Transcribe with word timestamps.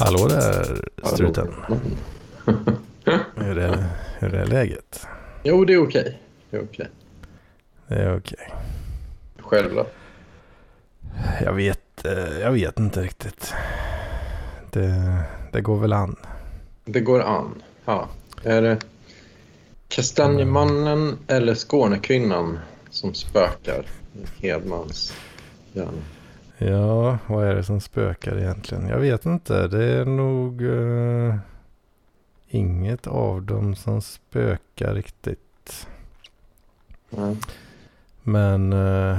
Hallå 0.00 0.28
där, 0.28 0.88
struten. 1.02 1.54
hur, 3.34 3.58
är, 3.58 3.86
hur 4.18 4.34
är 4.34 4.46
läget? 4.46 5.06
Jo, 5.42 5.64
det 5.64 5.72
är 5.72 5.82
okej. 5.82 6.18
Det 6.50 6.56
är 6.56 6.62
okej. 6.62 6.88
Det 7.88 7.94
är 7.94 8.16
okej. 8.16 8.52
Själv 9.38 9.74
då? 9.74 9.86
Jag 11.44 11.52
vet, 11.52 12.04
eh, 12.04 12.38
jag 12.40 12.52
vet 12.52 12.78
inte 12.78 13.02
riktigt. 13.02 13.54
Det, 14.70 15.22
det 15.52 15.60
går 15.60 15.78
väl 15.78 15.92
an. 15.92 16.16
Det 16.84 17.00
går 17.00 17.20
an. 17.20 17.62
Ja. 17.84 18.08
Är 18.44 18.62
det 18.62 18.78
Kastanjemannen 19.88 21.18
eller 21.26 21.54
Skånekvinnan 21.54 22.58
som 22.90 23.14
spökar 23.14 23.86
i 24.12 24.46
Hedmans 24.46 25.14
hjärna? 25.72 26.02
Ja, 26.62 27.18
vad 27.26 27.46
är 27.46 27.54
det 27.54 27.64
som 27.64 27.80
spökar 27.80 28.38
egentligen? 28.38 28.88
Jag 28.88 28.98
vet 28.98 29.26
inte. 29.26 29.68
Det 29.68 29.84
är 29.84 30.04
nog 30.04 30.62
uh, 30.62 31.34
inget 32.48 33.06
av 33.06 33.42
dem 33.42 33.74
som 33.74 34.02
spökar 34.02 34.94
riktigt. 34.94 35.86
Nej. 37.10 37.36
Men... 38.22 38.72
Uh, 38.72 39.18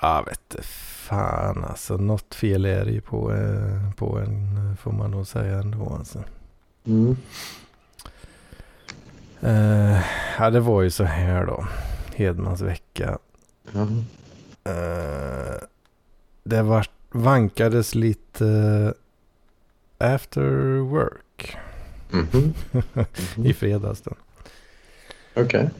jag 0.00 0.24
vet 0.24 0.56
fan 0.64 1.64
alltså. 1.64 1.96
Något 1.96 2.34
fel 2.34 2.64
är 2.64 2.84
det 2.84 2.92
ju 2.92 3.00
på, 3.00 3.32
uh, 3.32 3.92
på 3.92 4.18
en, 4.18 4.76
får 4.76 4.92
man 4.92 5.10
nog 5.10 5.26
säga 5.26 5.58
ändå 5.58 5.94
alltså. 5.98 6.24
Mm. 6.84 7.16
Uh, 9.44 10.00
ja, 10.38 10.50
det 10.50 10.60
var 10.60 10.82
ju 10.82 10.90
så 10.90 11.04
här 11.04 11.46
då. 11.46 11.66
Hedmans 12.14 12.60
vecka. 12.60 13.18
Ja. 13.72 13.86
Uh, 14.66 15.56
det 16.44 16.62
var, 16.62 16.86
vankades 17.10 17.94
lite 17.94 18.94
after 19.98 20.78
work 20.80 21.56
Mhm. 22.10 22.54
i 23.46 23.52
fredags 23.54 24.00
då. 24.02 24.12
Okej. 25.36 25.70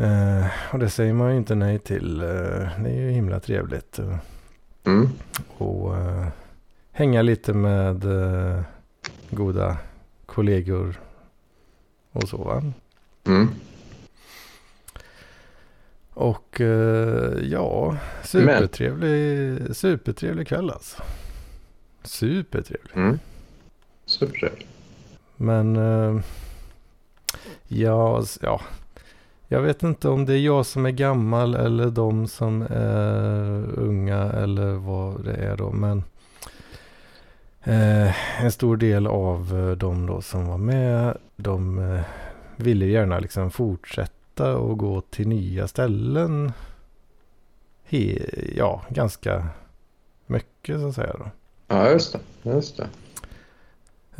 Uh, 0.00 0.46
och 0.72 0.78
det 0.78 0.90
säger 0.90 1.12
man 1.12 1.30
ju 1.30 1.36
inte 1.36 1.54
nej 1.54 1.78
till. 1.78 2.22
Uh, 2.22 2.82
det 2.82 2.90
är 2.90 3.00
ju 3.00 3.10
himla 3.10 3.40
trevligt. 3.40 3.98
Uh, 3.98 4.16
Mm. 4.84 5.08
och 5.58 5.94
hänga 6.92 7.22
lite 7.22 7.52
med 7.52 8.04
goda 9.30 9.76
kollegor 10.26 11.00
och 12.12 12.28
så 12.28 12.36
va. 12.36 12.62
Mm. 13.26 13.48
Och 16.20 16.60
eh, 16.60 17.38
ja, 17.42 17.96
supertrevlig, 18.24 19.76
supertrevlig 19.76 20.48
kväll 20.48 20.70
alltså. 20.70 21.02
Supertrevlig. 22.02 22.96
Mm. 22.96 23.18
Supertrevligt. 24.06 24.68
Men 25.36 25.76
eh, 25.76 26.20
ja, 27.68 28.24
ja, 28.40 28.60
jag 29.48 29.60
vet 29.62 29.82
inte 29.82 30.08
om 30.08 30.26
det 30.26 30.34
är 30.34 30.38
jag 30.38 30.66
som 30.66 30.86
är 30.86 30.90
gammal 30.90 31.54
eller 31.54 31.86
de 31.86 32.28
som 32.28 32.62
är 32.70 33.78
unga 33.78 34.18
eller 34.18 34.72
vad 34.72 35.24
det 35.24 35.34
är 35.34 35.56
då. 35.56 35.70
Men 35.72 36.04
eh, 37.62 38.42
en 38.44 38.52
stor 38.52 38.76
del 38.76 39.06
av 39.06 39.74
de 39.78 40.06
då 40.06 40.22
som 40.22 40.46
var 40.46 40.58
med, 40.58 41.18
de 41.36 41.78
eh, 41.78 42.00
ville 42.56 42.86
gärna 42.86 43.18
liksom 43.18 43.50
fortsätta 43.50 44.19
och 44.40 44.78
gå 44.78 45.00
till 45.00 45.28
nya 45.28 45.68
ställen. 45.68 46.52
He, 47.84 48.18
ja, 48.56 48.84
ganska 48.88 49.46
mycket 50.26 50.80
så 50.80 50.88
att 50.88 50.94
säga 50.94 51.16
då. 51.18 51.30
Ja, 51.68 51.90
just 51.90 52.12
det. 52.12 52.50
Just 52.50 52.76
det. 52.76 52.88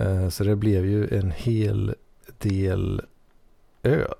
Eh, 0.04 0.28
Så 0.28 0.44
det 0.44 0.56
blev 0.56 0.86
ju 0.86 1.18
en 1.18 1.30
hel 1.30 1.94
del 2.38 3.02
öl 3.82 4.12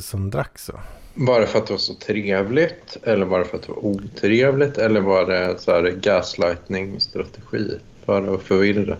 som 0.00 0.30
dracks. 0.30 0.64
så. 0.64 0.80
Bara 1.14 1.46
för 1.46 1.58
att 1.58 1.66
det 1.66 1.72
var 1.72 1.78
så 1.78 1.94
trevligt 1.94 2.96
eller 3.02 3.26
bara 3.26 3.44
för 3.44 3.56
att 3.56 3.62
det 3.62 3.72
var 3.72 3.84
otrevligt 3.84 4.78
eller 4.78 5.00
var 5.00 5.26
det 5.26 5.58
så 5.58 5.70
här 5.70 5.90
gaslightning-strategi 5.90 7.78
för 8.04 8.34
att 8.34 8.42
förvirra? 8.42 8.96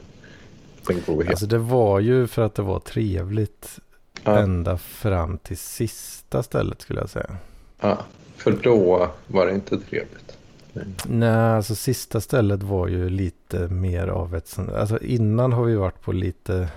Alltså 1.28 1.46
det 1.46 1.58
var 1.58 2.00
ju 2.00 2.26
för 2.26 2.42
att 2.42 2.54
det 2.54 2.62
var 2.62 2.80
trevligt 2.80 3.78
ja, 4.24 4.38
ända 4.38 4.78
fram 4.78 5.38
till 5.38 5.58
sista 5.58 6.42
stället 6.42 6.80
skulle 6.80 7.00
jag 7.00 7.10
säga. 7.10 7.36
ja, 7.80 7.98
för 8.36 8.52
då 8.62 9.10
var 9.26 9.46
det 9.46 9.54
inte 9.54 9.78
trevligt. 9.80 10.38
Nej, 11.04 11.30
alltså 11.30 11.74
sista 11.74 12.20
stället 12.20 12.62
var 12.62 12.88
ju 12.88 13.08
lite 13.08 13.68
mer 13.68 14.06
av 14.08 14.34
ett 14.34 14.48
sånt. 14.48 14.70
Alltså 14.70 14.98
innan 14.98 15.52
har 15.52 15.64
vi 15.64 15.74
varit 15.74 16.00
på 16.02 16.12
lite 16.12 16.68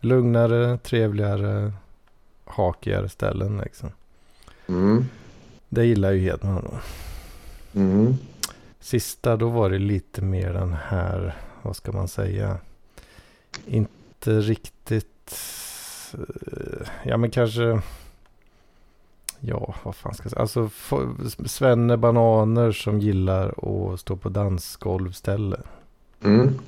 lugnare, 0.00 0.78
trevligare, 0.78 1.72
hakigare 2.44 3.08
ställen 3.08 3.58
liksom. 3.64 3.88
Mm. 4.66 5.04
Det 5.68 5.84
gillar 5.84 6.10
ju 6.10 6.20
Hedman. 6.20 6.78
Mm. 7.74 8.14
Sista 8.80 9.36
då 9.36 9.48
var 9.48 9.70
det 9.70 9.78
lite 9.78 10.22
mer 10.22 10.52
den 10.52 10.72
här, 10.72 11.36
vad 11.62 11.76
ska 11.76 11.92
man 11.92 12.08
säga, 12.08 12.58
inte 13.66 14.40
riktigt, 14.40 15.38
ja 17.02 17.16
men 17.16 17.30
kanske, 17.30 17.80
ja 19.40 19.74
vad 19.82 19.96
fan 19.96 20.14
ska 20.14 20.24
jag 20.24 20.30
säga, 20.30 20.40
alltså 20.40 20.70
svenne 21.46 21.96
bananer 21.96 22.72
som 22.72 23.00
gillar 23.00 23.48
att 23.48 24.00
stå 24.00 24.16
på 24.16 24.28
dansgolvställe. 24.28 25.60
Mm. 26.24 26.58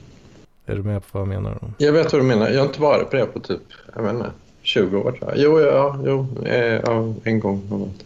Är 0.67 0.77
du 0.77 0.83
med 0.83 1.03
på 1.07 1.19
vad 1.19 1.23
jag 1.23 1.43
menar? 1.43 1.59
Jag 1.79 1.93
vet 1.93 2.13
vad 2.13 2.23
du 2.23 2.27
menar. 2.27 2.51
Jag 2.51 2.59
har 2.59 2.67
inte 2.67 2.81
varit 2.81 3.11
på 3.11 3.17
det 3.17 3.27
på 3.27 3.41
typ, 3.41 3.63
jag 3.97 4.03
vet 4.03 4.15
inte, 4.15 4.31
20 4.63 4.97
år 4.97 5.13
tror 5.13 5.31
jag. 5.31 5.39
Jo, 5.39 5.61
ja, 5.61 5.99
jo, 6.05 6.27
eh, 6.45 6.81
ja, 6.85 7.15
en 7.25 7.41
gång. 7.41 7.93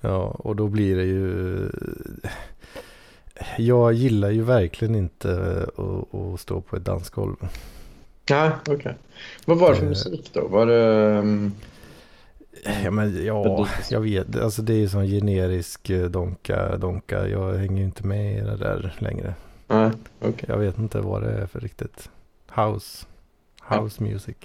Ja, 0.00 0.36
och 0.38 0.56
då 0.56 0.68
blir 0.68 0.96
det 0.96 1.04
ju, 1.04 1.70
jag 3.56 3.92
gillar 3.92 4.30
ju 4.30 4.42
verkligen 4.42 4.94
inte 4.94 5.66
att, 5.76 6.14
att 6.14 6.40
stå 6.40 6.60
på 6.60 6.76
ett 6.76 6.84
dansgolv. 6.84 7.36
Nej, 8.30 8.50
okej. 8.68 8.94
Vad 9.46 9.58
var 9.58 9.70
det 9.70 9.76
för 9.76 9.82
Eh. 9.84 9.88
musik 9.88 10.30
då? 10.32 10.48
Var 10.48 10.66
det... 10.66 11.18
um, 11.18 11.52
Ja, 12.84 12.90
men 12.90 13.24
ja, 13.24 13.68
jag 13.90 14.00
vet. 14.00 14.36
Alltså 14.36 14.62
det 14.62 14.72
är 14.72 14.76
ju 14.78 14.88
sån 14.88 15.06
generisk 15.06 15.90
eh, 15.90 16.04
donka, 16.04 16.76
donka. 16.76 17.28
Jag 17.28 17.54
hänger 17.54 17.78
ju 17.78 17.84
inte 17.84 18.06
med 18.06 18.38
i 18.38 18.40
det 18.40 18.56
där 18.56 18.94
längre. 18.98 19.34
Nej, 19.68 19.90
okej. 20.20 20.44
Jag 20.48 20.58
vet 20.58 20.78
inte 20.78 21.00
vad 21.00 21.22
det 21.22 21.30
är 21.30 21.46
för 21.46 21.60
riktigt. 21.60 22.10
House. 22.54 23.06
House 23.68 24.02
music. 24.02 24.36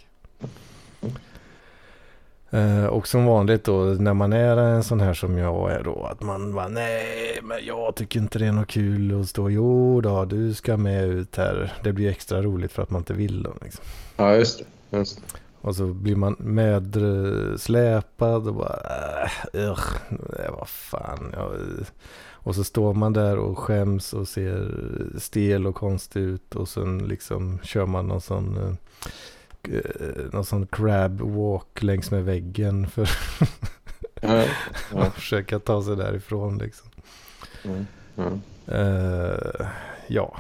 Eh, 2.54 2.86
och 2.86 3.08
som 3.08 3.26
vanligt 3.26 3.64
då 3.64 3.84
när 3.84 4.14
man 4.14 4.34
är 4.34 4.58
en 4.58 4.84
sån 4.84 5.02
här 5.02 5.14
som 5.14 5.38
jag 5.38 5.72
är 5.72 5.84
då. 5.84 6.06
Att 6.06 6.22
man 6.22 6.54
bara 6.54 6.68
nej 6.68 7.40
men 7.44 7.58
jag 7.66 7.96
tycker 7.96 8.20
inte 8.20 8.40
det 8.40 8.46
är 8.46 8.52
något 8.52 8.68
kul 8.68 9.22
att 9.22 9.30
stå. 9.30 9.50
Jo 9.50 10.02
då 10.02 10.26
du 10.26 10.54
ska 10.54 10.78
med 10.78 11.06
ut 11.06 11.36
här. 11.36 11.74
Det 11.84 11.94
blir 11.94 12.10
extra 12.10 12.42
roligt 12.42 12.72
för 12.72 12.84
att 12.84 12.90
man 12.90 13.02
inte 13.02 13.14
vill 13.14 13.44
då. 13.44 13.54
Liksom. 13.62 13.86
Ja, 14.18 14.36
just 14.36 14.60
det. 14.60 14.66
Just 14.98 15.18
det. 15.18 15.24
Och 15.62 15.76
så 15.76 15.88
blir 15.88 16.16
man 16.16 16.36
medsläpad 16.40 18.48
och 18.48 18.56
bara, 18.56 18.80
äh, 19.54 19.78
vad 20.58 20.68
fan. 20.68 21.34
Jag, 21.34 21.52
och 22.44 22.56
så 22.56 22.64
står 22.64 22.94
man 22.94 23.14
där 23.14 23.38
och 23.38 23.60
skäms 23.60 24.14
och 24.14 24.28
ser 24.28 24.72
stel 25.18 25.68
och 25.68 25.76
konstig 25.76 26.20
ut 26.20 26.56
och 26.56 26.68
sen 26.68 26.98
liksom 26.98 27.60
kör 27.64 27.86
man 27.86 28.08
någon 28.08 28.22
sån, 28.22 28.58
eh, 28.58 28.74
någon 30.32 30.46
sån 30.46 30.68
crab 30.68 31.22
walk 31.22 31.84
längs 31.84 32.12
med 32.12 32.24
väggen 32.26 32.88
för 32.88 33.10
Ja, 34.22 34.46
ja, 34.94 35.02
att 35.02 35.14
försöka 35.14 35.60
ta 35.60 35.84
sig 35.84 35.96
därifrån 35.96 36.58
liksom. 36.58 36.90
ja, 37.64 37.72
ja. 38.16 38.32
Eh, 38.76 39.68
ja. 40.08 40.38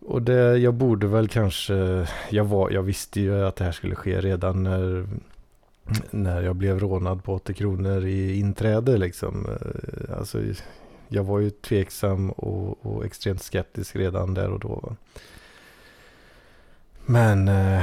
Och 0.00 0.22
det, 0.22 0.58
jag 0.58 0.74
borde 0.74 1.06
väl 1.06 1.28
kanske, 1.28 2.06
jag, 2.30 2.44
var, 2.44 2.70
jag 2.70 2.82
visste 2.82 3.20
ju 3.20 3.44
att 3.44 3.56
det 3.56 3.64
här 3.64 3.72
skulle 3.72 3.94
ske 3.94 4.20
redan 4.20 4.62
när, 4.62 5.06
när 6.10 6.42
jag 6.42 6.56
blev 6.56 6.80
rånad 6.80 7.24
på 7.24 7.34
80 7.34 7.54
kronor 7.54 8.04
i 8.04 8.38
inträde 8.38 8.96
liksom. 8.96 9.46
Eh, 9.46 10.18
Alltså, 10.18 10.38
jag 11.08 11.24
var 11.24 11.38
ju 11.38 11.50
tveksam 11.50 12.30
och, 12.30 12.86
och 12.86 13.04
extremt 13.04 13.42
skeptisk 13.42 13.96
redan 13.96 14.34
där 14.34 14.50
och 14.50 14.60
då. 14.60 14.96
Men 17.06 17.48
eh, 17.48 17.82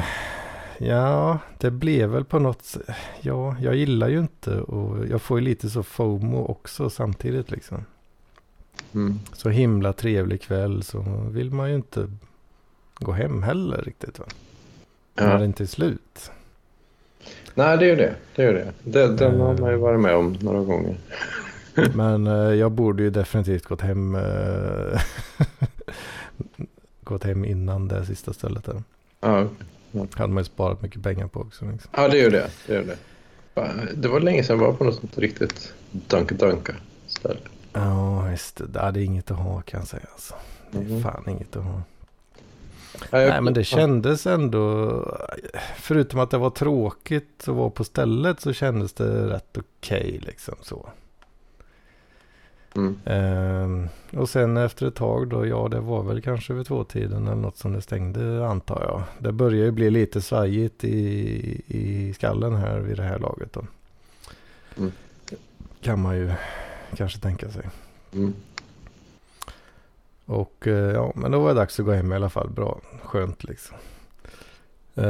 ja, 0.78 1.40
det 1.58 1.72
blev 1.72 2.10
väl 2.10 2.26
på 2.26 2.40
något 2.40 2.78
ja, 3.22 3.56
jag 3.62 3.76
gillar 3.76 4.08
ju 4.08 4.20
inte 4.20 4.60
och 4.62 5.08
jag 5.08 5.22
får 5.22 5.40
ju 5.40 5.46
lite 5.46 5.70
så 5.70 5.84
FOMO 5.84 6.46
också 6.46 6.90
samtidigt 6.90 7.52
liksom 7.52 7.86
Mm. 8.94 9.20
så 9.34 9.50
himla 9.50 9.94
trevlig 9.94 10.42
kväll 10.42 10.84
så 10.84 11.02
vill 11.32 11.52
man 11.52 11.70
ju 11.70 11.76
inte 11.76 12.08
gå 13.00 13.12
hem 13.12 13.44
heller 13.44 13.78
riktigt 13.82 14.20
va. 14.20 14.26
När 15.16 15.28
det 15.34 15.40
Ja. 15.40 15.46
inte 15.46 15.64
är 15.64 15.68
slut. 15.68 16.32
Nej, 17.56 17.78
det 17.78 17.86
är 17.86 17.90
ju 17.90 17.96
det. 17.96 18.16
det, 18.36 18.44
är 18.44 18.54
det. 18.54 18.74
det 18.84 19.16
den 19.16 19.40
har 19.40 19.58
man 19.58 19.72
ju 19.72 19.78
varit 19.78 20.00
med 20.00 20.16
om 20.16 20.38
några 20.42 20.60
gånger. 20.64 20.98
Men 21.96 22.28
eh, 22.28 22.34
jag 22.34 22.72
borde 22.72 23.04
ju 23.04 23.10
definitivt 23.10 23.66
gått 23.66 23.82
hem. 23.82 24.16
Eh, 24.16 25.02
gått 27.04 27.24
hem 27.24 27.46
innan 27.46 27.88
det 27.88 28.06
sista 28.06 28.34
stället 28.34 28.64
där. 28.64 28.84
Ja, 29.20 29.48
Hade 30.16 30.34
man 30.34 30.42
ju 30.42 30.46
sparat 30.46 30.82
mycket 30.82 31.04
pengar 31.04 31.28
på 31.28 31.40
också. 31.40 31.66
Liksom. 31.66 31.92
ja 31.96 32.08
det 32.08 32.18
gör 32.18 32.32
det. 32.32 32.50
Det, 32.68 32.74
gör 32.74 32.84
det. 32.84 32.98
Det 33.96 34.08
var 34.08 34.20
länge 34.20 34.44
sedan 34.44 34.60
jag 34.60 34.66
var 34.66 34.74
på 34.74 34.84
något 34.84 34.96
sånt 34.96 35.18
riktigt 35.18 35.74
dunka-dunka 35.92 36.76
ställe. 37.08 37.40
Ja, 37.74 38.32
just 38.32 38.56
det. 38.58 38.68
Det 38.68 38.80
är 38.80 38.98
inget 38.98 39.32
att 39.32 39.38
ha 39.38 39.62
kan 39.62 39.80
jag 39.80 39.88
säga. 39.88 40.04
Alltså. 40.12 40.34
Det 40.72 40.78
är 40.78 40.82
Mhm. 40.84 41.04
fan 41.04 41.24
inget 41.30 41.56
att 41.56 41.64
ha. 41.64 41.82
Ja, 43.12 43.20
jag- 43.22 43.30
Nej, 43.30 43.42
men 43.42 43.54
det 43.54 43.64
kändes 43.64 44.28
ändå, 44.28 45.18
förutom 45.78 46.20
att 46.20 46.32
det 46.32 46.38
var 46.38 46.50
tråkigt 46.50 47.42
att 47.42 47.56
vara 47.56 47.70
på 47.70 47.84
stället 47.84 48.40
så 48.42 48.54
kändes 48.54 48.94
det 48.94 49.28
rätt 49.34 49.58
okej 49.58 50.20
liksom 50.26 50.56
så. 50.62 50.90
Mm. 52.76 53.00
Ehm, 53.06 53.90
och 54.14 54.30
sen 54.30 54.58
efter 54.58 54.88
ett 54.88 54.96
tag 54.96 55.28
då, 55.28 55.46
ja 55.48 55.68
det 55.68 55.80
var 55.80 56.04
väl 56.04 56.22
kanske 56.22 56.54
vid 56.54 56.66
tvåtiden 56.66 57.28
eller 57.28 57.42
något 57.42 57.58
som 57.58 57.74
det 57.74 57.82
stängde 57.82 58.48
antar 58.48 58.82
jag. 58.88 59.04
Det 59.20 59.32
börjar 59.32 59.66
ju 59.66 59.72
bli 59.72 59.90
lite 59.90 60.22
svajigt 60.22 60.84
i, 60.84 61.62
i 61.68 62.14
skallen 62.14 62.56
här 62.56 62.80
vid 62.80 62.98
det 62.98 63.04
här 63.04 63.20
laget 63.20 63.54
då. 63.54 63.62
Mm. 64.78 64.92
Kan 65.82 66.02
man 66.02 66.16
ju 66.16 66.32
kanske 66.96 67.20
tänka 67.20 67.50
sig. 67.50 67.70
Mm. 68.14 68.34
Och 70.26 70.68
eh, 70.68 70.94
ja, 70.94 71.12
men 71.16 71.32
då 71.32 71.40
var 71.40 71.48
det 71.50 71.60
dags 71.60 71.80
att 71.80 71.86
gå 71.86 71.92
hem 71.92 72.12
i 72.12 72.16
alla 72.16 72.30
fall. 72.30 72.50
Bra, 72.50 72.80
skönt 73.04 73.44
liksom. 73.44 73.78
Eh, 74.96 75.06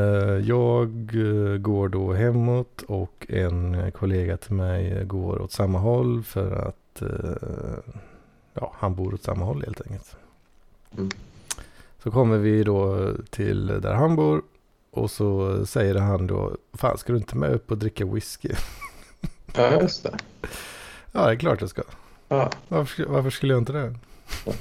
Jag 0.47 0.89
eh, 1.15 1.57
går 1.57 1.89
då 1.89 2.13
hemåt 2.13 2.81
och 2.87 3.25
en 3.29 3.91
kollega 3.91 4.37
till 4.37 4.53
mig 4.53 5.05
går 5.05 5.41
åt 5.41 5.51
samma 5.51 5.79
håll 5.79 6.23
för 6.23 6.51
att 6.67 6.75
eh, 7.01 7.93
ja, 8.53 8.73
han 8.77 8.95
bor 8.95 9.13
åt 9.13 9.23
samma 9.23 9.45
håll 9.45 9.63
helt 9.65 9.81
enkelt. 9.81 10.15
Mm. 10.97 11.09
Så 12.03 12.11
kommer 12.11 12.37
vi 12.37 12.63
då 12.63 13.11
till 13.29 13.67
där 13.67 13.93
han 13.93 14.15
bor 14.15 14.41
och 14.91 15.11
så 15.11 15.65
säger 15.65 15.95
han 15.95 16.27
då, 16.27 16.57
fan 16.73 16.97
ska 16.97 17.13
du 17.13 17.19
inte 17.19 17.37
med 17.37 17.51
upp 17.51 17.71
och 17.71 17.77
dricka 17.77 18.05
whisky? 18.05 18.49
Ja, 19.55 19.81
just 19.81 20.03
det. 20.03 20.17
ja, 21.11 21.25
det 21.25 21.31
är 21.31 21.35
klart 21.35 21.61
jag 21.61 21.69
ska. 21.69 21.81
Ja. 22.27 22.51
Varför, 22.67 23.05
varför 23.05 23.29
skulle 23.29 23.53
jag 23.53 23.61
inte 23.61 23.73
det? 23.73 23.95
Ja. 24.45 24.53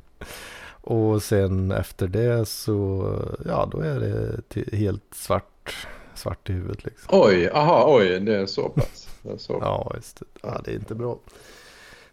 och 0.81 1.23
sen 1.23 1.71
efter 1.71 2.07
det 2.09 2.47
så, 2.47 3.13
ja 3.45 3.69
då 3.73 3.81
är 3.81 4.01
det 4.01 4.77
helt 4.77 5.15
svart, 5.15 5.87
svart 6.15 6.51
i 6.51 6.53
huvudet 6.53 6.85
liksom. 6.85 7.21
Oj, 7.21 7.51
aha, 7.51 7.85
oj, 7.97 8.21
det 8.21 8.37
är 8.37 8.47
så 8.47 8.69
pass. 8.69 9.09
Så. 9.37 9.59
Ja, 9.61 9.93
just 9.95 10.21
det. 10.21 10.27
Ja, 10.43 10.61
det 10.65 10.71
är 10.71 10.75
inte 10.75 10.95
bra. 10.95 11.19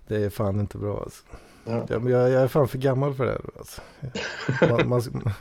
Det 0.07 0.15
är 0.15 0.30
fan 0.30 0.60
inte 0.60 0.77
bra 0.77 1.00
alltså. 1.04 1.24
Ja. 1.65 1.86
Jag, 1.89 2.10
jag, 2.10 2.31
är 2.31 2.48
fan 2.48 2.68
för 2.68 2.77
gammal 2.77 3.13
för 3.13 3.25
det 3.25 3.31
här 3.31 3.42
alltså. 3.57 3.81
Man, 4.62 4.69
man, 4.69 4.88
man, 4.89 5.01
Har 5.24 5.33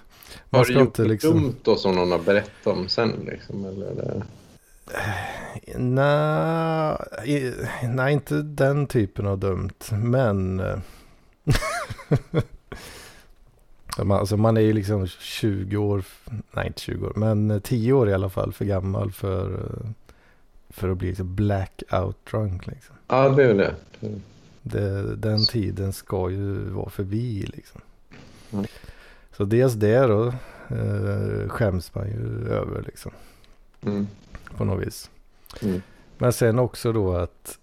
man 0.50 0.60
du 0.60 0.64
ska 0.64 0.72
gjort 0.72 0.82
inte 0.82 1.02
något 1.02 1.10
liksom... 1.10 1.42
dumt 1.42 1.56
då 1.62 1.76
som 1.76 1.94
någon 1.94 2.10
har 2.10 2.18
berättat 2.18 2.66
om 2.66 2.88
sen 2.88 3.10
liksom? 3.26 3.64
Eller. 3.64 4.22
Nej, 5.76 6.98
nej, 7.82 8.12
inte 8.12 8.34
den 8.42 8.86
typen 8.86 9.26
av 9.26 9.38
dumt. 9.38 9.90
Men... 9.90 10.60
eh, 10.60 10.78
man, 14.04 14.18
alltså 14.18 14.36
man 14.36 14.56
är 14.56 14.60
ju 14.60 14.72
liksom 14.72 15.06
20 15.06 15.76
år, 15.76 16.04
nej 16.50 16.66
inte 16.66 16.80
20 16.80 17.06
år, 17.06 17.12
men 17.16 17.50
eh, 17.50 17.58
10 17.58 17.92
år 17.92 18.08
i 18.08 18.14
alla 18.14 18.30
fall 18.30 18.52
för 18.52 18.64
gammal 18.64 19.12
för, 19.12 19.52
eh, 19.54 19.90
för 20.72 20.88
att 20.88 20.98
bli 20.98 21.08
liksom 21.08 21.34
blackout 21.34 22.26
drunk. 22.30 22.66
Liksom. 22.66 22.94
Ja, 23.08 23.28
det 23.28 23.44
är 23.44 23.54
det. 23.54 23.74
Det, 24.62 25.16
den 25.16 25.44
tiden 25.46 25.92
ska 25.92 26.30
ju 26.30 26.54
vara 26.70 26.90
förbi 26.90 27.42
liksom. 27.54 27.80
Mm. 28.52 28.64
Så 29.36 29.44
dels 29.44 29.74
det 29.74 29.98
då 30.06 30.26
eh, 30.68 31.48
skäms 31.48 31.94
man 31.94 32.06
ju 32.08 32.48
över 32.48 32.82
liksom 32.82 33.12
Mm. 33.84 34.06
på 34.56 34.64
något 34.64 34.86
vis. 34.86 35.10
Mm. 35.62 35.82
Men 36.18 36.32
sen 36.32 36.58
också 36.58 36.92
då 36.92 37.16
att 37.16 37.58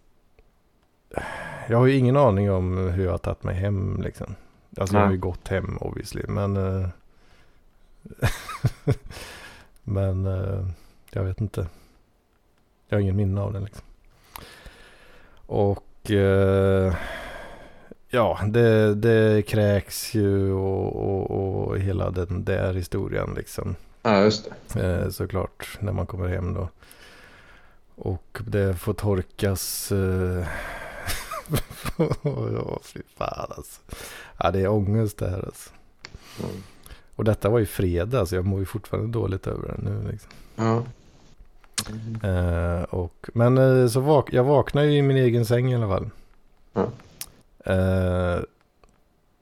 jag 1.70 1.78
har 1.78 1.86
ju 1.86 1.96
ingen 1.96 2.18
aning 2.18 2.52
om 2.52 2.78
hur 2.78 3.04
jag 3.04 3.12
har 3.12 3.18
tagit 3.18 3.44
mig 3.44 3.56
hem 3.56 4.02
liksom. 4.02 4.36
Alltså 4.78 4.96
jag 4.96 5.02
har 5.02 5.08
Nej. 5.08 5.16
ju 5.16 5.22
gått 5.22 5.48
hem 5.48 5.78
obviously. 5.78 6.24
Men, 6.28 6.58
eh, 6.58 6.90
men 9.84 10.26
eh, 10.26 10.66
jag 11.12 11.24
vet 11.24 11.42
inte. 11.42 11.68
Jag 12.90 12.98
har 12.98 13.02
ingen 13.02 13.16
minne 13.16 13.42
av 13.42 13.54
den 13.54 13.64
liksom. 13.64 13.84
Och 15.46 16.12
eh, 16.12 16.96
ja, 18.10 18.40
det, 18.48 18.96
det 18.96 19.42
kräks 19.48 20.14
ju 20.14 20.54
och, 20.54 20.96
och, 20.96 21.32
och 21.32 21.80
hela 21.80 22.12
den 22.12 22.44
där 22.44 22.74
historien 22.74 23.34
liksom. 23.36 23.76
Ja, 24.02 24.24
just 24.24 24.52
det. 24.74 24.82
Eh, 24.84 25.10
såklart 25.10 25.78
när 25.80 25.92
man 25.92 26.06
kommer 26.06 26.28
hem 26.28 26.54
då. 26.54 26.70
Och 27.96 28.42
det 28.48 28.76
får 28.76 28.94
torkas. 28.94 29.92
Eh, 29.92 30.48
ja, 32.54 32.80
fy 32.84 33.02
fan 33.18 33.52
alltså. 33.58 33.82
Ja, 34.38 34.52
det 34.52 34.60
är 34.60 34.68
ångest 34.68 35.18
det 35.18 35.30
här 35.30 35.46
alltså. 35.46 35.70
Mm. 36.44 36.64
Och 37.16 37.24
detta 37.24 37.50
var 37.50 37.60
ju 37.60 37.66
fredag 37.66 38.26
så 38.26 38.36
jag 38.36 38.46
mår 38.46 38.60
ju 38.60 38.66
fortfarande 38.66 39.12
dåligt 39.12 39.48
över 39.48 39.68
det 39.68 39.90
nu 39.90 40.12
liksom. 40.12 40.32
Ja. 40.56 40.84
Eh, 42.24 42.84
och, 42.84 43.30
men 43.34 43.58
eh, 43.58 43.88
så 43.88 44.00
vak 44.00 44.34
jag 44.34 44.44
vaknar 44.44 44.84
ju 44.84 44.92
i 44.98 45.02
min 45.02 45.18
egen 45.18 45.46
säng 45.46 45.72
i 45.72 45.76
alla 45.76 45.88
fall. 45.88 46.10
Eh, 47.66 48.40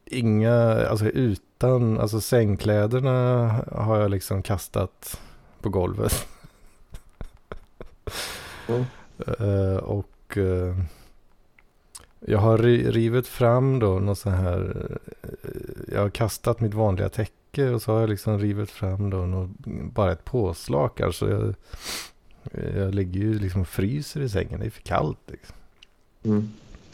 inga, 0.06 0.88
alltså 0.88 1.06
utan, 1.06 2.00
alltså 2.00 2.22
sängkläderna 2.22 3.50
har 3.72 4.00
jag 4.00 4.12
liksom 4.12 4.44
kastat 4.44 5.22
på 5.62 5.70
golvet. 5.70 6.28
Mm. 8.68 8.86
Eh, 9.40 9.78
och 9.78 10.38
eh, 10.38 10.76
jag 12.20 12.40
har 12.40 12.58
ri- 12.58 12.92
rivit 12.92 13.28
fram 13.28 13.80
då 13.80 14.00
något 14.00 14.20
så 14.20 14.30
här. 14.30 14.88
jag 15.94 16.02
har 16.02 16.10
kastat 16.10 16.60
mitt 16.60 16.74
vanliga 16.74 17.10
täcke 17.10 17.70
och 17.70 17.82
så 17.82 17.92
har 17.94 18.00
jag 18.00 18.10
liksom 18.10 18.40
rivit 18.40 18.72
fram 18.72 19.10
då 19.10 19.18
något, 19.18 19.50
bara 19.94 20.12
ett 20.12 20.26
påslakan. 20.26 21.14
Så 21.14 21.28
jag, 21.28 21.56
jag 22.76 22.96
ligger 22.96 23.20
ju 23.20 23.40
liksom 23.40 23.62
och 23.62 23.68
fryser 23.68 24.22
i 24.22 24.30
sängen. 24.30 24.60
Det 24.60 24.66
är 24.66 24.70
för 24.70 24.82
kallt 24.82 25.20
liksom. 25.26 25.56
Mm. 26.24 26.54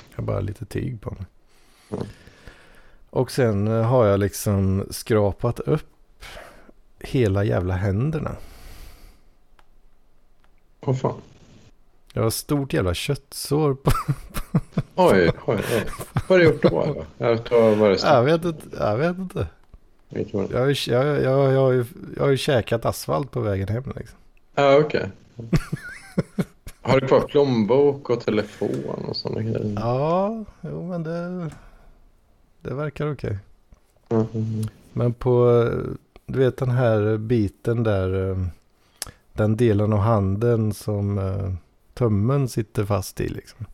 Jag 0.09 0.17
har 0.17 0.23
bara 0.23 0.39
lite 0.39 0.65
tyg 0.65 1.01
på 1.01 1.11
mig. 1.11 1.25
Mm. 1.91 2.03
Och 3.09 3.31
sen 3.31 3.67
eh, 3.67 3.83
har 3.83 4.05
jag 4.05 4.19
liksom 4.19 4.87
skrapat 4.89 5.59
upp 5.59 6.23
hela 6.99 7.43
jävla 7.43 7.73
händerna. 7.73 8.35
Åh 10.81 10.95
fan. 10.95 11.21
Jag 12.13 12.23
har 12.23 12.29
stort 12.29 12.73
jävla 12.73 12.93
köttsår 12.93 13.73
på... 13.73 13.91
Oj, 14.95 15.31
oj, 15.45 15.59
oj. 15.71 15.83
Vad 16.13 16.23
har 16.23 16.37
du 16.37 16.43
gjort 16.43 16.61
då? 16.61 17.05
Jag 17.17 17.45
tar 17.45 17.75
vad 17.75 17.91
det. 17.91 17.99
Jag 18.03 18.23
vet 18.23 18.45
inte. 18.45 18.77
Jag 18.77 18.97
vet 18.97 19.17
inte. 19.17 19.47
Vad 20.09 20.51
Jag 20.51 20.59
har 20.59 20.67
ju, 20.67 20.75
jag, 20.93 21.05
jag, 21.05 21.53
jag, 21.53 21.59
har 21.59 21.71
ju, 21.71 21.85
jag 22.15 22.23
har 22.23 22.29
ju 22.29 22.37
käkat 22.37 22.85
asfalt 22.85 23.31
på 23.31 23.39
vägen 23.39 23.67
hem 23.67 23.93
liksom. 23.95 24.17
Ja, 24.55 24.77
okej. 24.77 25.09
Har 26.81 26.99
du 26.99 27.07
kvar 27.07 27.21
plånbok 27.21 28.09
och 28.09 28.25
telefon 28.25 29.05
och 29.07 29.15
sådana 29.15 29.41
grejer? 29.41 29.73
Ja, 29.75 30.43
jo 30.61 30.87
men 30.87 31.03
det, 31.03 31.49
det 32.61 32.73
verkar 32.73 33.11
okej. 33.11 33.37
Mm, 34.09 34.25
mm, 34.33 34.67
Men 34.93 35.13
på, 35.13 35.65
du 36.25 36.39
vet 36.39 36.57
den 36.57 36.71
här 36.71 37.17
biten 37.17 37.83
där, 37.83 38.29
eh, 38.31 38.37
den 39.33 39.57
delen 39.57 39.93
av 39.93 39.99
handen 39.99 40.73
som 40.73 41.17
eh, 41.17 41.53
tummen 41.93 42.49
sitter 42.49 42.85
fast 42.85 43.21
i 43.21 43.29
liksom. 43.29 43.65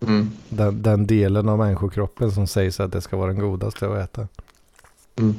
mm. 0.00 0.30
Den, 0.48 0.82
den 0.82 1.06
delen 1.06 1.48
av 1.48 1.58
människokroppen 1.58 2.32
som 2.32 2.46
sägs 2.46 2.80
att 2.80 2.92
det 2.92 3.00
ska 3.00 3.16
vara 3.16 3.32
den 3.32 3.40
godaste 3.40 3.88
att 3.88 4.04
äta. 4.04 4.28
Mm. 5.16 5.34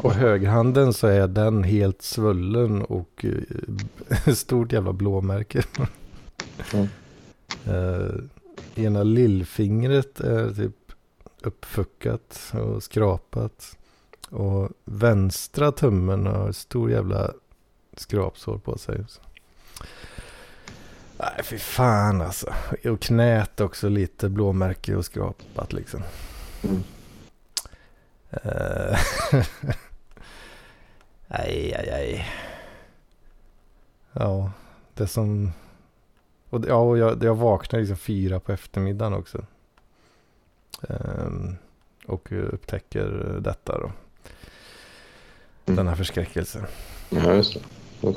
På 0.00 0.12
högerhanden 0.12 0.92
så 0.92 1.06
är 1.06 1.28
den 1.28 1.64
helt 1.64 2.02
svullen 2.02 2.82
och 2.82 3.24
eh, 4.26 4.34
stort 4.34 4.72
jävla 4.72 4.92
blåmärke. 4.92 5.62
Mm. 6.72 6.88
Eh, 7.66 8.14
ena 8.84 9.02
lillfingret 9.02 10.20
är 10.20 10.54
typ 10.54 10.92
uppfuckat 11.42 12.52
och 12.52 12.82
skrapat. 12.82 13.76
Och 14.30 14.70
vänstra 14.84 15.72
tummen 15.72 16.26
har 16.26 16.52
stor 16.52 16.90
jävla 16.90 17.30
skrapsår 17.96 18.58
på 18.58 18.78
sig. 18.78 19.04
Nej, 21.18 21.40
fy 21.44 21.58
fan 21.58 22.20
alltså. 22.20 22.54
Och 22.84 23.00
knät 23.00 23.60
också 23.60 23.88
lite 23.88 24.28
blåmärke 24.28 24.96
och 24.96 25.04
skrapat 25.04 25.72
liksom. 25.72 26.02
Mm. 26.62 26.82
Eh, 28.30 28.98
aj, 31.30 31.74
aj, 31.78 31.90
aj. 31.90 32.26
Ja, 34.12 34.52
det 34.94 35.06
som... 35.06 35.52
Och, 36.50 36.64
ja, 36.68 36.74
och 36.74 36.98
jag, 36.98 37.24
jag 37.24 37.34
vaknade 37.34 37.80
liksom 37.80 37.96
fyra 37.96 38.40
på 38.40 38.52
eftermiddagen 38.52 39.14
också. 39.14 39.46
Ehm, 40.88 41.56
och 42.06 42.32
upptäcker 42.32 43.38
detta 43.40 43.78
då. 43.78 43.92
Mm. 45.66 45.76
Denna 45.76 45.96
förskräckelse. 45.96 46.66
Ja, 47.10 47.34
just 47.34 47.54
det. 47.54 48.14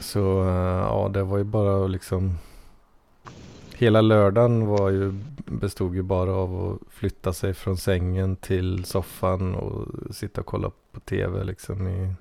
Så 0.00 0.42
eh, 0.42 0.78
ja, 0.78 1.10
det 1.14 1.22
var 1.22 1.38
ju 1.38 1.44
bara 1.44 1.86
liksom 1.86 2.38
Hela 3.82 4.00
lördagen 4.00 4.66
var 4.66 4.90
ju, 4.90 5.12
bestod 5.36 5.94
ju 5.94 6.02
bara 6.02 6.32
av 6.32 6.72
att 6.72 6.94
flytta 6.94 7.32
sig 7.32 7.54
från 7.54 7.76
sängen 7.76 8.36
till 8.36 8.84
soffan 8.84 9.54
och 9.54 9.88
sitta 10.14 10.40
och 10.40 10.46
kolla 10.46 10.70
på 10.92 11.00
tv 11.00 11.44
liksom 11.44 11.88
i 11.88 12.14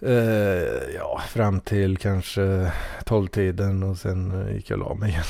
eh, 0.00 0.94
Ja, 0.94 1.20
fram 1.28 1.60
till 1.60 1.96
kanske 1.96 2.72
tolvtiden 3.04 3.82
och 3.82 3.98
sen 3.98 4.42
eh, 4.42 4.54
gick 4.54 4.70
jag 4.70 4.80
och 4.80 4.88
la 4.88 4.94
mig 4.94 5.10
igen. 5.10 5.24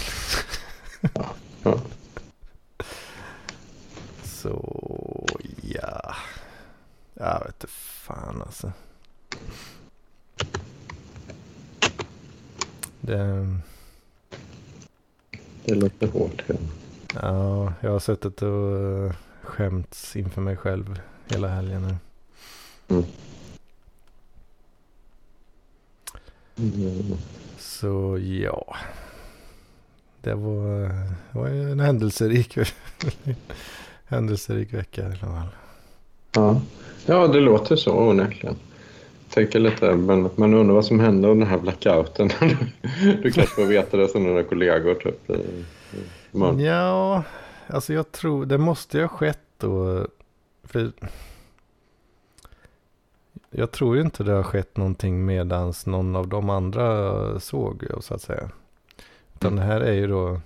Ja. 1.14 1.34
Så 4.22 5.26
ja, 5.62 6.14
jag 7.14 7.38
vet 7.38 7.54
inte 7.54 7.66
fan 7.66 8.42
alltså. 8.42 8.72
Det, 13.00 13.46
det 15.64 15.74
låter 15.74 16.06
hårt. 16.06 16.42
Ja. 16.46 16.54
ja, 17.14 17.72
jag 17.80 17.90
har 17.90 17.98
suttit 17.98 18.42
och 18.42 18.76
eh, 18.78 19.12
skämts 19.42 20.16
inför 20.16 20.40
mig 20.40 20.56
själv 20.56 21.00
hela 21.28 21.48
helgen 21.48 21.82
nu. 21.82 21.96
Mm. 22.88 23.04
Så 27.58 28.18
ja. 28.18 28.76
Det 30.20 30.34
var, 30.34 30.80
det 31.32 31.38
var 31.38 31.48
en 31.48 31.80
händelserik, 31.80 32.58
händelserik 34.04 34.72
vecka 34.72 35.02
i 35.02 35.04
alla 35.04 35.16
fall. 35.16 35.48
Ja. 36.32 36.60
ja, 37.06 37.26
det 37.26 37.40
låter 37.40 37.76
så 37.76 37.92
onekligen. 37.92 38.56
Tänker 39.34 39.58
lite, 39.60 39.94
men 39.96 40.30
man 40.36 40.54
undrar 40.54 40.74
vad 40.74 40.84
som 40.84 41.00
hände 41.00 41.28
under 41.28 41.46
den 41.46 41.50
här 41.54 41.60
blackouten. 41.62 42.30
du 43.22 43.30
kanske 43.30 43.54
får 43.54 43.64
veta 43.66 43.96
det 43.96 44.08
som 44.08 44.24
dina 44.24 44.42
kollegor 44.42 44.94
typ. 44.94 45.30
i- 45.30 45.64
i 46.32 46.36
morgon. 46.38 46.60
Ja, 46.60 47.22
alltså 47.66 47.92
jag 47.92 48.12
tror 48.12 48.46
det 48.46 48.58
måste 48.58 48.96
ju 48.98 49.04
ha 49.04 49.08
skett 49.08 49.38
då. 49.58 50.06
För 50.64 50.92
jag 53.50 53.70
tror 53.70 53.96
ju 53.96 54.02
inte 54.02 54.22
det 54.24 54.32
har 54.32 54.42
skett 54.42 54.76
någonting 54.76 55.24
medans 55.26 55.86
någon 55.86 56.16
av 56.16 56.28
de 56.28 56.50
andra 56.50 57.40
såg 57.40 57.84
så 58.00 58.14
att 58.14 58.22
säga. 58.22 58.50
Utan 59.34 59.52
Mm. 59.52 59.56
det 59.66 59.72
här 59.74 59.80
är 59.80 59.92
ju 59.92 60.06
då 60.06 60.40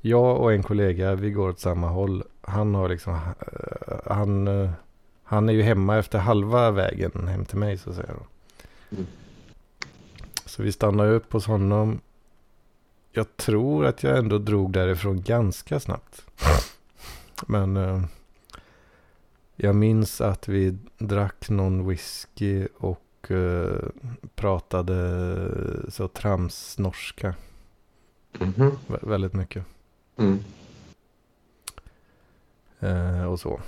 jag 0.00 0.40
och 0.40 0.52
en 0.52 0.62
kollega, 0.62 1.14
vi 1.14 1.30
går 1.30 1.48
åt 1.48 1.60
samma 1.60 1.88
håll. 1.88 2.22
Han 2.40 2.74
har 2.74 2.88
liksom, 2.88 3.12
eh, 3.14 3.96
han, 4.06 4.48
eh, 4.48 4.70
han 5.30 5.48
är 5.48 5.52
ju 5.52 5.62
hemma 5.62 5.98
efter 5.98 6.18
halva 6.18 6.70
vägen 6.70 7.28
hem 7.28 7.44
till 7.44 7.58
mig 7.58 7.78
så 7.78 7.90
att 7.90 7.96
säga. 7.96 8.12
Då. 8.18 8.26
Mm. 8.96 9.06
Så 10.44 10.62
vi 10.62 10.72
stannar 10.72 11.04
ju 11.04 11.10
upp 11.12 11.32
hos 11.32 11.46
honom. 11.46 12.00
Jag 13.12 13.36
tror 13.36 13.86
att 13.86 14.02
jag 14.02 14.18
ändå 14.18 14.38
drog 14.38 14.72
därifrån 14.72 15.22
ganska 15.22 15.80
snabbt. 15.80 16.22
Men 17.46 17.76
eh, 17.76 18.02
jag 19.56 19.76
minns 19.76 20.20
att 20.20 20.48
vi 20.48 20.78
drack 20.98 21.48
någon 21.50 21.88
whisky 21.88 22.66
och 22.78 23.30
eh, 23.30 23.88
pratade 24.34 24.96
så 25.88 26.08
trams-norska 26.08 27.34
Mhm. 28.38 28.70
vä- 28.86 29.08
väldigt 29.08 29.32
mycket. 29.32 29.64
Mm. 30.16 30.38
Eh, 32.80 33.24
och 33.24 33.40
så. 33.40 33.60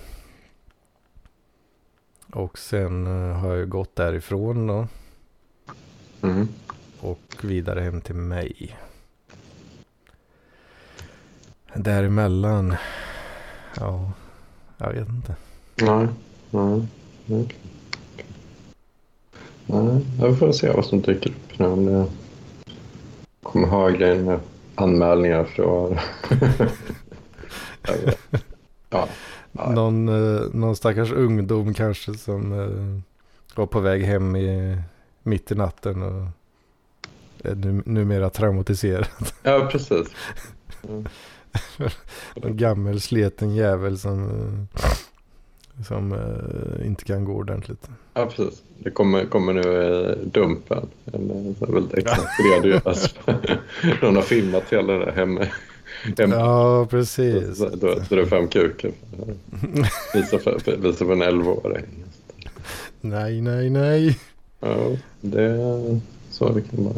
Och 2.32 2.58
sen 2.58 3.06
eh, 3.06 3.36
har 3.36 3.54
jag 3.54 3.68
gått 3.68 3.96
därifrån 3.96 4.66
då. 4.66 4.86
Mm. 6.22 6.48
Och 7.00 7.36
vidare 7.40 7.80
hem 7.80 8.00
till 8.00 8.14
mig. 8.14 8.76
Däremellan. 11.74 12.76
Ja, 13.76 14.12
jag 14.78 14.92
vet 14.92 15.08
inte. 15.08 15.36
Nej, 15.74 16.08
nej, 16.50 16.86
okej. 17.26 17.56
Nej, 19.66 20.06
jag 20.20 20.38
får 20.38 20.52
se 20.52 20.70
vad 20.70 20.84
som 20.84 21.00
dyker 21.00 21.30
upp 21.30 21.58
nu. 21.58 21.66
Om 21.66 21.86
det 21.86 22.06
kommer 23.42 23.68
Hagren 23.68 24.24
med 24.24 24.40
anmälningar 24.74 25.44
från... 25.44 25.98
Vet. 27.82 28.18
ja. 28.90 29.08
Någon, 29.52 30.08
eh, 30.08 30.42
någon 30.52 30.76
stackars 30.76 31.12
ungdom 31.12 31.74
kanske 31.74 32.14
som 32.14 32.52
eh, 32.52 33.00
var 33.54 33.66
på 33.66 33.80
väg 33.80 34.02
hem 34.02 34.36
i, 34.36 34.78
mitt 35.22 35.50
i 35.50 35.54
natten 35.54 36.02
och 36.02 36.26
är 37.44 37.54
nu, 37.54 37.82
numera 37.86 38.30
traumatiserad. 38.30 39.06
ja, 39.42 39.68
precis. 39.72 40.08
En 42.34 42.56
gammal 42.56 43.00
sleten 43.00 43.54
jävel 43.54 43.98
som, 43.98 44.22
eh, 44.22 45.84
som 45.88 46.12
eh, 46.12 46.86
inte 46.86 47.04
kan 47.04 47.24
gå 47.24 47.32
ordentligt. 47.32 47.90
Ja, 48.14 48.26
precis. 48.26 48.62
Det 48.78 48.90
kommer, 48.90 49.24
kommer 49.24 49.52
nu 49.52 49.94
eh, 50.10 50.16
Dumpen. 50.16 50.88
En 51.04 51.56
väldigt. 51.58 52.86
Alltså, 52.86 53.08
Någon 54.02 54.16
har 54.16 54.22
filmat 54.22 54.64
hela 54.70 54.92
det 54.92 55.04
där 55.04 55.12
hemma. 55.12 55.46
Ja, 56.16 56.86
precis. 56.90 57.58
Då 57.58 57.68
då 57.68 57.94
drar 57.94 58.16
du 58.16 58.26
fram 58.26 58.48
kuken. 58.48 58.92
Visa 60.14 60.38
för, 60.38 60.76
visa 60.78 61.04
för 61.04 61.12
en 61.12 61.22
11-åring. 61.22 61.84
nej, 63.00 63.40
nej, 63.40 63.70
nej. 63.70 64.18
Ja, 64.60 64.96
det 65.20 65.42
är 65.42 66.00
så 66.30 66.52
det 66.52 66.62
kan 66.62 66.84
vara. 66.84 66.94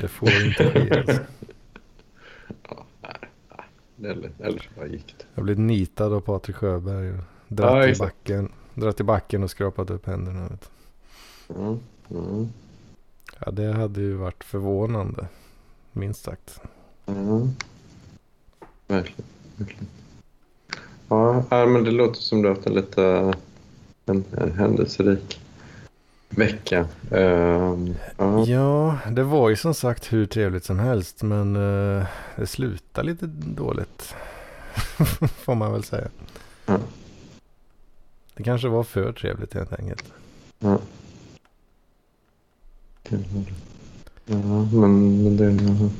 Det 0.00 0.08
får 0.08 0.28
inte 0.46 0.70
ske. 0.70 0.98
Alltså. 0.98 1.22
Ja, 2.68 2.84
nej, 3.06 3.16
nej. 3.96 4.10
Eller, 4.10 4.30
eller 4.38 4.70
bara 4.76 4.86
gick 4.86 5.14
det. 5.18 5.24
Jag 5.34 5.44
blev 5.44 5.58
nitad 5.58 6.12
av 6.12 6.20
Patrik 6.20 6.56
Sjöberg. 6.56 7.10
Och 7.10 7.16
Ja, 7.48 7.54
dratt, 7.56 7.96
i 7.96 7.98
backen, 7.98 8.52
dratt 8.74 9.00
i 9.00 9.04
backen 9.04 9.42
och 9.42 9.50
skrapat 9.50 9.90
upp 9.90 10.06
händerna. 10.06 10.48
Vet. 10.48 10.70
Mm, 11.58 11.78
mm, 12.10 12.48
Ja, 13.40 13.50
det 13.50 13.72
hade 13.72 14.00
ju 14.00 14.14
varit 14.14 14.44
förvånande. 14.44 15.26
Minst 15.92 16.24
sagt. 16.24 16.60
Mm. 17.06 17.56
Verkligen, 18.86 19.24
verkligen. 19.56 19.86
Ja, 21.08 21.44
ja, 21.50 21.66
men 21.66 21.84
det 21.84 21.90
låter 21.90 22.20
som 22.20 22.42
du 22.42 22.48
har 22.48 22.54
haft 22.54 22.66
en 22.66 22.74
lite 22.74 23.34
en, 24.06 24.24
en 24.36 24.52
händelserik 24.52 25.40
vecka. 26.28 26.86
Ehm, 27.10 27.94
ja. 28.16 28.46
Ja, 28.46 28.98
det 29.10 29.22
var 29.22 29.48
ju 29.48 29.56
som 29.56 29.74
sagt 29.74 30.12
hur 30.12 30.26
trevligt 30.26 30.64
som 30.64 30.78
helst. 30.78 31.22
Men 31.22 31.56
eh, 31.56 32.06
det 32.36 32.46
slutade 32.46 33.06
lite 33.06 33.26
dåligt. 33.26 34.14
Får 35.44 35.54
man 35.54 35.72
väl 35.72 35.84
säga. 35.84 36.08
Ja. 36.66 36.78
Det 38.34 38.42
kanske 38.42 38.68
var 38.68 38.84
för 38.84 39.12
trevligt 39.12 39.54
helt 39.54 39.72
enkelt. 39.72 40.12
Ja. 40.58 40.78
Ja, 44.26 44.66
men, 44.72 45.22
men 45.22 45.36
det... 45.36 45.90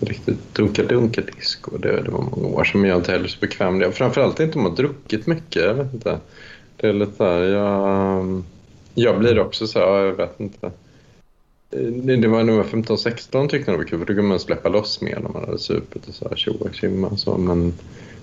Riktigt 0.00 0.54
dunka-dunka-disco. 0.54 1.76
Det, 1.78 2.02
det 2.02 2.10
var 2.10 2.22
många 2.22 2.48
år 2.48 2.64
sedan, 2.64 2.80
men 2.80 2.90
jag 2.90 2.96
är 2.96 3.00
inte 3.00 3.12
heller 3.12 3.28
så 3.28 3.40
bekväm 3.40 3.78
med 3.78 3.88
det. 3.88 3.92
Framförallt 3.92 4.40
inte 4.40 4.58
om 4.58 4.62
man 4.62 4.72
har 4.72 4.76
druckit 4.76 5.26
mycket. 5.26 5.62
Jag 5.62 5.74
vet 5.74 5.94
inte. 5.94 6.18
Det 6.76 6.88
är 6.88 6.92
lite 6.92 7.24
här, 7.24 7.40
jag, 7.40 8.42
jag 8.94 9.18
blir 9.18 9.38
också 9.38 9.66
så 9.66 9.78
här, 9.78 9.86
ja, 9.86 10.04
jag 10.04 10.12
vet 10.12 10.40
inte. 10.40 10.70
Det, 11.70 12.16
det 12.16 12.28
var 12.28 12.42
när 12.42 12.52
jag 12.52 12.64
var 12.64 12.70
15-16 12.70 13.48
tyckte 13.48 13.70
jag 13.70 13.80
det 13.80 13.84
var 13.84 13.84
kul, 13.84 13.98
för 13.98 14.06
då 14.06 14.14
kunde 14.14 14.22
man 14.22 14.40
släppa 14.40 14.68
loss 14.68 15.00
mer 15.00 15.20
när 15.20 15.28
man 15.28 15.44
hade 15.44 15.58
supit 15.58 16.08
och 16.08 16.14
så 16.14 16.28
här, 16.28 16.36
tjoa 16.36 17.08
och 17.10 17.18
så. 17.18 17.38
Men 17.38 17.74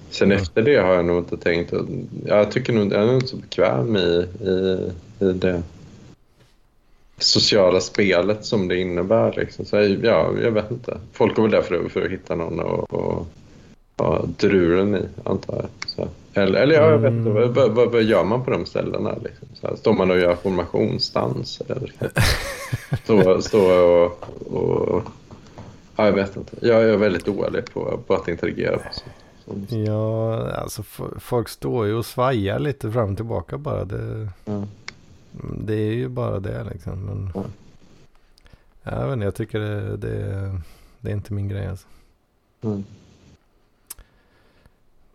sen 0.10 0.32
Mm. 0.32 0.42
efter 0.42 0.62
det 0.62 0.78
har 0.78 0.94
jag 0.94 1.06
nog 1.06 1.18
inte 1.18 1.38
tänkt. 1.38 1.74
Jag 2.26 2.52
tycker 2.52 2.74
nog, 2.74 2.94
jag 2.94 3.02
är 3.02 3.06
nog 3.06 3.16
inte 3.16 3.28
så 3.28 3.38
bekväm 3.38 3.96
i, 3.96 4.28
i, 4.42 4.92
i 5.26 5.32
det 5.34 5.64
sociala 7.18 7.80
spelet 7.80 8.46
som 8.46 8.68
det 8.68 8.78
innebär. 8.78 9.34
Liksom. 9.38 9.66
Så, 9.66 9.78
ja, 10.04 10.32
jag 10.44 10.52
vet 10.52 10.72
inte. 10.72 10.98
Folk 11.14 11.36
går 11.36 11.44
väl 11.44 11.52
där 11.52 11.62
för, 11.62 11.90
för 11.90 12.06
att 12.06 12.12
hitta 12.12 12.36
någon 12.36 12.60
och, 12.60 12.94
och 12.94 13.28
ha 13.98 14.26
druren 14.38 14.96
i, 14.96 15.02
antar 15.24 15.56
jag. 15.56 15.90
Så. 15.90 16.08
Eller, 16.34 16.62
eller 16.62 16.76
ja, 16.76 16.90
jag 16.90 16.98
vet 16.98 17.12
inte, 17.12 17.30
vad, 17.30 17.50
vad, 17.50 17.72
vad, 17.72 17.92
vad 17.92 18.04
gör 18.04 18.24
man 18.24 18.44
på 18.44 18.52
de 18.52 18.66
ställena? 18.66 19.16
Liksom? 19.24 19.48
Så 19.54 19.68
här, 19.68 19.76
står 19.76 19.94
man 19.94 20.12
och 20.12 20.20
gör 20.20 20.36
formationsdanser? 20.36 21.72
Eller? 21.72 21.94
Stå, 23.04 23.42
stå 23.42 23.60
och, 23.72 24.28
och... 24.54 25.04
Ja, 25.96 26.06
jag 26.06 26.14
vet 26.14 26.38
inte. 26.38 26.56
Jag 26.62 26.84
är 26.84 26.98
väldigt 26.98 27.26
dålig 27.26 27.74
på, 27.74 28.00
på 28.08 28.14
att 28.14 28.28
interagera. 28.28 28.78
På. 28.78 28.84
Så, 28.94 29.04
Ja, 29.70 30.52
alltså 30.52 30.84
folk 31.20 31.50
står 31.50 31.86
ju 31.86 31.94
och 31.94 32.06
svajar 32.06 32.60
lite 32.60 32.92
fram 32.92 33.12
och 33.12 33.16
tillbaka 33.16 33.58
bara. 33.58 33.86
Det, 33.86 34.30
ja. 34.46 34.64
Det 35.60 35.74
är 35.74 35.94
ju 35.94 36.08
bara 36.08 36.40
det 36.40 36.64
liksom. 36.64 37.06
Men, 37.06 37.32
Ja. 37.34 37.46
jag 38.84 39.06
vet 39.06 39.14
inte, 39.14 39.26
jag 39.26 39.36
tycker 39.36 39.60
det, 39.60 39.98
det, 39.98 40.62
det 41.00 41.10
är 41.10 41.14
inte 41.14 41.34
min 41.34 41.48
grej 41.48 41.68
alltså. 41.68 41.88
Mm. 42.62 42.84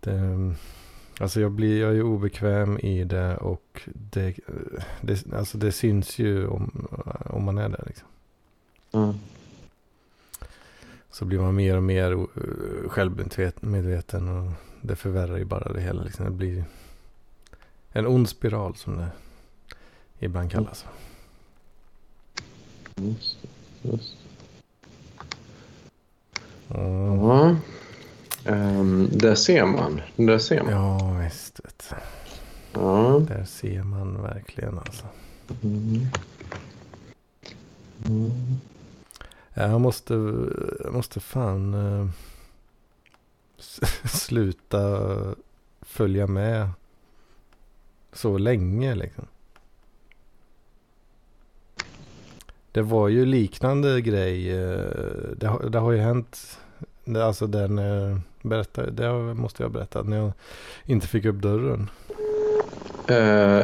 Det, 0.00 0.54
alltså 1.20 1.40
jag, 1.40 1.52
blir, 1.52 1.80
jag 1.80 1.90
är 1.90 1.94
ju 1.94 2.02
obekväm 2.02 2.78
i 2.78 3.04
det 3.04 3.36
och 3.36 3.82
det, 3.84 4.34
det, 5.00 5.32
alltså 5.32 5.58
det 5.58 5.72
syns 5.72 6.18
ju 6.18 6.46
om, 6.46 6.88
om 7.24 7.44
man 7.44 7.58
är 7.58 7.68
där. 7.68 7.84
Liksom. 7.86 8.08
Mm. 8.92 9.14
Så 11.10 11.24
blir 11.24 11.38
man 11.38 11.54
mer 11.54 11.76
och 11.76 11.82
mer 11.82 12.12
uh, 12.12 12.26
självmedveten 12.88 14.28
och 14.28 14.52
det 14.80 14.96
förvärrar 14.96 15.36
ju 15.36 15.44
bara 15.44 15.72
det 15.72 15.80
hela. 15.80 16.02
Liksom. 16.02 16.24
Det 16.24 16.30
blir 16.30 16.64
en 17.92 18.06
ond 18.06 18.28
spiral 18.28 18.76
som 18.76 18.96
det 18.96 19.08
ibland 20.24 20.50
kallas. 20.50 20.84
Just. 23.82 24.16
Mm. 26.74 27.18
Ja. 27.20 27.56
Um, 28.46 29.08
där 29.12 29.34
ser 29.34 29.66
man. 29.66 30.00
Där 30.16 30.38
ser 30.38 30.62
man. 30.62 30.72
Ja, 30.72 31.12
visst. 31.24 31.60
Ja. 32.72 33.18
Där 33.28 33.44
ser 33.44 33.82
man 33.82 34.22
verkligen 34.22 34.78
alltså. 34.78 35.06
Mm. 35.62 36.06
Mm. 38.06 38.30
Jag 39.54 39.80
måste, 39.80 40.14
jag 40.84 40.92
måste 40.92 41.20
fan 41.20 41.74
s- 43.58 43.80
sluta 44.26 45.08
följa 45.80 46.26
med 46.26 46.68
så 48.12 48.38
länge 48.38 48.94
liksom. 48.94 49.24
Det 52.72 52.82
var 52.82 53.08
ju 53.08 53.24
liknande 53.26 54.00
grej. 54.00 54.50
eh, 54.64 54.80
Det, 55.36 55.46
har- 55.46 55.70
det 55.70 55.78
har 55.78 55.92
ju 55.92 55.98
hänt. 55.98 56.58
Alltså 57.16 57.46
den 57.46 57.78
eh, 57.78 58.18
berättar, 58.42 58.86
det 58.90 59.12
måste 59.34 59.62
jag 59.62 59.72
berätta. 59.72 60.02
När 60.02 60.16
jag 60.16 60.32
inte 60.86 61.06
fick 61.06 61.24
upp 61.24 61.36
dörren. 61.36 61.90
Eh, 63.08 63.16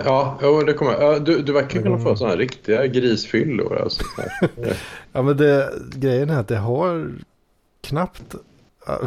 ja, 0.04 0.38
jo, 0.42 0.62
det 0.62 0.72
kommer. 0.72 0.92
Ja, 1.00 1.18
du, 1.18 1.42
du 1.42 1.52
verkar 1.52 1.82
kunna 1.82 1.98
få 1.98 2.04
Mm. 2.08 2.16
sådana 2.16 2.36
riktiga 2.36 2.86
grisfyllor. 2.86 3.76
Alltså. 3.82 4.04
Ja 5.12 5.22
men 5.22 5.36
det, 5.36 5.72
grejen 5.94 6.30
är 6.30 6.40
att 6.40 6.48
det 6.48 6.56
har 6.56 7.12
knappt 7.80 8.34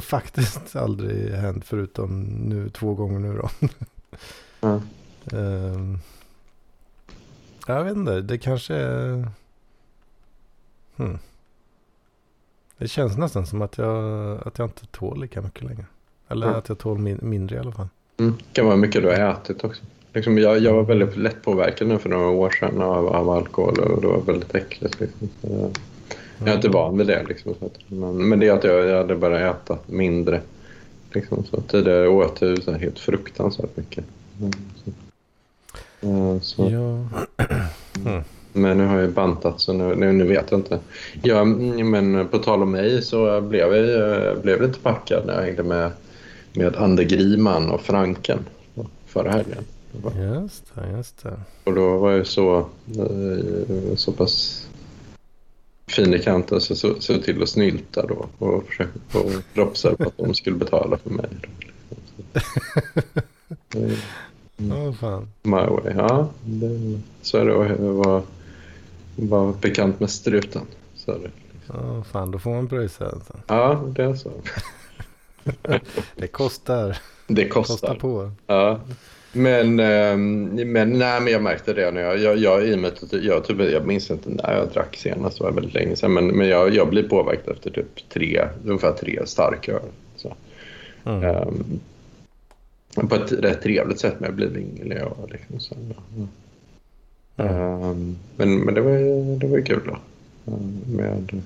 faktiskt 0.02 0.76
aldrig 0.76 1.34
hänt 1.34 1.66
förutom 1.66 2.24
nu 2.24 2.70
två 2.70 2.94
gånger 2.94 3.20
nu 3.20 3.38
då. 3.38 3.50
Ja. 4.62 4.82
Ehm, 5.38 5.98
jag 7.68 7.84
vet 7.84 7.96
inte, 7.96 8.22
det 8.22 8.38
kanske 8.38 8.76
är... 8.76 9.28
Hmm. 11.02 11.18
Det 12.78 12.88
känns 12.88 13.18
nästan 13.18 13.46
som 13.48 13.62
att 13.62 13.78
jag, 13.78 14.40
att 14.48 14.58
jag 14.60 14.66
inte 14.68 14.86
tål 14.86 15.22
lika 15.22 15.42
mycket 15.42 15.64
längre. 15.64 15.86
Eller 16.28 16.48
Ja. 16.48 16.54
att 16.56 16.70
jag 16.70 16.78
tål 16.78 16.98
min, 16.98 17.20
mindre 17.22 17.56
i 17.56 17.60
alla 17.60 17.72
fall. 17.72 17.88
Mm. 18.18 18.34
Det 18.38 18.54
kan 18.54 18.66
vara 18.66 18.76
mycket 18.76 19.02
du 19.02 19.08
har 19.08 19.16
ätit 19.32 19.64
också. 19.64 19.84
Liksom 20.14 20.38
jag, 20.38 20.60
jag 20.60 20.74
var 20.74 20.84
väldigt 20.84 21.18
lätt 21.18 21.42
påverkad 21.44 21.88
nu 21.88 21.98
för 21.98 22.10
några 22.10 22.28
år 22.30 22.50
sedan 22.50 22.82
av, 22.82 23.08
av 23.08 23.30
alkohol 23.30 23.80
och 23.80 24.02
det 24.02 24.08
var 24.08 24.22
väldigt 24.22 24.56
äckligt. 24.56 25.00
Liksom. 25.00 25.30
Jag, 25.42 25.72
jag 26.40 26.48
är 26.48 26.56
inte 26.56 26.70
van 26.70 26.98
vid 26.98 27.08
det. 27.08 27.24
Liksom, 27.28 27.52
att, 27.52 27.78
men, 27.88 28.30
men 28.30 28.40
det 28.40 28.48
är 28.48 28.54
att 28.54 28.64
jag, 28.64 28.86
jag 28.88 28.98
hade 28.98 29.16
börjat 29.16 29.56
äta 29.64 29.78
mindre. 29.86 30.42
Liksom, 31.14 31.44
så 31.46 31.62
tidigare 31.62 32.08
åt 32.08 32.42
jag 32.42 32.64
så 32.64 32.72
här 32.72 32.80
helt 32.80 33.00
fruktansvärt 33.00 33.78
mycket. 33.78 34.06
Mm, 34.40 34.52
så. 34.76 34.92
Eh, 36.08 36.40
så. 36.42 36.70
Ja. 36.72 38.24
Men 38.54 38.78
nu 38.78 38.86
har 38.86 39.00
jag 39.00 39.12
bantat 39.12 39.62
så 39.62 39.74
nu, 39.74 39.96
nu, 39.96 40.12
nu 40.12 40.24
vet 40.24 40.52
jag 40.52 40.60
inte. 40.60 40.80
Ja, 41.22 41.40
mm, 41.42 41.90
men 41.90 42.28
på 42.28 42.38
tal 42.38 42.64
om 42.64 42.72
mig 42.72 43.02
så 43.02 43.42
blev 43.42 43.76
jag 43.76 44.42
blev 44.42 44.62
lite 44.62 44.80
packad 44.80 45.26
när 45.26 45.34
jag 45.34 45.42
hängde 45.42 45.64
med, 45.64 45.92
med 46.54 46.76
Ander 46.76 47.04
Griman 47.04 47.70
och 47.70 47.82
Franken 47.82 48.40
förra 49.06 49.32
helgen. 49.32 49.64
Just 50.34 50.76
det, 50.76 50.92
just 50.98 51.24
det. 51.24 51.40
Och 51.64 51.74
då 51.74 51.98
var 51.98 52.12
jag 52.12 52.28
så, 52.28 52.58
eh, 52.98 53.96
så 53.96 54.12
pass 54.12 54.68
fin 55.88 56.14
i 56.14 56.20
kanten 56.20 56.62
så 56.62 56.76
såg 56.76 57.24
till 57.24 57.44
att 57.44 57.50
snylta 57.50 58.06
då 58.08 58.28
och 58.38 58.64
försökte 58.64 59.18
och 59.18 59.32
propsade 59.54 59.96
på 59.96 60.04
att 60.04 60.18
de 60.18 60.34
skulle 60.34 60.56
betala 60.56 60.98
för 60.98 61.10
mig. 61.10 61.30
Eh, 63.76 63.98
Ja, 64.70 64.94
fan. 64.94 65.28
My 65.44 65.52
way, 65.52 65.94
ja. 65.98 66.30
Det, 66.46 67.00
så 67.22 67.38
är 67.38 67.46
det 67.46 67.74
att 67.74 67.80
vara, 67.80 68.22
vara 69.16 69.54
bekant 69.62 70.00
med 70.00 70.10
struten. 70.10 70.62
Så 70.96 71.12
det. 71.12 71.30
Ja, 71.68 72.04
fan, 72.12 72.32
då 72.32 72.40
får 72.40 72.52
man 72.52 72.68
pröjsa. 72.68 73.06
Alltså. 73.06 73.34
Ja, 73.48 73.84
det 73.96 74.04
är 74.04 74.14
så. 74.16 74.32
Det 76.16 76.28
kostar. 76.28 76.98
Det 77.28 77.48
Kostar 77.48 77.74
kostar. 77.74 77.96
på. 77.96 78.32
Ja. 78.48 78.80
Men, 79.34 79.80
ehm, 79.80 80.44
men, 80.72 80.90
nej, 80.90 81.22
men 81.22 81.34
jag 81.34 81.42
märkte 81.42 81.74
det 81.74 81.92
när 81.92 82.02
jag, 82.02 82.18
jag, 82.20 82.38
jag, 82.38 82.68
i 82.68 82.76
och 82.76 82.80
med 82.80 82.92
att 82.92 83.14
jag, 83.24 83.46
typ, 83.46 83.60
jag 83.60 83.86
minns 83.88 84.12
inte 84.12 84.30
när 84.30 84.54
jag 84.54 84.70
drack 84.70 84.96
senast, 84.98 85.38
det 85.38 85.44
var 85.44 85.52
väldigt 85.52 85.74
länge 85.74 85.96
sedan, 85.96 86.14
men, 86.14 86.28
men 86.28 86.48
jag, 86.48 86.74
jag 86.74 86.90
blir 86.90 87.10
påverkad 87.10 87.54
efter 87.54 87.70
typ 87.70 88.10
tre, 88.10 88.48
ungefär 88.66 88.92
tre 88.92 89.20
starköl. 89.26 89.82
Så. 90.16 90.36
Mm. 91.06 91.24
Ehm, 91.24 91.80
på 93.10 93.16
ett 93.16 93.32
rätt 93.32 93.62
trevligt 93.62 94.00
sätt, 94.00 94.16
men 94.20 94.28
jag 94.28 94.36
blir 94.36 94.48
vinglig 94.48 95.04
och 95.04 95.30
liksom 95.32 95.60
så. 95.60 95.76
Ja. 95.90 96.28
Mm. 97.38 98.16
Men, 98.36 98.60
men 98.60 98.74
det 98.74 98.82
var 98.82 98.92
ju 98.92 99.36
det 99.36 99.48
var 99.48 99.58
ju 99.58 99.64
kul 99.64 99.82
då. 99.86 99.98
Ehm, 100.54 100.82
Med 100.96 101.42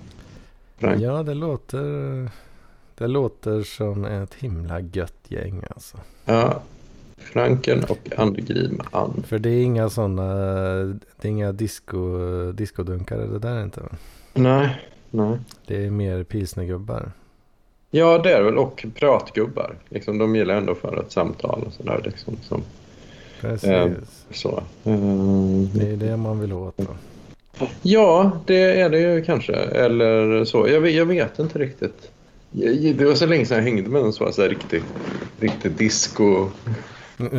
Frank. 0.78 1.02
Ja, 1.02 1.24
det 1.24 1.34
låter, 1.34 2.30
det 2.98 3.08
låter 3.08 3.64
som 3.64 4.06
ett 4.06 4.34
himla 4.34 4.80
gött 4.80 5.26
gäng 5.28 5.64
alltså. 5.70 5.98
Ja, 6.26 6.62
Franken 7.18 7.84
och 7.84 8.10
Andegrim-Ann. 8.18 9.24
För 9.28 9.40
det 9.40 9.50
är 9.50 9.64
inga 9.64 9.90
sådana, 9.90 10.24
det 11.22 11.28
är 11.28 11.30
inga 11.30 11.52
disco, 11.52 12.18
discodunkare 12.52 13.28
det 13.28 13.40
där 13.40 13.56
är 13.56 13.64
inte 13.64 13.82
va? 13.82 13.90
Nej, 14.34 14.82
nej. 15.12 15.38
Det 15.68 15.86
är 15.86 15.92
mer 15.92 16.24
pilsnergubbar. 16.24 17.12
Ja, 17.92 18.18
det 18.18 18.32
är 18.34 18.44
väl. 18.44 18.58
Och 18.58 18.86
pratgubbar. 18.96 19.76
Liksom, 19.90 20.18
de 20.18 20.36
gillar 20.36 20.56
ändå 20.56 20.76
för 20.76 21.00
ett 21.00 21.12
samtal 21.12 21.64
och 21.68 21.74
sådär. 21.74 22.02
Liksom, 22.04 22.38
som, 22.42 22.64
Precis. 23.46 23.70
Ehm. 23.70 23.96
så. 24.32 24.64
Ehm, 24.84 25.70
Det 25.74 25.90
är 25.90 25.98
det 25.98 26.18
man 26.18 26.40
vill 26.40 26.54
åt 26.54 26.78
då. 26.78 26.88
Ja, 27.82 28.32
det 28.46 28.82
är 28.82 28.90
det 28.90 29.00
ju 29.00 29.24
kanske. 29.24 29.54
Eller 29.56 30.46
så. 30.46 30.68
Jag 30.68 30.82
vet, 30.82 30.94
jag 30.94 31.06
vet 31.06 31.40
inte 31.40 31.60
riktigt. 31.60 32.12
Jag- 32.52 32.96
Det 32.98 33.06
var 33.06 33.14
så 33.16 33.26
länge 33.26 33.46
sedan 33.46 33.58
jag 33.58 33.64
hängde 33.64 33.90
med 33.90 34.02
någon 34.02 34.14
var 34.20 34.32
så 34.32 34.42
här 34.42 34.50
riktigt, 34.50 34.84
riktigt 35.40 35.78
disco, 35.78 36.50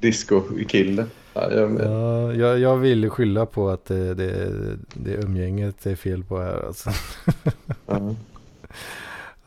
disco-kille. 0.00 1.06
Ja, 1.34 1.52
jag, 1.52 1.80
ja, 1.80 2.32
jag, 2.34 2.58
jag 2.58 2.76
vill 2.76 3.10
skylla 3.10 3.46
på 3.46 3.68
att 3.70 3.84
det, 3.84 4.14
det, 4.14 4.50
det 4.94 5.10
umgänget 5.14 5.76
det 5.82 5.90
är 5.90 5.96
fel 5.96 6.24
på 6.24 6.38
här 6.38 6.66
alltså. 6.66 6.90
ja. 7.86 8.14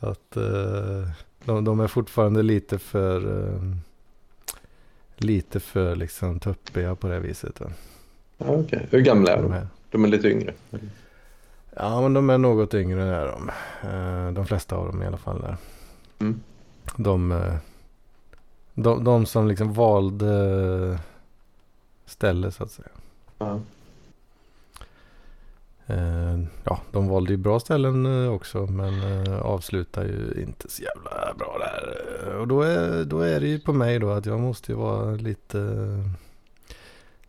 Att 0.00 0.36
eh, 0.36 1.08
de, 1.44 1.64
de 1.64 1.80
är 1.80 1.86
fortfarande 1.86 2.42
lite 2.42 2.78
för 2.78 3.16
eh, 3.46 3.60
lite 5.20 5.60
för 5.60 5.96
liksom 5.96 6.40
tuppiga 6.40 6.94
på 6.94 7.08
det 7.08 7.20
viset. 7.20 7.60
Va? 7.60 7.66
Ja, 8.38 8.46
okej. 8.48 8.86
Hur 8.90 9.00
gamla 9.00 9.32
är 9.32 9.36
De 9.36 9.42
de? 9.42 9.52
här. 9.52 9.66
De 9.90 10.04
är 10.04 10.08
lite 10.08 10.28
yngre. 10.30 10.52
Ja 11.76 12.00
men 12.00 12.14
de 12.14 12.30
är 12.30 12.38
något 12.38 12.74
yngre 12.74 13.02
är 13.04 13.26
de. 13.26 13.50
Eh, 13.88 14.32
de 14.32 14.46
flesta 14.46 14.76
av 14.76 14.86
dem 14.86 15.02
i 15.02 15.06
alla 15.06 15.16
fall. 15.16 15.40
Där. 15.40 15.56
Mm. 16.18 16.40
De, 16.96 17.32
eh, 17.32 17.54
de, 18.74 19.04
de 19.04 19.26
som 19.26 19.48
liksom 19.48 19.72
valde 19.72 20.98
ställe 22.06 22.50
så 22.50 22.64
att 22.64 22.70
säga. 22.70 22.88
Ja. 23.38 23.60
Eh, 25.88 26.38
ja, 26.64 26.80
de 26.92 27.08
valde 27.08 27.32
ju 27.32 27.36
bra 27.36 27.60
ställen 27.60 28.24
eh, 28.24 28.32
också 28.32 28.66
men 28.66 29.02
eh, 29.02 29.38
avslutar 29.38 30.04
ju 30.04 30.42
inte 30.42 30.70
så 30.70 30.82
jävla 30.82 31.34
bra 31.38 31.58
där. 31.58 32.34
Och 32.36 32.48
då 32.48 32.62
är, 32.62 33.04
då 33.04 33.20
är 33.20 33.40
det 33.40 33.46
ju 33.46 33.60
på 33.60 33.72
mig 33.72 33.98
då 33.98 34.10
att 34.10 34.26
jag 34.26 34.40
måste 34.40 34.72
ju 34.72 34.78
vara 34.78 35.10
lite, 35.10 35.86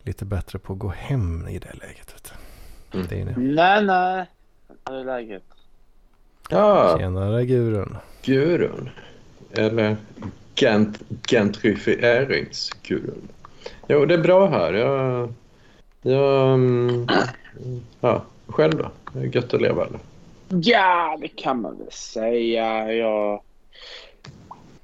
lite 0.02 0.24
bättre 0.24 0.58
på 0.58 0.72
att 0.72 0.78
gå 0.78 0.88
hem 0.88 1.48
i 1.48 1.58
det 1.58 1.74
läget. 1.74 2.14
Vet 2.14 2.32
du. 2.32 2.98
Mm. 2.98 3.06
Det 3.10 3.20
är 3.20 3.24
det. 3.24 3.34
Nej, 3.36 3.84
nej. 3.84 4.26
Hur 4.88 4.96
är 4.96 5.04
läget? 5.04 5.42
ja, 6.50 6.98
Tjenare 6.98 7.46
Gurun. 7.46 7.96
Gurun. 8.22 8.90
Eller 9.52 9.96
gent, 10.54 11.02
gentrifieringsgurun. 11.30 13.28
Jo, 13.88 14.04
det 14.04 14.14
är 14.14 14.22
bra 14.22 14.48
här. 14.48 14.72
Jag, 14.72 15.32
jag, 16.02 16.54
mm, 16.54 17.06
ja, 18.00 18.24
själv 18.52 18.76
då? 18.78 18.90
Det 19.12 19.18
är 19.18 19.36
gött 19.36 19.54
att 19.54 19.60
leva 19.62 19.86
eller? 19.86 20.00
Ja, 20.48 21.18
det 21.20 21.28
kan 21.28 21.60
man 21.60 21.78
väl 21.78 21.92
säga. 21.92 22.92
Jag, 22.92 23.42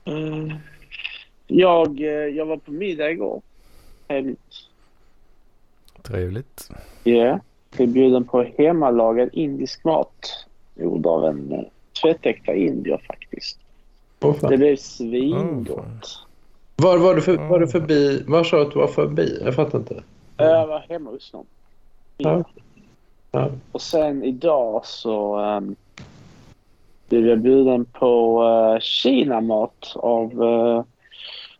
Mm. 0.05 0.53
jag, 1.47 2.01
eh, 2.01 2.07
jag 2.09 2.47
var 2.47 2.57
på 2.57 2.71
middag 2.73 3.11
igår. 3.11 3.43
Trevligt. 4.09 4.39
Trevligt. 6.03 6.71
Ja. 7.05 7.41
Blev 7.71 7.89
bjuden 7.89 8.25
på 8.25 8.43
hemmalagad 8.59 9.29
indisk 9.33 9.85
mat. 9.85 10.47
Gjord 10.75 11.07
av 11.07 11.25
en 11.25 11.53
eh, 11.53 11.61
tvättäkta 12.03 12.55
indier 12.55 13.03
faktiskt. 13.07 13.59
Fan. 14.21 14.51
Det 14.51 14.57
blev 14.57 14.73
Oh, 14.73 14.77
svingott. 14.77 16.27
Var 16.77 16.99
var 16.99 17.15
du, 17.15 17.23
för, 17.23 17.37
var 17.37 17.61
du 17.61 17.69
förbi? 17.69 18.25
Var 18.27 18.45
sa 18.45 18.57
du 18.57 18.63
att 18.63 18.73
du 18.73 18.79
var 18.79 18.87
förbi? 18.89 19.41
Jag 19.45 19.55
fattar 19.55 19.79
inte. 19.79 20.03
Jag 20.37 20.67
var 20.67 20.85
hemma 20.89 21.11
hos 21.11 21.31
dem. 21.31 21.47
Ja. 22.17 22.45
Ja. 23.37 23.51
Och 23.73 23.83
sen 23.83 24.25
idag 24.25 24.87
så 24.87 25.41
um, 25.41 25.77
blev 27.09 27.27
jag 27.27 27.39
bjuden 27.39 27.85
på 27.85 28.43
uh, 28.45 28.81
Kinamat 28.81 29.93
av 29.97 30.43
uh, 30.43 30.83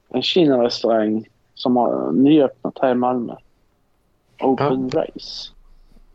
en 0.09 0.23
Kina-restaurang 0.23 1.29
som 1.55 1.77
har 1.77 2.13
nyöppnat 2.13 2.79
här 2.83 2.91
i 2.91 2.95
Malmö. 2.95 3.35
Open 4.43 4.91
Race. 4.91 5.51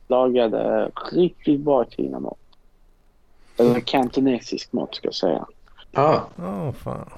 Lagade 0.07 0.91
riktigt 1.11 1.59
bra 1.59 1.85
Kinamat. 1.89 2.37
Eller 3.57 3.79
kantonesisk 3.79 4.73
mat 4.73 4.95
ska 4.95 5.07
jag 5.07 5.15
säga. 5.15 5.45
Ja, 5.91 6.27
Åh 6.37 6.71
fan. 6.71 7.09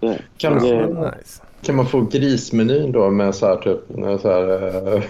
Det, 0.00 0.22
Kan 0.36 0.54
man- 0.54 0.62
det, 0.62 0.86
Nice. 0.86 1.42
kan 1.62 1.76
man 1.76 1.86
få 1.86 2.00
grismenyn 2.00 2.92
då 2.92 3.10
med 3.10 3.34
så 3.34 3.46
här 3.46 3.56
typ, 3.56 3.88
med 3.88 4.20
så 4.20 4.28
här, 4.28 4.66
eh, 4.96 5.02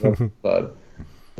så 0.42 0.48
här 0.48 0.68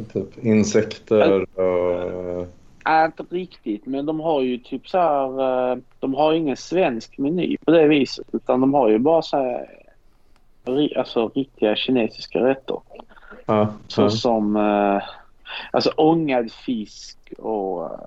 typ 0.04 0.44
insekter 0.44 1.42
och... 1.60 2.46
är 2.84 3.04
inte 3.06 3.22
riktigt, 3.30 3.86
men 3.86 4.06
de 4.06 4.20
har 4.20 4.40
ju 4.42 4.58
typ 4.58 4.88
så 4.88 4.98
här. 4.98 5.70
eh, 5.72 5.78
De 6.00 6.14
har 6.14 6.32
ingen 6.32 6.56
svensk 6.56 7.18
meny 7.18 7.56
på 7.64 7.70
det 7.70 7.88
viset. 7.88 8.26
Utan 8.32 8.60
de 8.60 8.74
har 8.74 8.88
ju 8.88 8.98
bara 8.98 9.22
så 9.22 9.36
här. 9.36 9.66
Alltså 10.96 11.28
riktiga 11.34 11.76
kinesiska 11.76 12.38
rätter. 12.38 12.78
Ja, 13.46 13.74
Så 13.88 14.02
ja. 14.02 14.10
som 14.10 14.56
eh, 14.56 15.02
alltså 15.70 15.90
ångad 15.96 16.52
fisk 16.52 17.18
och 17.38 17.84
eh, 17.84 17.98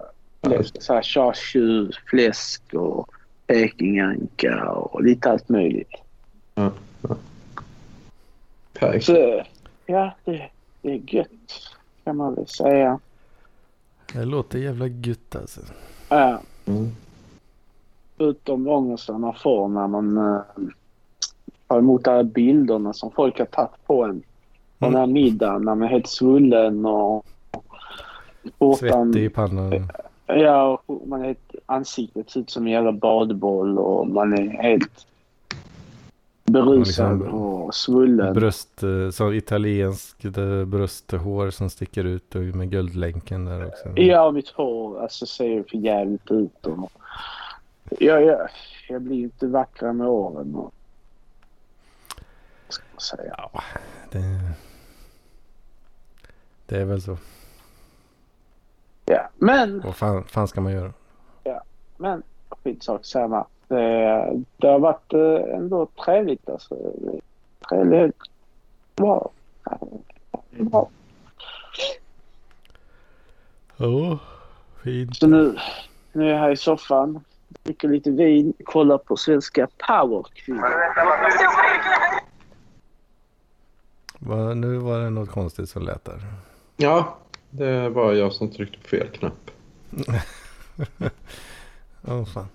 fläsk, 0.44 0.82
så 0.82 0.94
här 0.94 1.02
chashu, 1.02 1.92
fläsk 2.10 2.74
och 2.74 3.10
pekinganka 3.48 4.70
och 4.70 5.04
lite 5.04 5.30
allt 5.32 5.50
möjligt. 5.50 5.92
Perfekt. 8.74 9.06
Så 9.06 9.44
ja, 9.86 10.12
det, 10.26 10.50
det 10.82 10.92
är 10.92 11.02
gött 11.16 11.28
kan 12.04 12.18
man 12.18 12.36
väl 12.36 12.48
säga. 12.48 13.00
Det 14.14 14.26
låter 14.26 14.60
jävla 14.60 14.88
gött 14.88 15.36
alltså. 15.36 15.62
Ja, 16.10 16.42
Mm. 16.66 16.88
Förutom 18.18 18.68
ångesten 18.68 19.22
man 19.22 19.34
får 19.34 19.68
när 19.68 19.88
man 19.88 20.18
uh, 20.18 20.42
tar 21.68 21.80
emot 21.80 22.08
alla 22.08 22.24
bilderna 22.24 22.94
som 22.94 23.12
folk 23.12 23.40
har 23.40 23.46
tagit 23.46 23.86
på 23.86 24.04
en. 24.04 24.24
På 24.80 24.86
den 24.86 24.96
här 24.96 25.06
middagen 25.08 25.62
när 25.62 25.76
man 25.76 25.82
är 25.84 25.88
helt 25.88 26.08
svullen 26.08 26.86
och 26.86 27.26
skjortan- 28.60 29.12
Svettig 29.14 29.26
i 29.26 29.30
pannan. 29.30 29.88
Ja, 30.28 30.82
och 30.86 31.08
man 31.08 31.22
är 31.22 31.26
helt, 31.26 31.56
ansiktet 31.66 32.30
ser 32.30 32.40
ut 32.40 32.50
som 32.50 32.66
en 32.66 32.72
jävla 32.72 32.92
badboll 32.92 33.78
och 33.78 34.08
man 34.08 34.34
är 34.34 34.50
helt 34.64 35.08
berusad 36.44 37.20
liksom 37.20 37.34
och 37.34 37.76
svullen. 37.76 38.34
Bröst, 38.34 38.84
eh, 38.84 39.10
så 39.10 39.34
italienskt 39.34 40.26
eh, 40.26 40.66
brösthår 40.66 41.50
som 41.50 41.70
sticker 41.70 42.04
ut 42.04 42.36
och 42.36 42.42
med 42.42 42.70
guldlänken 42.72 43.46
där 43.46 43.68
också. 43.68 43.90
Ja, 43.96 44.32
mitt 44.32 44.50
hår 44.50 45.02
alltså, 45.02 45.26
ser 45.26 45.64
för 45.64 45.78
jävligt 45.78 46.32
ut. 46.32 46.66
Och, 46.66 46.92
ja, 48.00 48.20
ja, 48.20 48.48
jag 48.90 49.02
blir 49.02 49.16
ju 49.16 49.24
inte 49.24 49.48
vackrare 49.48 49.94
med 49.94 50.08
åren. 50.08 50.56
Och, 50.56 50.74
ska 52.70 52.84
man 52.92 53.00
säga? 53.00 53.50
Det, 54.12 54.40
det 56.66 56.82
är 56.82 56.86
väl 56.86 57.02
så. 57.02 57.18
Ja, 59.06 59.30
men, 59.38 59.82
Vad 59.82 59.96
fan, 59.96 60.24
fan 60.24 60.48
ska 60.48 60.62
man 60.62 60.74
göra? 60.74 60.94
men 61.98 62.24
skitsak 62.50 63.06
samma. 63.06 63.46
Det, 63.74 64.44
det 64.58 64.68
har 64.68 64.80
varit 64.80 65.14
eh, 65.14 65.56
ändå 65.56 65.88
trevligt 66.06 66.50
alltså. 66.50 66.78
Trevligt. 67.70 68.18
Bra. 68.96 69.32
Bra. 70.52 70.90
Ja, 73.78 74.20
fint. 74.84 75.16
Så 75.16 75.28
nu, 75.28 75.58
nu 76.12 76.26
är 76.26 76.30
jag 76.30 76.40
här 76.40 76.52
i 76.52 76.58
soffan, 76.58 77.24
dricker 77.64 77.88
lite 77.88 78.12
vin, 78.12 78.54
kollar 78.66 78.98
på 78.98 79.18
svenska 79.18 79.68
powerkvinnor. 79.88 80.70
Va, 84.20 84.54
nu 84.54 84.78
var 84.78 85.00
det 85.00 85.10
något 85.10 85.30
konstigt 85.30 85.70
som 85.70 85.84
lät 85.84 86.06
där. 86.06 86.22
Ja, 86.78 87.18
det 87.50 87.90
var 87.90 88.14
jag 88.14 88.34
som 88.34 88.52
tryckte 88.52 88.78
på 88.78 88.88
fel 88.88 89.08
knapp. 89.08 89.52
Åh 92.08 92.26
fan. 92.26 92.48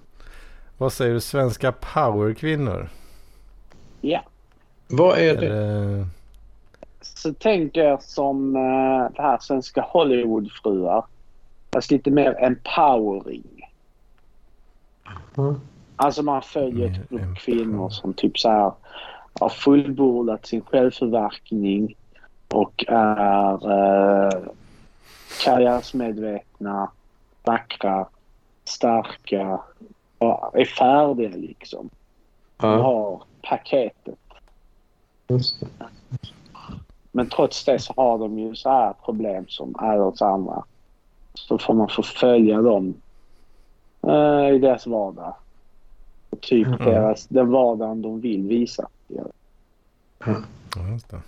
Vad 0.78 0.92
säger 0.92 1.14
du? 1.14 1.20
Svenska 1.20 1.72
powerkvinnor? 1.72 2.88
Ja. 4.00 4.22
Vad 4.88 5.18
är 5.18 5.36
det? 5.36 5.48
det... 5.48 6.06
Så 7.00 7.32
tänker 7.32 7.84
jag 7.84 8.02
som 8.02 8.56
uh, 8.56 9.10
det 9.16 9.22
här 9.22 9.38
svenska 9.40 9.80
Hollywoodfruar. 9.80 11.04
Fast 11.72 11.90
lite 11.90 12.10
mer 12.10 12.44
empowering. 12.44 13.70
Mm. 15.36 15.60
Alltså 15.96 16.22
man 16.22 16.42
följer 16.42 16.90
ett 16.90 17.08
grupp 17.08 17.38
kvinnor 17.38 17.90
som 17.90 18.14
typ 18.14 18.38
så 18.38 18.48
här 18.48 18.72
har 19.40 19.48
fullbordat 19.48 20.46
sin 20.46 20.60
självförverkning 20.62 21.96
och 22.48 22.84
är 22.88 23.70
uh, 23.70 24.48
karriärsmedvetna, 25.44 26.90
vackra, 27.44 28.06
starka 28.64 29.60
är 30.52 30.64
färdiga 30.64 31.28
liksom. 31.36 31.90
De 32.56 32.66
Ja, 32.70 32.82
har 32.82 33.22
paketet. 33.42 34.18
just 35.28 35.60
det. 35.60 35.66
Men 37.12 37.28
trots 37.28 37.64
det 37.64 37.78
så 37.78 37.92
har 37.96 38.18
de 38.18 38.38
ju 38.38 38.54
så 38.54 38.68
här 38.70 38.92
problem 39.04 39.44
som 39.48 39.74
alla 39.78 40.04
oss 40.04 40.22
andra. 40.22 40.64
Så 41.34 41.58
får 41.58 41.74
man 41.74 41.88
förfölja 41.88 42.62
dem 42.62 42.94
eh, 44.02 44.48
i 44.54 44.58
deras 44.58 44.86
vardag. 44.86 45.34
Och 46.30 46.40
typ 46.40 46.66
Mm. 46.66 46.78
deras, 46.84 47.26
den 47.26 47.50
vardagen 47.50 48.02
de 48.02 48.20
vill 48.20 48.42
visa. 48.48 48.88
Ja. 49.08 49.22
Ja, 50.26 50.88
just 50.92 51.08
det. 51.10 51.20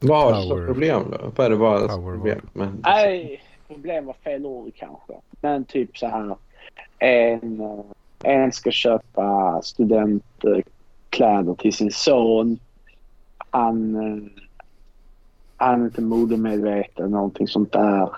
Vad 0.00 0.34
har 0.34 0.42
du 0.42 0.48
för 0.48 0.66
problem 0.66 1.02
då? 1.10 1.30
Vad 1.36 1.46
är 1.46 1.50
det 1.50 1.56
bara 1.56 1.88
problem? 1.88 2.48
Men, 2.52 2.80
Nej, 2.84 3.42
problem 3.68 4.06
var 4.06 4.14
fel 4.14 4.46
ord 4.46 4.72
kanske. 4.76 5.12
Men 5.40 5.64
typ 5.64 5.98
så 5.98 6.06
här. 6.06 6.36
En, 6.98 7.60
eh, 7.60 7.80
en 8.26 8.52
ska 8.52 8.70
köpa 8.70 9.60
studentkläder 9.62 11.54
till 11.58 11.72
sin 11.72 11.90
son. 11.90 12.58
Han, 13.50 13.96
eh, 13.96 14.22
han 15.56 15.80
är 15.80 15.84
inte 15.84 16.02
modemedveten, 16.02 17.10
någonting 17.10 17.48
sånt 17.48 17.72
där. 17.72 18.08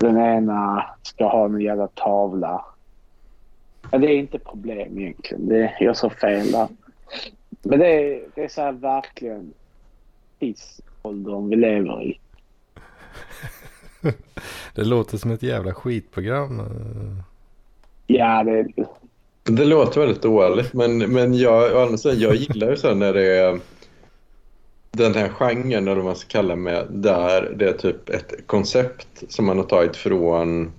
Den 0.00 0.16
ena 0.16 0.84
ska 1.02 1.28
ha 1.28 1.44
en 1.44 1.60
jävla 1.60 1.86
tavla. 1.86 2.64
Ja, 3.90 3.98
det 3.98 4.06
är 4.06 4.18
inte 4.18 4.38
problem 4.38 4.98
egentligen. 4.98 5.48
Det, 5.48 5.76
jag 5.80 5.96
sa 5.96 6.10
fel 6.10 6.52
där. 6.52 6.68
Men 7.62 7.78
det 7.78 7.86
är, 7.86 8.22
det 8.34 8.44
är 8.44 8.48
så 8.48 8.60
här 8.60 8.72
verkligen 8.72 9.52
tidsåldern 10.38 11.48
vi 11.48 11.56
lever 11.56 12.02
i. 12.02 12.20
Det 14.74 14.84
låter 14.84 15.18
som 15.18 15.30
ett 15.30 15.42
jävla 15.42 15.74
skitprogram. 15.74 16.62
Ja, 18.18 18.44
det 18.44 18.66
Det 19.44 19.64
låter 19.64 20.00
väldigt 20.00 20.22
dåligt, 20.22 20.72
men, 20.72 20.98
men 20.98 21.34
jag, 21.34 21.76
å 21.76 21.78
andra 21.82 21.96
sidan, 21.96 22.20
jag 22.20 22.34
gillar 22.34 22.70
ju 22.70 22.76
så 22.76 22.94
när 22.94 23.12
det 23.12 23.36
är 23.36 23.60
den 24.92 25.14
här 25.14 25.28
genren, 25.28 25.88
eller 25.88 25.96
vad 25.96 26.04
man 26.04 26.16
ska 26.16 26.28
kalla 26.28 26.56
med, 26.56 26.86
där 26.90 27.54
det 27.56 27.68
är 27.68 27.72
typ 27.72 28.08
ett 28.08 28.46
koncept 28.46 29.22
som 29.28 29.46
man 29.46 29.56
har 29.56 29.64
tagit 29.64 29.96
från 29.96 30.72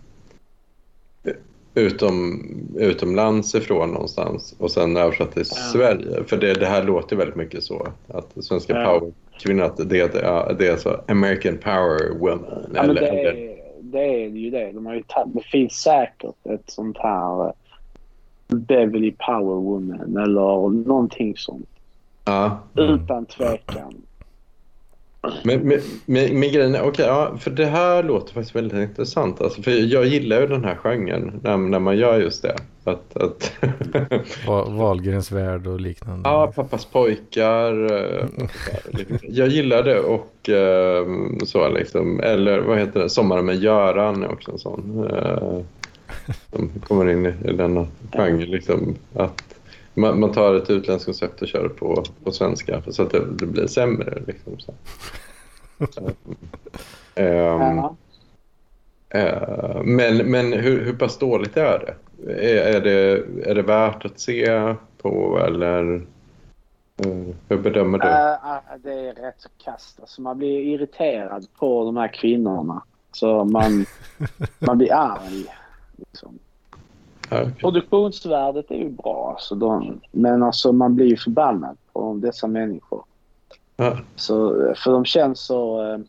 utom, 1.76 2.42
utomlands 2.80 3.56
ifrån 3.56 3.92
någonstans 3.92 4.56
och 4.58 4.72
sen 4.72 4.98
översatt 4.98 5.34
till 5.34 5.44
Ja. 5.50 5.56
Sverige. 5.56 6.24
För 6.28 6.38
det, 6.38 6.54
det 6.54 6.66
här 6.66 6.84
låter 6.84 7.16
väldigt 7.16 7.36
mycket 7.36 7.64
så, 7.64 7.88
att 8.08 8.44
svenska 8.44 8.74
Ja. 8.74 9.00
powerkvinnor, 9.00 9.64
att 9.64 9.78
det, 9.78 9.84
det, 9.84 10.56
det 10.60 10.68
är 10.68 10.78
så 10.78 11.02
American 11.08 11.58
power 11.58 12.20
woman. 12.20 12.70
Ja, 12.74 12.82
eller, 12.84 13.02
det 13.02 13.08
eller, 13.08 13.61
det 13.92 14.24
är 14.24 14.30
ju 14.30 14.50
det. 14.50 14.72
De 14.72 14.86
har 14.86 14.94
ju 14.94 15.04
tagit, 15.04 15.34
det 15.34 15.42
finns 15.42 15.74
säkert 15.74 16.46
ett 16.46 16.70
sånt 16.70 16.98
här 16.98 17.46
eh, 17.46 17.54
Beverly 18.48 19.12
Power 19.12 19.56
Woman 19.56 20.18
eller 20.18 20.70
någonting 20.70 21.38
sånt. 21.38 21.70
ja. 22.26 22.60
Mm. 22.78 22.96
Utan 22.96 23.26
tvekan. 23.26 23.94
Men, 25.44 25.60
men, 25.60 25.80
men, 26.06 26.40
men 26.40 26.52
grejen 26.52 26.76
är, 26.76 26.82
okej, 26.82 27.06
ja, 27.06 27.38
för 27.40 27.52
det 27.52 27.66
här 27.66 28.04
låter 28.04 28.34
faktiskt 28.34 28.56
väldigt 28.56 28.90
intressant. 28.90 29.42
Alltså, 29.42 29.62
för 29.62 29.72
jag 29.94 30.06
gillar 30.06 30.42
ju 30.42 30.48
den 30.48 30.64
här 30.64 30.76
genren 30.76 31.40
när, 31.44 31.58
när 31.58 31.80
man 31.80 31.98
gör 31.98 32.20
just 32.22 32.42
det. 32.44 32.56
Att, 32.84 33.18
att 33.18 33.52
Va- 34.48 34.66
Wahlgrens 34.70 35.32
värld 35.32 35.68
och 35.68 35.82
liknande. 35.82 36.30
ja, 36.30 36.52
pappas 36.56 36.86
pojkar. 36.86 37.94
eh, 37.94 38.26
Jag 39.22 39.48
gillar 39.48 39.84
det 39.84 40.00
och 40.00 40.50
eh, 40.50 41.06
så 41.46 41.70
liksom. 41.70 42.20
Eller 42.20 42.60
vad 42.60 42.80
heter 42.80 43.00
det? 43.00 43.10
Sommaren 43.10 43.46
med 43.46 43.56
Göran 43.56 44.24
är 44.24 44.32
också 44.32 44.52
en 44.52 44.60
sån. 44.60 45.10
Eh, 45.14 45.60
som 46.54 46.70
kommer 46.88 47.10
in 47.10 47.26
i, 47.26 47.34
i 47.50 47.54
denna 47.54 47.88
genre. 48.14 48.46
Liksom, 48.46 48.96
att 49.16 49.51
man, 49.94 50.20
man 50.20 50.32
tar 50.32 50.56
ett 50.56 50.70
utländskt 50.70 51.06
koncept 51.06 51.42
och 51.42 51.48
kör 51.48 51.70
på, 51.70 52.04
på 52.24 52.32
svenska 52.32 52.82
så 52.88 53.04
att 53.04 53.12
det, 53.12 53.26
det 53.36 53.46
blir 53.46 53.68
sämre. 53.68 54.22
Liksom, 54.28 54.60
så. 54.60 54.72
um, 57.16 57.84
Ja. 59.12 59.20
Eh, 59.20 59.84
men 59.84 60.18
men 60.18 60.54
hur, 60.54 60.86
hur 60.86 60.94
pass 60.94 61.18
dåligt 61.18 61.58
är 61.58 61.80
det? 61.80 61.96
Är, 62.34 62.76
är 62.76 62.82
det? 62.82 63.26
är 63.50 63.56
det 63.56 63.62
värt 63.62 64.06
att 64.06 64.20
se 64.20 64.76
på 64.98 65.40
eller 65.48 65.96
eh, 66.98 67.36
hur 67.50 67.58
bedömer 67.58 67.98
du? 67.98 68.08
Äh, 68.08 68.80
det 68.84 68.94
är 68.94 69.14
rätt 69.14 69.42
så 69.42 69.50
kast. 69.64 70.00
Alltså 70.00 70.22
man 70.22 70.38
blir 70.38 70.60
irriterad 70.60 71.48
på 71.60 71.86
de 71.86 71.98
här 71.98 72.14
kvinnorna. 72.14 72.84
Så 73.12 73.44
man, 73.46 73.86
man 74.60 74.78
blir 74.78 74.94
arg. 74.94 75.46
Liksom. 75.98 76.40
Produktionsvärdet 77.60 78.72
är 78.72 78.76
ju 78.76 78.90
bra. 78.90 79.32
Alltså 79.36 79.56
de, 79.56 80.02
men 80.12 80.44
alltså 80.44 80.72
man 80.72 80.96
blir 80.96 81.06
ju 81.08 81.18
förbannad 81.18 81.78
på 81.94 82.20
dessa 82.22 82.48
människor. 82.48 83.04
Ja, 83.76 83.98
Så, 84.16 84.50
för 84.78 84.92
de 84.92 85.06
känns 85.06 85.40
så... 85.40 85.92
eh, 85.94 86.00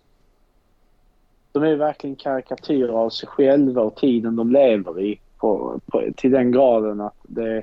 De 1.52 1.62
är 1.62 1.66
ju 1.68 1.76
verkligen 1.76 2.16
karikatyrer 2.16 2.92
av 2.92 3.10
sig 3.10 3.28
själva 3.28 3.82
och 3.82 3.96
tiden 3.96 4.36
de 4.36 4.52
lever 4.52 5.00
i. 5.00 5.20
På, 5.36 5.80
på, 5.86 6.02
till 6.16 6.30
den 6.30 6.52
graden 6.52 7.00
att 7.00 7.16
det, 7.22 7.62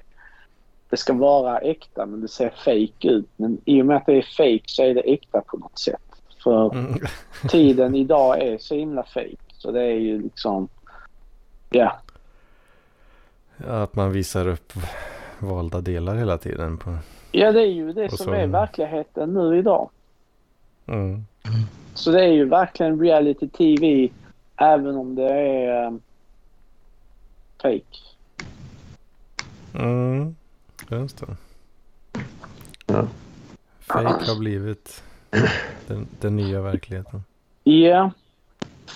det 0.89 0.97
ska 0.97 1.13
vara 1.13 1.57
äkta 1.57 2.05
men 2.05 2.21
det 2.21 2.27
ser 2.27 2.49
fake 2.49 3.07
ut. 3.09 3.25
Men 3.35 3.57
i 3.65 3.81
och 3.81 3.85
med 3.85 3.97
att 3.97 4.05
det 4.05 4.17
är 4.17 4.21
fake 4.21 4.63
så 4.65 4.83
är 4.83 4.93
det 4.93 5.01
äkta 5.01 5.41
på 5.41 5.57
något 5.57 5.79
sätt. 5.79 6.01
För 6.43 6.73
Mm. 6.75 6.93
tiden 7.49 7.95
idag 7.95 8.41
är 8.41 8.57
så 8.57 8.75
himla 8.75 9.03
fake. 9.03 9.35
Så 9.53 9.71
det 9.71 9.81
är 9.83 9.99
ju 9.99 10.21
liksom... 10.21 10.67
Ja, 11.69 11.99
Att 13.67 13.95
man 13.95 14.11
visar 14.11 14.47
upp 14.47 14.73
valda 15.39 15.81
delar 15.81 16.15
hela 16.15 16.37
tiden. 16.37 16.77
På, 16.77 16.97
ja 17.31 17.51
det 17.51 17.61
är 17.61 17.65
ju 17.71 17.93
det 17.93 18.09
som 18.09 18.17
så- 18.17 18.31
är 18.31 18.47
verkligheten 18.47 19.33
nu 19.33 19.57
idag. 19.57 19.89
mm. 20.85 21.23
Så 21.93 22.11
det 22.11 22.23
är 22.23 22.31
ju 22.31 22.45
verkligen 22.45 22.99
reality 22.99 23.47
TV 23.47 24.09
även 24.55 24.95
om 24.95 25.15
det 25.15 25.31
är 25.33 25.87
um, 25.87 26.01
fake. 27.61 27.97
Mm. 29.73 30.35
Just 30.89 31.17
det. 31.17 31.35
Ja. 32.85 33.07
Fake 33.79 34.31
har 34.31 34.39
blivit 34.39 35.03
den, 35.87 36.07
den 36.19 36.35
nya 36.35 36.61
verkligheten. 36.61 37.23
Ja. 37.63 38.11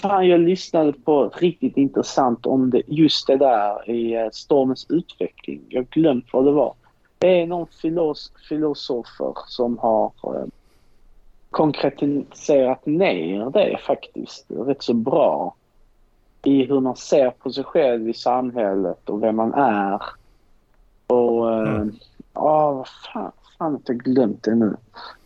Fan, 0.04 0.28
jag 0.28 0.40
lyssnade 0.40 0.94
på 0.94 1.30
riktigt 1.30 1.78
intressant 1.78 2.46
om 2.46 2.70
det, 2.70 2.82
just 2.88 3.28
det 3.28 3.38
där 3.38 3.90
i 3.90 4.14
eh, 4.14 4.30
Stormens 4.32 4.86
utveckling. 4.90 5.62
Jag 5.70 5.82
har 5.82 5.88
glömt 5.90 6.26
vad 6.34 6.46
det 6.46 6.52
var. 6.52 6.74
Det 7.18 7.42
är 7.42 7.48
någon 7.48 7.68
filos, 7.82 8.32
filosofer 8.50 9.34
som 9.48 9.78
har 9.78 10.12
eh, 10.24 10.46
konkretiserat 11.50 12.86
ner 12.86 13.50
det 13.50 13.78
faktiskt 13.78 14.46
rätt 14.50 14.84
så 14.84 14.94
bra. 14.94 15.56
I 16.44 16.66
hur 16.66 16.80
man 16.80 16.96
ser 16.96 17.30
på 17.30 17.52
sig 17.52 17.64
själv 17.64 18.10
i 18.10 18.14
samhället 18.14 19.10
och 19.10 19.24
vem 19.24 19.36
man 19.36 19.54
är. 19.54 20.02
Och... 21.08 21.52
eh, 21.52 21.70
Mm. 21.70 21.92
Ja, 22.34 22.72
vad 22.72 22.88
fan. 22.88 23.32
Fan 23.58 23.76
att 23.76 23.90
jag 23.90 23.98
glömt 23.98 24.44
det 24.44 24.56
nu. 24.56 24.76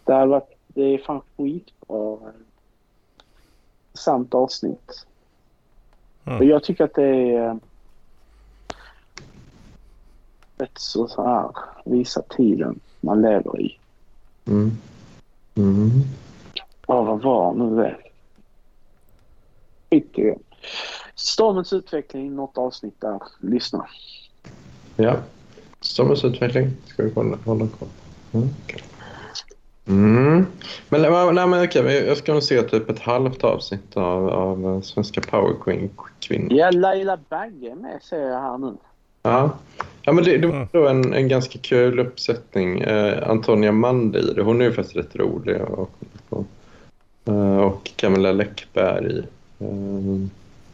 Det, 0.04 0.26
varit, 0.26 0.58
det 0.68 0.82
är 0.82 0.98
fan 0.98 1.22
skitbra. 1.38 2.18
Eh, 3.98 4.00
Sant 4.00 4.34
avsnitt. 4.34 5.06
Mm. 6.26 6.40
Och 6.40 6.46
jag 6.46 6.64
tycker 6.64 6.84
att 6.84 6.94
det 6.94 7.06
är 7.06 7.50
eh, 7.50 7.56
rätt 10.58 10.80
så, 10.80 11.08
så 11.08 11.24
här, 11.24 11.52
visa 11.86 12.22
tiden 12.22 12.80
man 13.02 13.22
lever 13.22 13.62
i. 13.62 13.80
Mm. 14.46 14.78
Mm. 15.56 15.90
Ja, 16.88 17.04
vad 17.04 17.22
var 17.22 17.54
nu 17.54 17.76
det? 17.76 17.98
Skit 19.90 20.20
i. 20.20 20.36
Stormens 21.16 21.74
utveckling, 21.74 22.36
något 22.36 22.58
avsnitt 22.58 23.02
där. 23.02 23.22
Lyssna. 23.40 23.88
Ja. 24.96 25.16
Stormens 25.82 26.24
utveckling 26.24 26.72
ska 26.86 27.04
vi 27.04 27.14
hålla, 27.14 27.38
hålla 27.46 27.68
koll 27.68 27.90
på. 28.32 28.38
Mm. 28.38 28.50
Mm. 29.88 30.46
Men, 30.90 31.02
nej, 31.36 31.48
men 31.48 31.64
okej, 31.64 32.06
jag 32.08 32.18
ska 32.18 32.34
nog 32.34 32.44
se 32.44 32.62
typ 32.62 32.90
ett 32.90 33.00
halvt 33.00 33.44
avsnitt 33.44 33.98
av, 33.98 34.30
av 34.30 34.66
eh, 34.66 34.82
Svenska 34.82 35.22
Power 35.22 35.54
Queen 35.64 35.90
kvinnor. 36.20 36.48
Ja, 36.54 36.72
Laila 36.72 37.18
Bagge 37.30 37.72
är 37.72 37.76
med 37.76 38.00
ser 38.02 38.22
jag 38.30 38.40
här 38.42 38.58
nu. 38.58 38.74
Ja. 39.24 39.50
ja, 40.02 40.12
men 40.14 40.24
det, 40.24 40.38
det 40.38 40.48
var 40.48 40.56
Mm. 40.56 40.68
då 40.72 40.88
en, 40.88 41.14
en 41.14 41.28
ganska 41.28 41.60
kul 41.60 42.00
uppsättning. 42.00 42.82
Eh, 42.82 43.30
Antonia 43.30 43.72
Mandir, 43.72 44.42
hon 44.44 44.62
är 44.62 44.66
ju 44.66 44.74
faktiskt 44.74 44.96
rätt 44.98 45.16
rolig. 45.16 45.62
Och, 45.62 45.90
och, 46.30 46.46
eh, 47.26 47.58
och 47.58 47.92
Camilla 47.96 48.32
Läckberg. 48.32 49.18
Eh, 49.60 50.28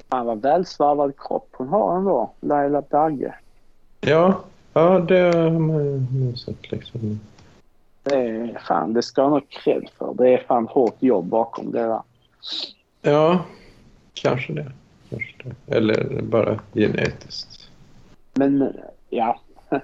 Fan 0.09 0.25
vad 0.25 0.41
välsvarvad 0.41 1.13
kropp 1.17 1.49
hon 1.51 1.67
har 1.67 1.97
ändå, 1.97 2.31
Laila 2.41 2.81
Bagge. 2.89 3.35
ja, 4.01 4.39
ja, 4.73 4.99
det 4.99 5.19
har 5.37 5.49
man 5.59 6.07
ju 6.29 6.35
sett 6.37 6.71
liksom. 6.71 7.19
Det 8.03 8.57
fan, 8.67 8.93
det 8.93 9.01
ska 9.01 9.21
jag 9.21 9.31
nog 9.31 9.49
cred 9.49 9.89
för. 9.97 10.13
Det 10.13 10.33
är 10.33 10.37
fan 10.37 10.67
hårt 10.67 10.95
jobb 10.99 11.25
bakom 11.25 11.71
det 11.71 11.79
där. 11.79 12.01
Ja, 13.01 13.45
kanske 14.13 14.53
det. 14.53 14.71
Kanske 15.09 15.33
det. 15.43 15.75
Eller 15.75 16.21
bara 16.21 16.59
genetiskt. 16.73 17.69
Men 18.33 18.73
ja, 19.09 19.39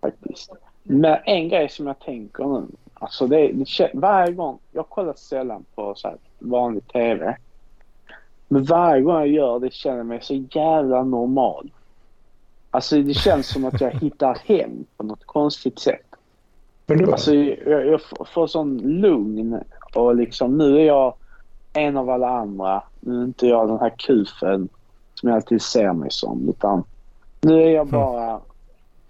faktiskt. 0.00 0.52
Men 0.82 1.16
en 1.24 1.48
grej 1.48 1.68
som 1.68 1.86
jag 1.86 1.98
tänker 1.98 2.44
nu. 2.44 2.66
Alltså 2.94 3.26
det, 3.26 3.52
det, 3.52 3.90
varje 3.94 4.32
gång, 4.32 4.58
jag 4.72 4.88
kollar 4.88 5.14
sällan 5.14 5.64
på 5.74 5.94
så 5.96 6.08
här 6.08 6.16
vanlig 6.38 6.88
TV. 6.88 7.36
Men 8.48 8.64
varje 8.64 9.02
gång 9.02 9.14
jag 9.14 9.28
gör 9.28 9.58
det 9.58 9.72
känner 9.72 9.96
jag 9.96 10.06
mig 10.06 10.18
så 10.22 10.34
jävla 10.34 11.02
normal. 11.02 11.70
Alltså 12.70 13.02
det 13.02 13.14
känns 13.14 13.46
som 13.46 13.64
att 13.64 13.80
jag 13.80 13.90
hittar 13.90 14.38
hem 14.44 14.84
på 14.96 15.02
något 15.04 15.24
konstigt 15.26 15.78
sätt. 15.78 16.11
Du, 16.98 17.12
Alltså 17.12 17.34
jag, 17.34 17.86
jag 17.86 18.00
får- 18.34 18.46
sån 18.46 18.78
lugn 18.78 19.60
och 19.94 20.16
liksom 20.16 20.58
nu 20.58 20.76
är 20.80 20.84
jag 20.84 21.14
en 21.72 21.96
av 21.96 22.10
alla 22.10 22.28
andra. 22.28 22.82
Nu 23.00 23.20
är 23.20 23.24
inte 23.24 23.46
jag 23.46 23.68
den 23.68 23.78
här 23.78 23.94
kufen 23.98 24.68
som 25.14 25.28
jag 25.28 25.36
alltid 25.36 25.62
ser 25.62 25.92
mig 25.92 26.10
som 26.10 26.48
utan 26.48 26.84
nu 27.40 27.62
är 27.62 27.70
jag 27.70 27.86
bara 27.86 28.40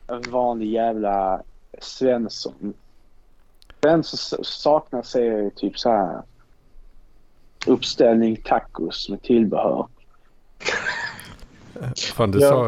en 0.06 0.22
vanlig 0.30 0.66
jävla 0.72 1.42
Svensson. 1.80 2.74
Sen 3.82 4.04
så 4.04 4.44
saknas 4.44 5.14
jag 5.14 5.54
typ 5.54 5.78
så 5.78 5.88
här 5.90 6.22
uppställning 7.66 8.36
tacos 8.44 9.08
med 9.08 9.22
tillbehör. 9.22 9.86
Fan, 12.14 12.30
du, 12.30 12.38
Ja. 12.40 12.48
sa, 12.48 12.64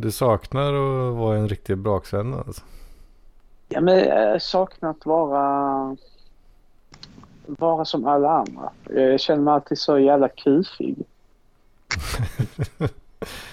du 0.00 0.10
saknar 0.10 0.72
att 0.74 1.16
vara 1.16 1.36
en 1.36 1.48
riktig 1.48 1.78
braksvän 1.78 2.34
alltså. 2.34 2.62
Ja 3.68 3.80
men 3.80 3.98
jag 3.98 4.42
saknar 4.42 4.90
att 4.90 5.06
vara 5.06 5.96
vara 7.46 7.84
som 7.84 8.06
alla 8.06 8.30
andra. 8.30 8.70
Jag 9.02 9.20
känner 9.20 9.42
mig 9.42 9.54
alltid 9.54 9.78
så 9.78 9.98
jävla 9.98 10.28
kufig. 10.28 10.96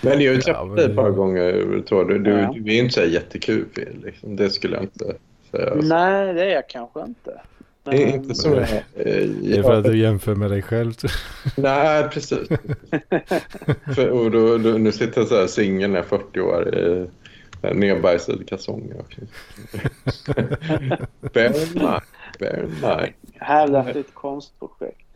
men 0.01 0.11
jag 0.11 0.11
har 0.11 0.19
ju 0.19 0.33
Ja, 0.35 0.41
träffat 0.41 0.67
men- 0.67 0.75
dig 0.75 0.85
ett 0.85 0.95
par 0.95 1.09
gånger. 1.09 1.81
Tor. 1.87 2.05
Du, 2.05 2.19
du, 2.19 2.31
Ja. 2.31 2.53
du 2.59 2.75
är 2.75 2.79
inte 2.79 2.93
så 2.93 3.01
jättekul. 3.05 3.65
Liksom. 4.03 4.35
Det 4.35 4.49
skulle 4.49 4.75
jag 4.75 4.83
inte 4.83 5.05
säga. 5.51 5.73
Nej, 5.75 6.33
det 6.33 6.43
är 6.43 6.53
jag 6.53 6.69
kanske 6.69 7.01
inte. 7.01 7.41
Det 7.83 8.03
är 8.03 8.15
inte 8.15 8.35
så. 8.35 8.55
Eh, 8.59 8.67
Det 8.93 9.57
är 9.57 9.63
för 9.63 9.73
att 9.79 9.83
du 9.83 9.97
jämför 9.97 10.35
med 10.35 10.51
dig 10.51 10.61
själv. 10.61 10.93
Nej, 11.57 12.03
precis. 12.09 12.47
för, 13.95 14.09
och 14.09 14.31
då, 14.31 14.57
då, 14.57 14.69
nu 14.69 14.91
sitter 14.91 15.21
jag 15.21 15.27
så 15.27 15.39
här 15.39 15.47
singel 15.47 15.89
när 15.89 15.97
jag 15.97 16.05
är 16.05 16.09
40 16.09 16.39
år 16.41 16.67
eh, 17.67 17.75
nerbajsade 17.75 18.43
kalsonger. 18.43 18.95
också. 18.99 19.21
bear 21.33 21.47
in 21.47 21.73
mind. 21.73 22.01
Bear 22.39 22.59
in 22.59 22.69
mind. 22.69 23.13
Jag 23.39 23.45
hävdar 23.45 23.79
att 23.79 23.85
det 23.85 23.99
är 23.99 23.99
ett 23.99 24.13
konstprojekt. 24.13 25.07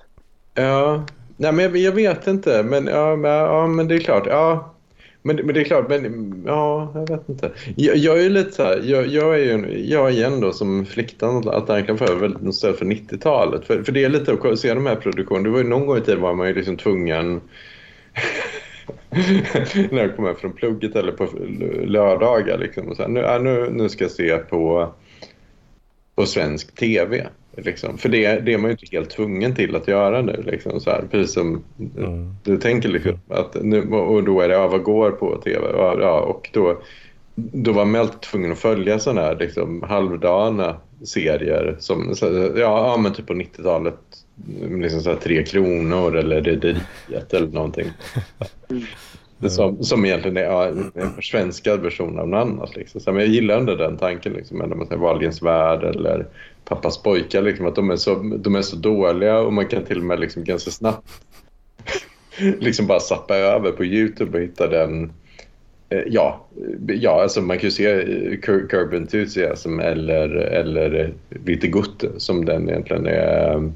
Ja, 0.54 1.06
nej, 1.38 1.52
men 1.52 1.66
jag, 1.66 1.78
jag 1.78 1.92
vet 1.92 2.28
inte. 2.28 2.64
Men, 2.64 2.88
ja, 2.88 3.16
men, 3.16 3.32
ja, 3.32 3.68
men 3.68 3.88
det 3.88 3.96
är 3.96 4.00
klart. 4.00 4.28
Ja. 4.28 4.76
Men, 5.22 5.36
men 5.36 5.56
det 5.56 5.62
är 5.62 5.64
klart, 5.64 5.90
men 5.90 6.44
ja, 6.48 6.92
jag 6.96 7.10
vet 7.10 7.30
inte. 7.30 7.52
Jag, 7.76 7.98
jag 7.98 8.20
är 8.20 8.24
ju 8.24 8.30
lite 8.30 8.52
så 8.52 8.64
här, 8.64 8.82
jag, 8.86 9.08
jag 9.08 9.36
är 9.36 9.38
ju 9.38 9.86
jag 9.86 10.12
igen 10.12 10.40
då 10.40 10.52
som 10.52 10.86
fliktan 10.86 11.50
att 11.50 11.68
han 11.68 11.86
kan 11.86 11.98
få 11.98 12.16
väldigt 12.16 12.42
nostalgi 12.42 12.78
för 12.78 12.86
90-talet. 12.86 13.66
För, 13.66 13.84
för 13.84 13.92
det 13.92 14.04
är 14.04 14.10
lite 14.10 14.34
att 14.34 14.60
se 14.60 14.74
de 14.74 14.86
här 14.86 14.96
produktionerna. 14.96 15.44
Det 15.44 15.50
var 15.50 15.58
ju 15.58 15.64
någon 15.64 15.86
gång 15.86 15.98
i 15.98 16.02
tiden 16.02 16.22
var 16.22 16.34
man 16.34 16.48
ju 16.48 16.54
liksom 16.54 16.78
tvungen 16.78 17.42
när 19.92 19.98
jag 20.02 20.16
kom 20.16 20.26
hem 20.26 20.36
från 20.36 20.54
plugget 20.54 20.96
eller 20.96 21.12
på 21.12 21.28
lördagar 21.86 22.58
liksom. 22.58 22.88
Och 22.88 22.96
så 22.96 23.02
här, 23.02 23.10
nu, 23.10 23.40
nu, 23.40 23.70
nu 23.72 23.90
ska 23.90 24.04
jag 24.04 24.12
se 24.12 24.38
på, 24.38 24.94
på 26.16 26.26
svensk 26.26 26.76
tv. 26.76 27.28
Liksom. 27.58 27.98
För 27.98 28.10
det, 28.10 28.40
det 28.40 28.54
är 28.54 28.58
man 28.58 28.66
ju 28.66 28.72
inte 28.72 28.96
helt 28.96 29.10
tvungen 29.10 29.56
till 29.56 29.76
att 29.76 29.88
göra 29.88 30.22
nu. 30.22 30.44
Liksom, 30.46 30.80
så 30.80 30.90
här. 30.90 31.04
Precis 31.12 31.34
som 31.34 31.64
Mm. 31.98 32.36
du 32.44 32.58
tänker 32.58 32.90
liksom, 32.90 33.20
att 33.28 33.58
nu, 33.64 33.92
och 33.92 34.24
då 34.24 34.42
är 34.42 34.48
det 34.48 34.54
ja, 34.56 34.68
vad 34.68 34.84
går 34.84 35.12
på 35.12 35.42
tv? 35.42 35.68
Ja, 35.74 36.20
och 36.20 36.50
då, 36.54 36.82
då 37.36 37.72
var 37.72 37.86
man 37.86 38.02
alltid 38.02 38.22
tvungen 38.22 38.52
att 38.52 38.60
följa 38.60 39.00
sådana 39.00 39.22
här 39.22 39.36
liksom, 39.40 39.84
halvdana 39.84 40.78
serier 41.06 41.76
som 41.80 42.16
så, 42.16 42.26
ja, 42.26 42.52
ja, 42.56 42.98
men 42.98 43.14
typ 43.14 43.28
på 43.28 43.34
90-talet 43.34 44.00
liksom 44.80 45.02
så 45.02 45.10
här, 45.10 45.18
Tre 45.18 45.44
Kronor 45.44 46.18
eller 46.18 46.42
Rederiet 46.42 47.34
eller 47.34 47.48
någonting. 47.48 47.92
Som, 49.50 49.84
som 49.84 50.06
egentligen 50.06 50.38
är 50.38 50.42
ja, 50.42 50.68
en 50.94 51.14
försvenskad 51.16 51.80
version 51.80 52.20
av 52.20 52.28
något 52.28 52.48
annat. 52.48 52.76
Liksom. 52.76 53.02
Så, 53.02 53.12
men 53.12 53.22
jag 53.22 53.30
gillar 53.30 53.58
ändå 53.58 53.76
den 53.76 53.98
tanken. 53.98 54.34
Liksom, 54.34 54.58
när 54.58 54.68
man 54.68 54.88
säger 54.88 55.02
Wahlgrens 55.02 55.42
värld 55.42 55.84
eller 55.84 56.28
Pappas 56.66 57.04
pojkar. 57.04 57.42
Liksom, 57.42 57.66
att 57.66 57.76
de 57.76 57.90
är, 57.90 57.96
så, 57.96 58.16
de 58.40 58.56
är 58.56 58.62
så 58.62 58.76
dåliga 58.76 59.40
och 59.40 59.54
man 59.54 59.68
kan 59.68 59.86
till 59.86 59.98
och 59.98 60.06
med 60.06 60.20
liksom, 60.20 60.44
ganska 60.44 60.72
snabbt 60.72 61.08
liksom 62.60 62.88
bara 62.88 63.00
sappa 63.00 63.36
över 63.36 63.72
på 63.72 63.86
Youtube 63.86 64.38
och 64.38 64.44
hitta 64.44 64.68
den. 64.68 65.12
Eh, 65.90 66.04
ja, 66.08 66.48
ja 66.88 67.22
alltså 67.22 67.42
man 67.42 67.58
kan 67.58 67.68
ju 67.68 67.72
se 67.72 67.92
eh, 67.92 68.40
Curb 68.40 68.94
Enthusiasm 68.94 69.80
eller, 69.80 70.30
eller 70.30 71.14
Lite 71.46 71.68
Gutte 71.68 72.08
som 72.18 72.46
den 72.46 72.70
egentligen 72.70 73.06
är 73.08 73.72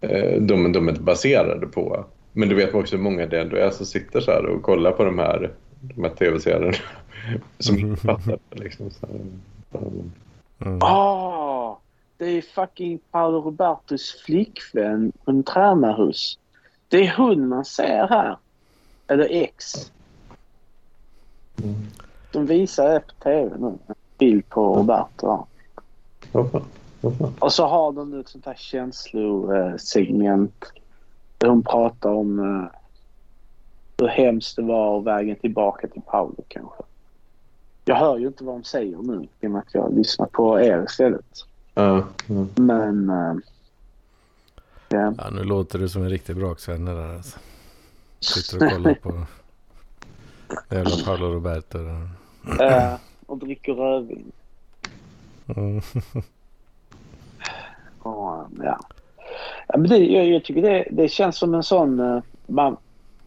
eh, 0.00 0.40
De, 0.40 0.72
de 0.72 0.88
är 0.88 0.92
baserade 0.92 1.66
på. 1.66 2.04
Men 2.32 2.48
du 2.48 2.54
vet 2.54 2.74
också 2.74 2.96
hur 2.96 3.02
många 3.02 3.26
det 3.26 3.40
ändå 3.40 3.56
är 3.56 3.70
som 3.70 3.86
sitter 3.86 4.20
så 4.20 4.30
här 4.30 4.46
och 4.46 4.62
kollar 4.62 4.92
på 4.92 5.04
de 5.04 5.18
här, 5.18 5.52
de 5.80 6.04
här 6.04 6.10
tv-serierna 6.10 6.72
som 7.58 7.78
inte 7.78 8.00
fattar. 8.00 8.38
Liksom, 8.50 8.90
så 8.90 9.06
här. 9.06 9.20
Mm. 10.66 10.78
Ah, 10.82 11.78
det 12.16 12.26
är 12.26 12.42
fucking 12.42 12.98
Paolo 13.10 13.40
Robertos 13.40 14.22
flickvän 14.26 15.12
från 15.24 15.42
tränarhus. 15.42 16.38
Det 16.88 17.06
är 17.06 17.14
hon 17.16 17.48
man 17.48 17.64
ser 17.64 18.08
här. 18.08 18.36
Eller 19.06 19.28
ex. 19.30 19.92
Mm. 21.62 21.74
De 22.32 22.46
visar 22.46 22.94
det 22.94 23.00
på 23.00 23.24
tv 23.24 23.56
nu. 23.58 23.66
En 23.86 23.94
bild 24.18 24.48
på 24.48 24.74
Roberto. 24.74 25.46
här. 26.32 26.62
Och 27.38 27.52
så 27.52 27.66
har 27.66 27.92
de 27.92 28.10
nu 28.10 28.20
ett 28.20 28.28
sånt 28.28 28.46
här 28.46 28.54
känslosegment. 28.54 30.72
Där 31.38 31.48
hon 31.48 31.62
pratar 31.62 32.10
om 32.10 32.38
eh, 32.38 32.64
hur 33.98 34.08
hemskt 34.08 34.56
det 34.56 34.62
var 34.62 34.88
och 34.88 35.06
vägen 35.06 35.36
tillbaka 35.36 35.88
till 35.88 36.02
Paolo 36.02 36.44
kanske. 36.48 36.82
Jag 37.84 37.96
hör 37.96 38.18
ju 38.18 38.26
inte 38.26 38.44
vad 38.44 38.54
de 38.54 38.64
säger 38.64 38.96
nu 38.98 39.28
i 39.40 39.46
och 39.46 39.50
med 39.50 39.58
att 39.60 39.74
jag 39.74 39.96
lyssnar 39.96 40.26
på 40.26 40.60
er 40.60 40.84
istället. 40.84 41.44
Ja, 41.74 42.04
ja. 42.26 42.46
Men... 42.56 43.10
eh, 43.10 43.34
ja. 44.88 45.14
Ja, 45.18 45.30
nu 45.30 45.44
låter 45.44 45.78
du 45.78 45.88
som 45.88 46.02
en 46.02 46.10
riktig 46.10 46.36
braksvenne 46.36 46.92
där 46.92 47.14
alltså. 47.16 47.38
Sitter 48.20 48.66
och 48.66 48.72
kollar 48.72 48.94
på 48.94 49.26
jävla 50.74 50.96
Paolo 51.04 51.32
Roberto. 51.34 51.78
där. 51.78 52.08
Eh, 52.60 52.94
och 53.26 53.38
dricker 53.38 53.74
rödvin. 53.74 54.32
Ja. 58.04 58.46
Ja, 59.68 59.78
men 59.78 59.88
det, 59.88 59.98
jag, 59.98 60.26
jag 60.26 60.44
tycker 60.44 60.62
det, 60.62 60.88
det 60.90 61.08
känns 61.08 61.36
som 61.36 61.54
en 61.54 61.62
sån... 61.62 62.00
Eh, 62.00 62.22
man, 62.46 62.76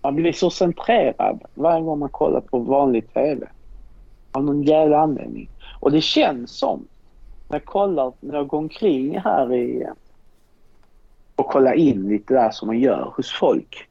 man 0.02 0.16
blir 0.16 0.34
så 0.34 0.50
centrerad 0.50 1.40
varje 1.54 1.82
gång 1.82 2.00
man 2.00 2.10
kollar 2.10 2.42
på 2.42 2.60
vanlig 2.60 3.14
tv. 3.14 3.48
Av 4.32 4.44
någon 4.44 4.64
jävla 4.64 4.98
anledning. 5.00 5.50
Och 5.80 5.92
det 5.92 6.02
känns 6.02 6.52
som, 6.52 6.88
när 7.50 7.56
jag 7.56 7.66
kollar, 7.66 8.12
när 8.20 8.36
jag 8.36 8.48
går 8.48 8.58
omkring 8.58 9.20
här 9.20 9.54
i... 9.54 9.82
Eh, 9.82 9.90
och 11.36 11.48
kollar 11.48 11.74
in 11.74 12.08
lite 12.08 12.34
där 12.34 12.52
som 12.52 12.68
man 12.68 12.80
gör 12.80 13.14
hos 13.16 13.32
folk. 13.32 13.88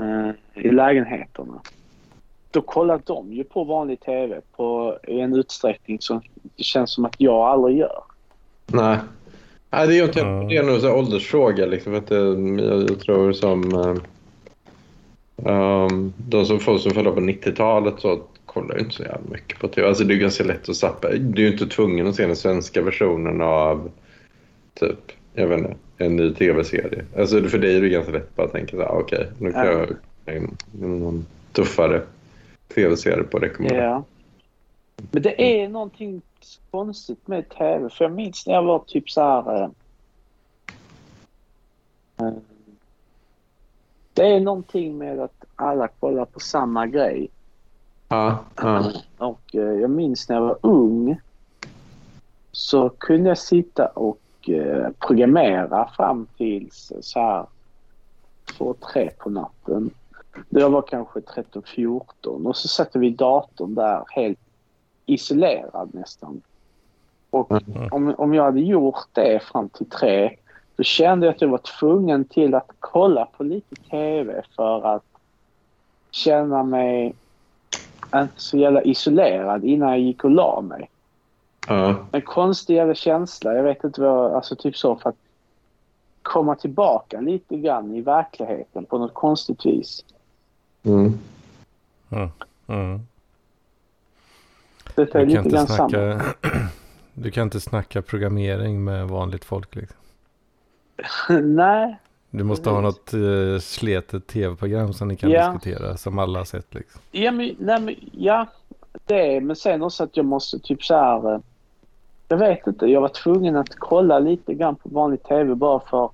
eh, 0.00 0.62
I 0.64 0.70
lägenheterna. 0.70 1.60
Då 2.50 2.60
kollar 2.60 3.00
de 3.04 3.32
ju 3.32 3.44
på 3.44 3.64
vanlig 3.64 4.00
tv 4.00 4.40
på, 4.56 4.98
i 5.08 5.20
en 5.20 5.34
utsträckning 5.34 6.00
som 6.00 6.20
det 6.56 6.62
känns 6.62 6.94
som 6.94 7.04
att 7.04 7.14
jag 7.18 7.48
aldrig 7.48 7.78
gör. 7.78 8.02
Nej. 8.66 8.98
Nej, 9.70 9.86
det 9.86 9.94
är 9.94 9.96
ju 9.96 10.04
inte, 10.04 10.18
Ja. 10.20 10.46
det 10.48 10.56
är 10.56 10.62
nog 10.62 10.84
en 10.84 10.90
åldersfråga. 10.90 11.66
Liksom, 11.66 11.92
för 11.92 11.98
att 11.98 12.06
det, 12.06 12.64
jag, 12.64 12.90
jag 12.90 13.00
tror 13.00 13.32
som... 13.32 13.74
eh, 13.74 13.96
um, 15.86 16.12
de 16.16 16.46
som 16.46 16.60
folk 16.60 16.82
som 16.82 16.92
födda 16.92 17.10
på 17.12 17.20
90-talet 17.20 17.94
så 17.98 18.20
kollar 18.46 18.74
ju 18.74 18.80
inte 18.80 18.94
så 18.94 19.02
jävla 19.02 19.30
mycket 19.30 19.58
på 19.58 19.68
tv. 19.68 19.88
Alltså 19.88 20.04
det 20.04 20.14
är 20.14 20.18
ganska 20.18 20.44
lätt 20.44 20.68
att 20.68 20.76
sappa. 20.76 21.08
Du 21.12 21.42
är 21.42 21.46
ju 21.46 21.52
inte 21.52 21.66
tvungen 21.66 22.06
att 22.06 22.14
se 22.16 22.26
den 22.26 22.36
svenska 22.36 22.82
versionen 22.82 23.40
av 23.40 23.90
typ, 24.74 25.12
jag 25.34 25.46
vet 25.46 25.58
inte, 25.58 25.74
en 25.98 26.16
ny 26.16 26.34
tv-serie. 26.34 27.04
Alltså 27.18 27.42
för 27.42 27.58
dig 27.58 27.76
är 27.76 27.80
det 27.80 27.88
ganska 27.88 28.12
lätt 28.12 28.36
bara 28.36 28.46
att 28.46 28.52
tänka 28.52 28.76
så 28.76 28.82
här, 28.82 28.88
"Ah, 28.88 28.98
okej, 29.00 29.26
nu 29.38 29.52
kan 29.52 29.66
Ja. 29.66 29.72
jag 29.72 30.34
en, 30.36 30.56
någon 30.72 31.26
tuffare 31.52 32.02
tv-serie 32.74 33.22
på 33.22 33.38
rekommendation. 33.38 33.84
Ja. 33.84 34.04
Men 35.10 35.22
det 35.22 35.42
är 35.62 35.68
någonting 35.68 36.22
konstigt 36.70 37.28
med 37.28 37.48
tv. 37.48 37.88
För 37.88 38.04
jag 38.04 38.12
minns 38.12 38.46
när 38.46 38.54
jag 38.54 38.62
var 38.62 38.78
typ 38.78 39.10
så 39.10 39.20
här... 39.20 39.62
eh, 39.62 39.70
eh, 42.26 42.34
det 44.14 44.34
är 44.34 44.40
någonting 44.40 44.98
med 44.98 45.20
att 45.20 45.44
alla 45.56 45.88
kollar 45.88 46.24
på 46.24 46.40
samma 46.40 46.86
grej. 46.86 47.28
Ja, 48.08 48.38
ja. 48.56 48.92
Och 49.18 49.54
eh, 49.54 49.60
jag 49.62 49.90
minns 49.90 50.28
när 50.28 50.36
jag 50.36 50.42
var 50.42 50.58
ung 50.60 51.20
så 52.52 52.88
kunde 52.88 53.28
jag 53.28 53.38
sitta 53.38 53.86
och 53.86 54.20
eh, 54.48 54.88
programmera 54.98 55.90
fram 55.96 56.26
tills 56.36 56.92
så 57.00 57.20
här 57.20 57.46
två, 58.56 58.74
tre 58.92 59.10
på 59.18 59.30
natten. 59.30 59.90
Jag 60.48 60.70
var 60.70 60.82
kanske 60.82 61.20
13-14 61.20 62.46
och 62.46 62.56
så 62.56 62.68
satte 62.68 62.98
vi 62.98 63.10
datorn 63.10 63.74
där 63.74 64.04
helt 64.08 64.38
isolerad 65.14 65.94
nästan. 65.94 66.42
Och 67.30 67.50
Mm. 67.50 67.88
om, 67.92 68.14
om 68.18 68.34
jag 68.34 68.44
hade 68.44 68.60
gjort 68.60 69.08
det 69.12 69.42
fram 69.42 69.68
till 69.68 69.88
tre 69.90 70.36
då 70.76 70.82
kände 70.82 71.26
jag 71.26 71.34
att 71.34 71.40
jag 71.40 71.48
var 71.48 71.80
tvungen 71.80 72.24
till 72.24 72.54
att 72.54 72.70
kolla 72.78 73.26
på 73.26 73.44
lite 73.44 73.76
TV 73.76 74.42
för 74.56 74.86
att 74.94 75.04
känna 76.10 76.62
mig 76.62 77.14
inte 78.14 78.34
så 78.36 78.58
jävla 78.58 78.82
isolerad 78.82 79.64
innan 79.64 79.88
jag 79.88 80.00
gick 80.00 80.24
och 80.24 80.30
la 80.30 80.60
mig. 80.60 80.90
ja. 81.66 82.06
En 82.12 82.22
konstig 82.22 82.74
jävla 82.76 82.94
känsla. 82.94 83.54
Jag 83.54 83.62
vet 83.62 83.84
inte 83.84 84.00
vad, 84.00 84.32
alltså 84.32 84.56
typ 84.56 84.76
så 84.76 84.96
för 84.96 85.10
att 85.10 85.16
komma 86.22 86.54
tillbaka 86.54 87.20
lite 87.20 87.56
grann 87.56 87.94
i 87.94 88.00
verkligheten 88.00 88.84
på 88.84 88.98
något 88.98 89.14
konstigt 89.14 89.66
vis. 89.66 90.04
Mm. 90.82 91.18
Mm. 92.10 92.28
Detta 92.98 93.09
Du, 95.04 95.12
kan 95.12 95.26
lite 95.26 95.38
inte 95.38 95.50
grann 95.50 95.66
samma. 95.66 95.88
snacka, 95.88 96.22
du 97.14 97.30
kan 97.30 97.42
inte 97.42 97.60
snacka 97.60 98.02
programmering 98.02 98.84
med 98.84 99.08
vanligt 99.08 99.44
folk. 99.44 99.74
Liksom. 99.76 99.96
Nej, 101.56 101.96
Du 102.30 102.44
måste 102.44 102.70
ha 102.70 102.80
något 102.80 103.14
uh, 103.14 103.58
sletet 103.58 104.26
tv-program 104.26 104.92
som 104.92 105.08
ni 105.08 105.16
kan 105.16 105.30
Ja. 105.30 105.52
diskutera. 105.52 105.96
Som 105.96 106.18
alla 106.18 106.38
har 106.38 106.44
sett. 106.44 106.74
Liksom. 106.74 107.00
ja, 107.10 107.30
men, 107.32 107.56
nej, 107.58 107.80
men, 107.80 107.94
ja 108.12 108.46
det 109.06 109.36
är, 109.36 109.40
men 109.40 109.56
sen 109.56 109.82
också 109.82 110.04
att 110.04 110.16
jag 110.16 110.26
måste 110.26 110.58
typ 110.58 110.82
så 110.84 110.94
här. 110.94 111.34
eh, 111.34 111.40
Jag 112.28 112.36
vet 112.36 112.66
inte, 112.66 112.86
jag 112.86 113.00
var 113.00 113.08
tvungen 113.08 113.56
att 113.56 113.74
kolla 113.78 114.18
lite 114.18 114.54
grann 114.54 114.76
på 114.76 114.88
vanlig 114.88 115.22
TV 115.22 115.54
bara 115.54 115.80
för 115.80 116.10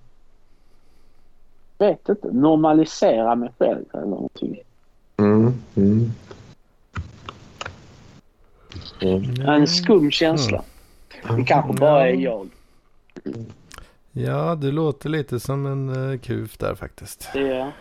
vet 1.79 2.09
inte, 2.09 2.29
normalisera 2.33 3.35
mig 3.35 3.51
själv 3.59 3.85
eller 3.93 4.07
någonting. 4.07 4.61
Mm. 5.17 5.53
Mm. 5.77 6.11
En 9.47 9.67
skum 9.67 10.11
känsla. 10.11 10.63
Det 11.37 11.45
kanske 11.45 11.73
bara 11.73 12.09
är 12.09 12.15
jag. 12.15 12.49
Ja, 14.13 14.55
du 14.55 14.73
låter 14.73 15.09
lite 15.09 15.41
som 15.41 15.67
en 15.67 15.89
uh, 15.89 16.19
kuf 16.19 16.59
där 16.59 16.75
faktiskt. 16.75 17.29
Det, 17.33 17.73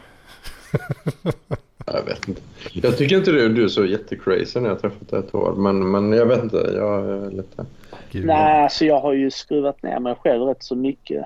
Jag 1.86 2.04
vet 2.06 2.28
inte. 2.28 2.42
Jag 2.74 2.98
tycker 2.98 3.18
inte 3.18 3.32
du, 3.32 3.50
du 3.50 3.64
är 3.64 3.68
så 3.68 3.86
jättecrazy 3.86 4.60
när 4.60 4.70
jag 4.70 4.82
träffat 4.82 5.10
dig 5.10 5.20
ett 5.20 5.36
år. 5.36 5.54
Men, 5.54 5.92
men 5.92 6.12
jag 6.12 6.26
vet 6.26 6.44
inte. 6.44 6.58
Jag 6.58 7.10
är 7.10 7.32
lite... 7.32 7.66
Gud, 8.12 8.26
Nej, 8.26 8.64
alltså 8.64 8.86
jag 8.86 9.00
har 9.00 9.14
ju 9.14 9.32
skruvat 9.32 9.84
ner 9.84 10.00
mig 10.00 10.16
själv 10.16 10.44
rätt 10.44 10.64
så 10.64 10.76
mycket. 10.76 11.26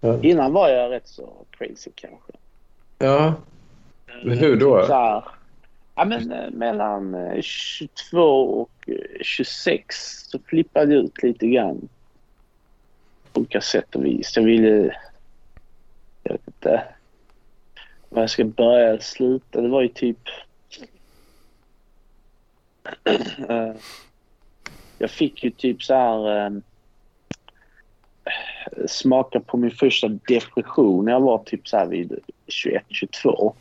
Ja. 0.00 0.22
Innan 0.22 0.52
var 0.52 0.68
jag 0.68 0.90
rätt 0.90 1.08
så 1.08 1.28
crazy 1.50 1.90
kanske. 1.94 2.32
ja. 2.98 3.34
Hur 4.22 4.56
då? 4.56 4.84
Så 4.86 4.92
här, 4.92 5.24
ja, 5.98 6.04
men, 6.04 6.32
eh, 6.32 6.50
mellan 6.50 7.14
eh, 7.14 7.40
22 7.42 8.20
och 8.60 8.70
eh, 8.86 8.94
26 9.22 9.96
så 10.30 10.38
flippade 10.38 10.94
jag 10.94 11.04
ut 11.04 11.22
lite 11.22 11.46
grann. 11.46 11.88
På 13.32 13.40
olika 13.40 13.60
sätt 13.60 13.94
och 13.94 14.04
vis. 14.04 14.36
Jag 14.36 14.44
ville... 14.44 14.96
Jag 16.22 16.32
vet 16.32 16.46
inte 16.46 16.84
var 18.08 18.22
jag 18.22 18.30
ska 18.30 18.44
börja 18.44 18.88
eller 18.88 19.00
sluta. 19.00 19.60
Det 19.60 19.68
var 19.68 19.82
ju 19.82 19.88
typ... 19.88 20.18
Eh, 23.48 23.72
jag 24.98 25.10
fick 25.10 25.44
ju 25.44 25.50
typ 25.50 25.82
så 25.82 25.94
här... 25.94 26.46
eh, 26.46 26.50
smaka 28.86 29.40
på 29.40 29.56
min 29.56 29.70
första 29.70 30.08
depression 30.08 31.04
när 31.04 31.12
jag 31.12 31.20
var 31.20 31.38
typ 31.38 31.68
så 31.68 31.76
här 31.76 31.86
vid 31.86 32.18
21-22. 32.46 33.52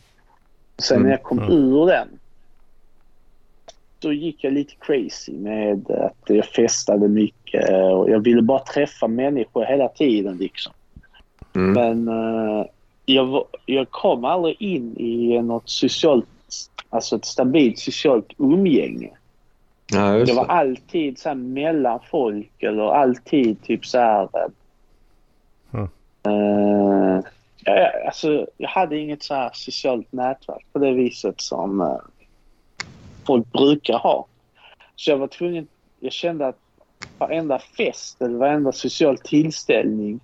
Sen 0.78 1.04
när 1.04 1.10
jag 1.10 1.24
kom 1.24 1.40
Mm. 1.40 1.52
ur 1.52 1.86
den 1.86 2.08
då 4.00 4.14
gick 4.14 4.44
jag 4.44 4.54
lite 4.54 4.74
crazy 4.80 5.34
med 5.34 5.92
att 5.92 6.24
jag 6.28 6.46
festade 6.46 7.08
mycket 7.08 7.70
och 7.70 8.10
jag 8.10 8.20
ville 8.20 8.42
bara 8.42 8.60
träffa 8.60 9.08
människor 9.08 9.66
hela 9.66 9.88
tiden 9.88 10.38
liksom. 10.38 10.74
Mm. 11.56 11.74
Men 11.74 12.08
eh, 12.08 12.66
jag, 13.06 13.46
jag 13.66 13.90
kom 13.90 14.26
aldrig 14.26 14.62
in 14.62 14.98
i 14.98 15.42
något 15.42 15.70
socialt, 15.70 16.26
alltså 16.90 17.16
ett 17.16 17.26
stabilt 17.26 17.80
socialt 17.80 18.34
umgänge. 18.38 19.10
Ja, 19.94 20.12
Det 20.12 20.34
var 20.34 20.46
alltid 20.46 21.20
så 21.20 21.30
här 21.30 21.36
mellan 21.36 22.00
folk 22.12 22.64
eller 22.64 22.84
alltid 22.94 23.64
typ 23.64 23.86
så 23.86 23.98
här... 23.98 24.24
eh, 24.24 24.30
Mm. 25.74 25.88
eh, 26.24 27.24
ja, 27.66 27.74
ja, 27.76 27.92
alltså, 28.06 28.48
jag 28.58 28.70
hade 28.70 28.98
inget 28.98 29.24
så 29.24 29.34
här 29.34 29.50
socialt 29.54 30.12
nätverk 30.12 30.66
på 30.74 30.80
det 30.80 30.92
viset 30.92 31.42
som 31.42 31.82
eh, 31.82 31.98
folk 33.28 33.52
brukar 33.52 33.98
ha. 33.98 34.28
Så 34.96 35.12
jag 35.12 35.18
var 35.18 35.28
tvungen... 35.28 35.68
Jag 36.00 36.12
kände 36.12 36.48
att 36.48 36.60
varenda 37.18 37.60
fest 37.60 38.22
eller 38.22 38.38
varenda 38.38 38.72
social 38.72 39.18
tillställning 39.18 40.20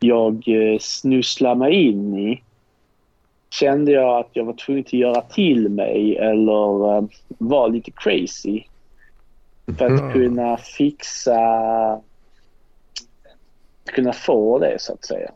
jag 0.00 0.48
eh, 0.48 0.78
snusslade 0.80 1.54
mig 1.54 1.88
in 1.88 2.18
i 2.18 2.42
kände 3.50 3.92
jag 3.92 4.18
att 4.20 4.30
jag 4.32 4.44
var 4.44 4.52
tvungen 4.52 4.84
att 4.86 4.92
göra 4.92 5.20
till 5.20 5.68
mig 5.68 6.16
eller 6.16 6.96
eh, 6.96 7.04
vara 7.28 7.66
lite 7.66 7.90
crazy 7.90 8.62
för 9.78 9.84
att 9.84 10.00
Mm. 10.00 10.12
kunna 10.12 10.56
fixa 10.56 11.36
kunna 13.84 14.12
få 14.12 14.58
det 14.58 14.76
så 14.78 14.92
att 14.92 15.04
säga. 15.04 15.30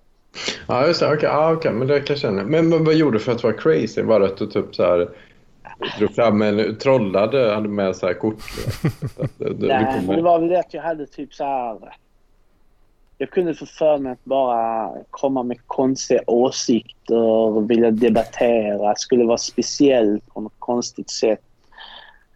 Ja, 0.68 0.86
just 0.86 1.00
det. 1.00 1.12
Okej, 1.12 1.28
ja, 1.28 1.52
okej, 1.52 1.72
men 1.72 1.88
det 1.88 2.00
kan 2.00 2.14
jag 2.14 2.18
känna. 2.18 2.44
Men, 2.44 2.68
men 2.68 2.84
vad 2.84 2.94
gjorde 2.94 3.18
du 3.18 3.20
för 3.24 3.32
att 3.32 3.42
vara 3.42 3.52
crazy? 3.54 4.02
Var 4.02 4.20
det 4.20 4.26
att 4.26 4.36
du 4.36 4.46
typ 4.46 4.74
så 4.74 4.82
här 4.82 5.08
drog 5.98 6.14
fram 6.14 6.42
en 6.42 6.78
trollade, 6.78 7.54
hade 7.54 7.68
med 7.68 7.96
så 7.96 8.06
här 8.06 8.14
kort? 8.14 8.36
Du- 9.38 9.54
du 9.54 9.66
Nej, 9.66 10.02
det 10.08 10.22
var 10.22 10.38
väl 10.38 10.48
det 10.48 10.58
att 10.58 10.74
jag 10.74 10.82
hade 10.82 11.06
typ 11.06 11.34
så 11.34 11.44
här... 11.44 11.96
Jag 13.18 13.30
kunde 13.30 13.54
få 13.54 13.66
för 13.66 13.98
mig 13.98 14.12
att 14.12 14.24
bara 14.24 14.92
komma 15.10 15.42
med 15.42 15.58
konstiga 15.66 16.20
åsikter, 16.26 17.60
vilja 17.66 17.90
debattera, 17.90 18.94
skulle 18.94 19.24
vara 19.24 19.38
speciell 19.38 20.20
på 20.26 20.40
något 20.40 20.52
konstigt 20.58 21.10
sätt. 21.10 21.40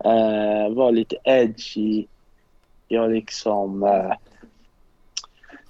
Uh, 0.05 0.75
vara 0.75 0.91
lite 0.91 1.17
edgy. 1.25 2.07
Jag 2.89 3.11
liksom... 3.11 3.83
eh, 3.83 4.13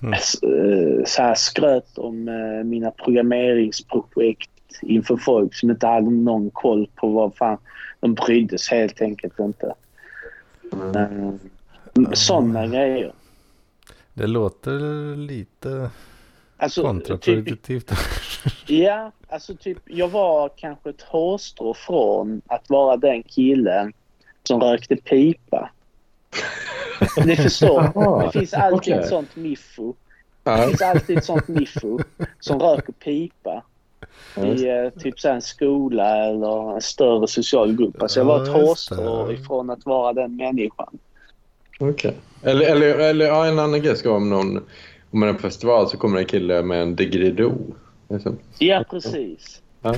Mm. 0.03 0.13
eh, 0.13 1.05
så 1.05 1.23
här 1.23 1.35
skröt 1.35 1.99
om 1.99 2.29
eh, 2.29 2.65
mina 2.65 2.91
programmeringsprojekt 2.91 4.51
inför 4.83 5.17
folk 5.17 5.55
som 5.55 5.71
inte 5.71 5.87
hade 5.87 6.11
någon 6.11 6.51
koll 6.51 6.89
på 6.95 7.09
vad 7.09 7.37
fan... 7.37 7.59
De 8.01 8.15
brydde 8.15 8.59
sig 8.59 8.79
helt 8.79 9.03
enkelt 9.03 9.39
inte. 9.39 9.75
Mm. 10.73 11.39
Uh, 11.99 12.13
sådana 12.13 12.67
grejer. 12.67 13.13
Det 14.15 14.27
låter 14.27 15.17
lite 15.17 15.91
Alltså, 16.57 16.81
typ, 16.81 16.87
kontraproduktivt. 16.87 17.91
ja, 18.67 19.13
alltså 19.29 19.55
typ 19.55 19.79
jag 19.85 20.09
var 20.09 20.49
kanske 20.57 20.91
ett 20.91 21.03
hårstrå 21.03 21.75
från 21.75 22.43
att 22.47 22.71
vara 22.71 22.97
den 22.97 23.23
killen 23.23 23.93
som 24.43 24.61
rökte 24.61 24.97
pipa. 24.97 25.71
Ni 27.25 27.37
förstår. 27.37 28.23
Det 28.23 28.39
finns 28.39 28.55
alltid 28.55 28.95
okej. 28.95 29.05
ett 29.05 29.09
sånt 29.09 29.37
miffo. 29.37 29.95
Det 30.43 30.67
finns 30.69 30.83
alltid 30.83 31.19
ett 31.19 31.25
sånt 31.25 31.49
miffo 31.49 31.99
som 32.41 32.59
röker 32.61 32.93
pipa 32.93 33.63
i 34.37 34.69
eh, 34.69 35.01
typ 35.03 35.21
så 35.21 35.29
en 35.29 35.43
skola 35.43 36.17
eller 36.27 36.75
en 36.75 36.81
större 36.81 37.29
social 37.29 37.73
grupp. 37.77 38.03
Alltså 38.03 38.21
jag 38.21 38.25
var 38.25 38.43
ett 38.43 38.49
hårstrå 38.49 39.33
ifrån 39.33 39.71
att 39.71 39.87
vara 39.87 40.13
den 40.13 40.37
människan. 40.37 40.99
okej. 41.79 42.17
Eller, 42.43 42.67
eller, 42.71 42.99
eller 42.99 43.27
ja, 43.27 43.47
en 43.47 43.59
annan 43.59 43.83
grej 43.83 43.97
ska 43.97 44.11
om 44.13 44.31
någon... 44.31 44.57
Om 45.13 45.21
man 45.21 45.29
är 45.29 45.33
på 45.33 45.39
festival 45.41 45.89
så 45.91 45.97
kommer 45.97 46.19
en 46.19 46.25
kille 46.25 46.63
med 46.63 46.83
en 46.83 46.97
digrido. 46.97 47.53
Liksom. 48.09 48.39
Ja, 48.59 48.85
precis. 48.91 49.63
Ja. 49.83 49.95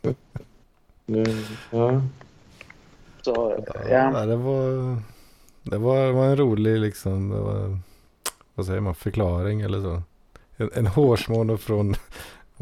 Det- 1.06 1.36
ja. 1.70 2.02
Så, 3.22 3.64
Ja, 3.74 4.12
ja. 4.12 4.26
det 4.26 4.36
var, 4.36 4.96
det 5.62 5.78
var, 5.78 6.12
var 6.12 6.24
en 6.26 6.36
rolig 6.36 6.78
liksom, 6.80 7.30
det 7.30 7.40
var, 7.40 7.78
vad 8.54 8.66
säger 8.66 8.80
man, 8.80 8.94
förklaring 8.94 9.60
eller 9.60 9.80
så. 9.80 10.02
En, 10.56 10.70
en 10.74 10.86
hårsmån 10.86 11.58
från 11.58 11.94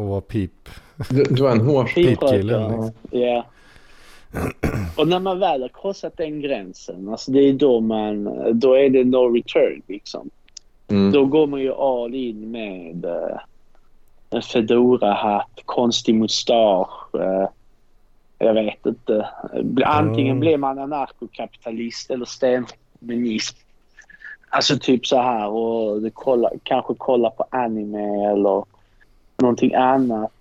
att 0.02 0.08
vara 0.08 0.20
pip. 0.20 0.68
Du, 1.10 1.22
du 1.24 1.42
var 1.42 1.50
en 1.50 1.60
hårs... 1.60 1.94
Pipkillen, 1.94 2.16
Piprökare. 2.20 2.82
liksom. 2.84 2.92
Ja. 3.10 3.44
Och 4.96 5.08
när 5.08 5.20
man 5.20 5.38
väl 5.38 5.62
har 5.62 5.68
krossat 5.68 6.16
den 6.16 6.40
gränsen, 6.40 7.08
alltså 7.08 7.30
det 7.30 7.40
är 7.40 7.52
då 7.52 7.80
man, 7.80 8.24
då 8.60 8.74
är 8.74 8.90
det 8.90 9.04
no 9.04 9.34
return 9.36 9.82
liksom. 9.86 10.30
Mm. 10.88 11.12
Då 11.12 11.24
går 11.24 11.46
man 11.46 11.60
ju 11.60 11.72
all 11.74 12.14
in 12.14 12.50
med 12.50 13.04
eh, 13.04 13.38
en 14.30 14.42
fedora-hatt, 14.42 15.60
konstig 15.64 16.14
mustasch. 16.14 17.14
Eh, 17.14 17.48
jag 18.38 18.54
vet 18.54 18.86
inte. 18.86 19.28
Antingen 19.84 20.26
Mm. 20.30 20.40
blir 20.40 20.56
man 20.56 20.78
anarkokapitalist 20.78 22.10
eller 22.10 22.24
stenhumanist. 22.24 23.56
Alltså 24.48 24.78
typ 24.78 25.06
så 25.06 25.16
här 25.16 25.48
och 25.48 26.02
kolla, 26.14 26.50
kanske 26.62 26.94
kolla 26.98 27.30
på 27.30 27.44
anime 27.50 28.30
eller 28.30 28.64
någonting 29.42 29.74
annat. 29.74 30.32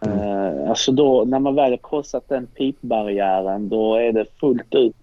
Eh, 0.00 0.68
alltså 0.70 0.92
då, 0.92 1.24
när 1.24 1.38
man 1.38 1.54
väl 1.54 1.70
har 1.72 1.78
krossat 1.90 2.28
den 2.28 2.46
pipbarriären 2.46 3.68
då 3.68 3.94
är 3.94 4.12
det 4.12 4.26
fullt 4.40 4.74
ut 4.74 4.96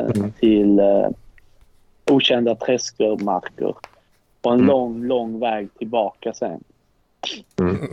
eh, 0.00 0.06
Mm. 0.16 0.32
till 0.32 0.78
eh, 0.78 1.08
okända 2.10 2.54
träskmarker. 2.54 3.74
Och 4.42 4.52
en 4.52 4.58
Mm. 4.58 4.66
lång, 4.66 5.04
lång 5.04 5.38
väg 5.40 5.68
tillbaka 5.78 6.32
sen. 6.34 6.64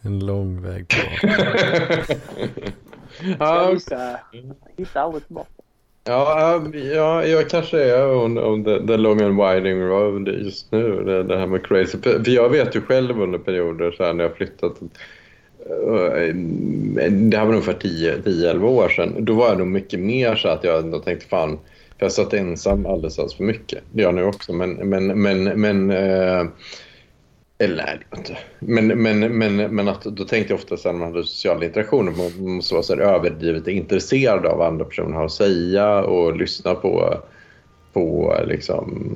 En 0.00 0.26
lång 0.26 0.62
väg 0.62 0.88
tillbaka. 0.88 1.36
Jag 3.38 3.80
hittar 4.76 5.00
aldrig 5.00 5.26
tillbaka. 5.26 5.57
Ja, 6.08 6.62
ja, 6.94 7.24
jag 7.24 7.50
kanske 7.50 7.82
är 7.82 8.16
on, 8.16 8.38
on 8.38 8.64
the, 8.64 8.86
the 8.86 8.96
long 8.96 9.20
and 9.20 9.36
winding 9.36 9.82
road 9.82 10.28
just 10.28 10.72
nu. 10.72 11.04
Det, 11.04 11.22
det 11.22 11.38
här 11.38 11.46
med 11.46 11.66
crazy. 11.66 11.98
För 12.02 12.24
för 12.24 12.30
jag 12.30 12.48
vet 12.48 12.76
ju 12.76 12.80
själv 12.80 13.22
under 13.22 13.38
perioder 13.38 13.90
så 13.90 14.04
här 14.04 14.12
när 14.12 14.24
jag 14.24 14.36
flyttat. 14.36 14.80
Eh, 14.80 16.34
det 17.10 17.36
här 17.36 17.44
var 17.44 17.52
nog 17.52 17.64
för 17.64 17.72
10-11 17.72 18.62
år 18.62 18.88
sedan. 18.88 19.14
Då 19.18 19.32
var 19.34 19.48
jag 19.48 19.58
nog 19.58 19.66
mycket 19.66 20.00
mer 20.00 20.34
så 20.34 20.48
att 20.48 20.64
jag 20.64 20.78
ändå 20.78 20.98
tänkte 20.98 21.26
fan. 21.26 21.58
För 21.98 22.06
jag 22.06 22.12
satt 22.12 22.34
ensam 22.34 22.86
alldeles, 22.86 23.18
alldeles 23.18 23.36
för 23.36 23.44
mycket. 23.44 23.78
Det 23.92 24.02
gör 24.02 24.08
jag 24.08 24.14
nu 24.14 24.24
också. 24.24 24.52
Men, 24.52 24.70
men, 24.74 25.22
men, 25.22 25.44
men 25.44 25.90
eh, 25.90 26.44
eller 27.58 27.76
nej, 27.76 27.98
det 28.10 28.18
inte. 28.18 28.38
Men, 28.58 28.86
men, 28.86 29.38
men, 29.38 29.56
men 29.56 29.88
att, 29.88 30.04
då 30.04 30.24
tänkte 30.24 30.52
jag 30.52 30.58
ofta 30.58 30.76
så 30.76 30.92
när 30.92 30.98
man 30.98 31.12
hade 31.12 31.24
sociala 31.24 31.64
interaktioner 31.64 32.12
man 32.12 32.54
måste 32.54 32.74
vara 32.74 32.82
så 32.82 32.94
här 32.94 33.02
överdrivet 33.02 33.68
intresserad 33.68 34.46
av 34.46 34.58
vad 34.58 34.66
andra 34.66 34.84
personer 34.84 35.16
har 35.16 35.24
att 35.24 35.32
säga 35.32 36.02
och 36.02 36.36
lyssna 36.36 36.74
på, 36.74 37.14
på 37.92 38.36
liksom, 38.46 39.08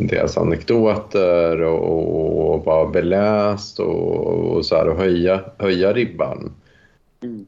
deras 0.00 0.36
anekdoter 0.36 1.62
och, 1.62 2.54
och 2.54 2.64
vara 2.64 2.88
beläst 2.88 3.80
och, 3.80 4.56
och, 4.56 4.66
så 4.66 4.76
här, 4.76 4.88
och 4.88 4.96
höja, 4.96 5.40
höja 5.58 5.92
ribban 5.92 6.52
Mm. 7.22 7.46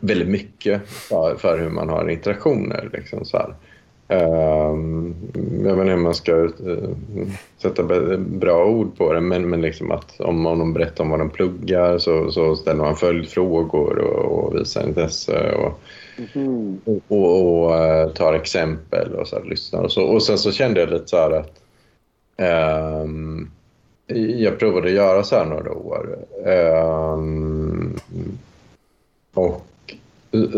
väldigt 0.00 0.28
mycket 0.28 0.88
för, 0.88 1.36
för 1.36 1.58
hur 1.58 1.70
man 1.70 1.88
har 1.88 2.08
interaktioner. 2.08 2.90
Liksom, 2.92 3.24
så 3.24 3.36
här. 3.36 3.54
Ehm, 4.08 5.14
jag 5.64 5.76
vet 5.76 5.82
inte 5.82 5.90
hur 5.90 5.96
man 5.96 6.14
ska 6.14 6.44
eh, 6.44 6.90
sätta 7.58 7.82
bra 8.18 8.64
ord 8.64 8.98
på 8.98 9.12
det, 9.12 9.20
men, 9.20 9.50
men 9.50 9.62
liksom 9.62 9.90
att 9.90 10.20
om, 10.20 10.42
de 10.42 10.72
berättar 10.72 11.04
om 11.04 11.10
vad 11.10 11.18
de 11.18 11.30
pluggar 11.30 11.98
så, 11.98 12.30
så 12.30 12.56
ställer 12.56 12.82
man 12.82 12.96
följdfrågor 12.96 13.98
och, 13.98 14.44
och 14.44 14.54
visar 14.54 14.88
intresse 14.88 15.52
och, 15.52 15.80
Mhm. 16.34 16.80
och, 16.84 17.02
och, 17.08 17.64
och 17.64 17.76
eh, 17.76 18.08
tar 18.08 18.34
exempel 18.34 19.14
och 19.14 19.28
så 19.28 19.36
här, 19.36 19.44
lyssnar 19.44 19.82
och 19.82 19.92
så. 19.92 20.02
Och 20.02 20.22
sen 20.22 20.38
så 20.38 20.52
kände 20.52 20.80
jag 20.80 20.90
lite 20.90 21.06
så 21.06 21.16
här 21.16 21.30
att 21.30 21.62
ehm, 22.36 23.50
jag 24.36 24.58
provade 24.58 24.86
att 24.86 24.94
göra 24.94 25.22
så 25.22 25.36
här 25.36 25.44
några 25.44 25.72
år. 25.72 26.18
Ehm, 26.46 27.96
och 29.34 29.66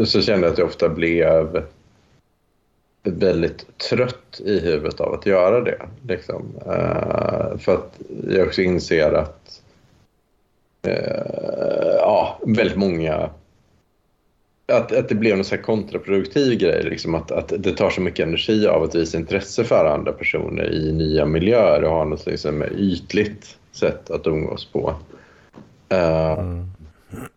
så 0.07 0.21
kände 0.21 0.47
jag 0.47 0.53
att 0.53 0.59
jag 0.59 0.67
ofta 0.67 0.89
blev 0.89 1.63
väldigt 3.03 3.79
trött 3.79 4.41
i 4.45 4.61
huvudet 4.61 5.01
av 5.01 5.15
att 5.15 5.27
göra 5.27 5.61
det. 5.61 5.89
Liksom. 6.09 6.43
Eh, 6.67 7.59
för 7.59 7.75
att 7.75 8.01
jag 8.31 8.47
också 8.47 8.63
inser 8.63 9.13
att 9.13 9.63
eh, 10.83 11.95
ja, 12.01 12.41
väldigt 12.47 12.77
många 12.77 13.31
att, 14.73 14.93
att 14.93 15.09
det 15.09 15.15
blev 15.15 15.39
en 15.39 15.45
så 15.45 15.59
kontraproduktiv 15.59 16.59
grej. 16.59 16.83
Liksom 16.83 17.15
att, 17.15 17.31
att 17.31 17.53
det 17.59 17.73
tar 17.73 17.91
så 17.91 18.01
mycket 18.01 18.27
energi 18.27 18.67
av 18.67 18.83
att 18.83 18.95
visa 18.95 19.19
intresse 19.19 19.65
för 19.65 19.85
andra 19.85 20.13
personer 20.13 20.73
i 20.73 20.93
nya 20.93 21.27
miljöer 21.27 21.85
och 21.85 21.91
ha 21.91 22.05
något 22.05 22.27
liksom 22.27 22.65
ytligt 22.79 23.57
sätt 23.73 24.11
att 24.11 24.27
umgås 24.27 24.65
på. 24.65 24.95
Uh, 25.93 26.39
mm. 26.39 26.71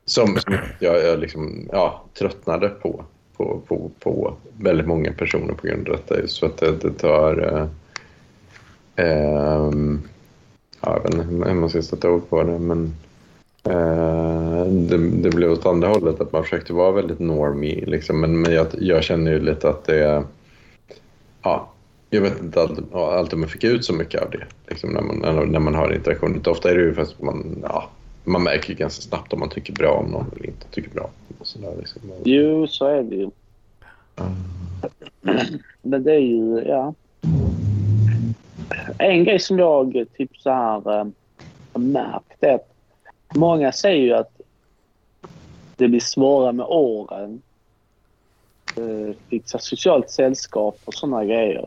Som, 0.05 0.38
som 0.38 0.57
jag, 0.80 1.03
jag 1.03 1.20
liksom, 1.20 1.70
ja, 1.72 2.05
tröttnade 2.20 2.70
på, 2.70 3.05
på, 3.41 3.61
på, 3.67 3.91
på 3.99 4.33
väldigt 4.57 4.87
många 4.87 5.13
personer 5.13 5.53
på 5.53 5.67
grund 5.67 5.89
av 5.89 5.95
detta. 5.95 6.27
Så 6.27 6.45
att 6.45 6.57
det, 6.57 6.71
det 6.71 6.91
tar... 6.91 7.67
Eh, 8.95 9.65
um, 9.65 10.01
jag 10.81 11.03
vet 11.03 11.13
inte 11.13 11.49
hur 11.49 11.53
man 11.53 11.69
ska 11.69 11.81
sätta 11.81 12.11
ord 12.11 12.29
på 12.29 12.43
det, 12.43 12.59
men 12.59 12.93
eh, 13.63 14.65
det, 14.65 14.97
det 14.97 15.29
blev 15.29 15.51
åt 15.51 15.65
andra 15.65 15.87
hållet, 15.87 16.21
att 16.21 16.31
man 16.31 16.43
försökte 16.43 16.73
vara 16.73 16.91
väldigt 16.91 17.19
normig. 17.19 17.87
Liksom. 17.87 18.21
Men, 18.21 18.41
men 18.41 18.53
jag, 18.53 18.67
jag 18.71 19.03
känner 19.03 19.31
ju 19.31 19.39
lite 19.39 19.69
att 19.69 19.83
det... 19.83 20.23
Ja, 21.41 21.71
jag 22.09 22.21
vet 22.21 22.41
inte 22.41 22.61
alltid, 22.61 22.93
alltid 22.93 23.33
om 23.33 23.41
jag 23.41 23.51
fick 23.51 23.63
ut 23.63 23.85
så 23.85 23.93
mycket 23.93 24.21
av 24.21 24.29
det 24.29 24.45
liksom, 24.67 24.89
när, 24.89 25.01
man, 25.01 25.51
när 25.51 25.59
man 25.59 25.75
har 25.75 25.93
interaktion. 25.93 26.41
Ofta 26.45 26.71
är 26.71 26.75
det 26.75 26.83
ju 26.83 26.93
för 26.93 27.01
att 27.01 27.21
man, 27.21 27.59
ja, 27.63 27.89
man 28.24 28.43
märker 28.43 28.74
ganska 28.74 29.01
snabbt 29.01 29.34
om 29.34 29.39
man 29.39 29.49
tycker 29.49 29.74
bra 29.74 29.91
om 29.91 30.11
någon 30.11 30.32
eller 30.36 30.45
inte 30.45 30.67
tycker 30.72 30.89
bra. 30.89 31.09
Och 31.39 31.47
så 31.47 31.59
där, 31.59 31.76
liksom. 31.78 32.01
Jo, 32.24 32.67
så 32.67 32.86
är 32.86 33.03
det 33.03 33.15
ju. 33.15 33.30
Mm. 34.15 34.32
Men 35.82 36.03
det 36.03 36.13
är 36.13 36.19
ju, 36.19 36.63
ja. 36.67 36.93
En 38.97 39.24
grej 39.24 39.39
som 39.39 39.59
jag 39.59 40.05
typ 40.17 40.38
så 40.38 40.49
här 40.49 40.82
har 40.82 41.80
märkt 41.80 42.43
är 42.43 42.53
att 42.55 42.72
många 43.36 43.72
säger 43.72 44.01
ju 44.01 44.13
att 44.13 44.41
det 45.76 45.88
blir 45.88 45.99
svårare 45.99 46.51
med 46.51 46.65
åren. 46.65 47.41
Eh, 48.78 49.15
fixa 49.30 49.59
socialt 49.59 50.09
sällskap 50.09 50.80
och 50.86 50.93
sådana 50.93 51.26
grejer. 51.26 51.65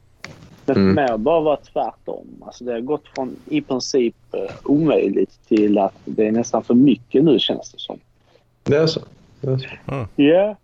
Men 0.66 0.74
för 0.74 0.80
mm. 0.80 0.94
mig 0.94 1.04
har 1.04 1.12
det 1.12 1.18
bara 1.18 1.40
varit 1.40 1.72
tvärtom. 1.72 2.26
Alltså 2.46 2.64
det 2.64 2.72
har 2.72 2.80
gått 2.80 3.08
från 3.08 3.36
i 3.48 3.60
princip 3.60 4.14
uh, 4.34 4.40
omöjligt 4.64 5.48
till 5.48 5.78
att 5.78 5.94
det 6.04 6.26
är 6.26 6.32
nästan 6.32 6.64
för 6.64 6.74
mycket 6.74 7.24
nu 7.24 7.38
känns 7.38 7.72
det 7.72 7.78
som. 7.78 7.98
Det 8.62 8.76
är 8.76 8.86
så? 8.86 9.00
Det 9.40 9.50
är 9.50 9.58
så. 9.58 9.92
Mm. 9.92 10.06
Yeah. 10.16 10.56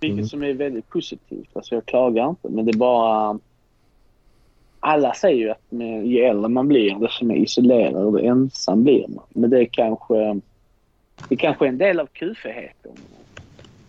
Vilket 0.00 0.18
mm. 0.18 0.28
som 0.28 0.42
är 0.42 0.52
väldigt 0.52 0.88
positivt. 0.88 1.48
Alltså 1.52 1.74
jag 1.74 1.86
klagar 1.86 2.28
inte 2.28 2.48
men 2.48 2.64
det 2.64 2.70
är 2.70 2.76
bara... 2.76 3.38
Alla 4.80 5.14
säger 5.14 5.36
ju 5.36 5.50
att 5.50 5.72
med, 5.72 6.06
ju 6.06 6.18
äldre 6.18 6.48
man 6.48 6.68
blir 6.68 6.94
desto 6.94 7.24
mer 7.24 7.36
isolerad 7.36 7.96
och 7.96 8.20
ensam 8.20 8.84
blir 8.84 9.08
man. 9.08 9.24
Men 9.28 9.50
det 9.50 9.60
är 9.60 9.64
kanske... 9.64 10.40
Det 11.28 11.34
är 11.34 11.36
kanske 11.36 11.64
är 11.64 11.68
en 11.68 11.78
del 11.78 12.00
av 12.00 12.06
kufiheten. 12.06 12.92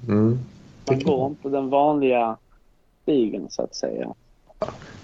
Mm. 0.08 0.40
Man 0.88 1.00
går 1.00 1.28
inte 1.28 1.50
den 1.50 1.70
vanliga 1.70 2.38
stigen 3.02 3.50
så 3.50 3.62
att 3.62 3.76
säga. 3.76 4.14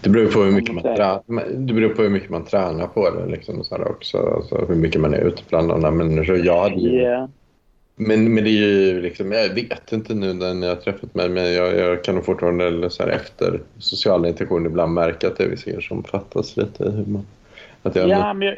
Det 0.01 0.09
beror 0.09 0.31
på 0.31 0.43
hur 0.43 0.51
mycket 0.51 0.73
man, 0.73 0.83
tränar, 0.83 1.21
det 1.49 1.73
beror 1.73 1.89
på 1.89 2.01
hur 2.01 2.09
mycket 2.09 2.29
man 2.29 2.45
tränar 2.45 2.87
på 2.87 3.09
det 3.09 3.25
liksom, 3.25 3.63
så 3.63 3.75
också. 3.75 4.17
Alltså, 4.17 4.65
hur 4.67 4.75
mycket 4.75 5.01
man 5.01 5.13
är 5.13 5.21
ute 5.21 5.43
bland 5.49 5.71
andra 5.71 5.91
människor. 5.91 6.45
Jag 6.45 6.61
hade 6.61 6.75
ju, 6.75 6.89
yeah. 6.89 7.29
men, 7.95 8.33
men 8.33 8.43
det 8.43 8.49
är 8.49 8.93
ju 8.93 9.01
liksom, 9.01 9.31
jag 9.31 9.49
vet 9.49 9.91
inte 9.91 10.13
nu 10.13 10.33
när 10.33 10.67
jag 10.67 10.75
har 10.75 10.81
träffat 10.81 11.15
mig, 11.15 11.29
men 11.29 11.53
jag, 11.53 11.77
jag 11.77 12.03
kan 12.03 12.15
nog 12.15 12.25
fortfarande 12.25 12.89
så 12.89 13.03
här, 13.03 13.09
efter 13.09 13.61
social 13.79 14.25
interaktion 14.25 14.65
ibland 14.65 14.93
märka 14.93 15.27
att 15.27 15.37
det 15.37 15.43
är 15.43 15.49
vissa 15.49 15.65
grejer 15.65 15.81
som 15.81 16.03
fattas 16.03 16.57
lite. 16.57 16.83
Hur 16.83 17.05
man, 17.05 17.25
att 17.83 17.95
jag 17.95 18.09
ja, 18.09 18.33
men 18.33 18.47
jag, 18.47 18.57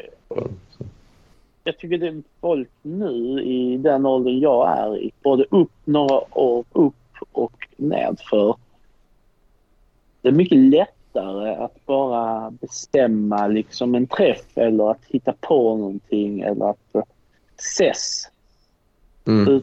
jag 1.64 1.78
tycker 1.78 1.98
det 1.98 2.08
är 2.08 2.22
folk 2.40 2.68
nu 2.82 3.42
i 3.42 3.76
den 3.76 4.06
åldern 4.06 4.38
jag 4.38 4.78
är 4.78 4.98
i, 4.98 5.10
både 5.22 5.44
upp 5.50 5.72
några 5.84 6.38
år 6.38 6.64
upp 6.72 6.94
och 7.32 7.68
nedför 7.76 8.54
det 10.22 10.28
är 10.28 10.32
mycket 10.32 10.58
lättare 10.58 11.54
att 11.54 11.86
bara 11.86 12.50
bestämma 12.50 13.46
liksom 13.46 13.94
en 13.94 14.06
träff 14.06 14.58
eller 14.58 14.90
att 14.90 15.04
hitta 15.08 15.32
på 15.40 15.76
någonting 15.76 16.40
eller 16.40 16.70
att 16.70 17.06
ses. 17.58 18.28
Mm. 19.26 19.62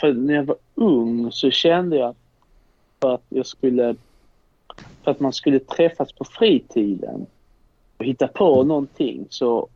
För, 0.00 0.12
när 0.12 0.34
jag 0.34 0.44
var 0.44 0.56
ung 0.74 1.32
så 1.32 1.50
kände 1.50 1.96
jag 1.96 2.14
för 3.00 3.14
att 3.14 3.24
jag 3.28 3.46
skulle 3.46 3.96
för 5.02 5.10
att 5.10 5.20
man 5.20 5.32
skulle 5.32 5.58
träffas 5.58 6.12
på 6.12 6.24
fritiden 6.24 7.26
och 7.98 8.04
hitta 8.04 8.28
på 8.28 8.64
någonting 8.64 9.26
så 9.28 9.68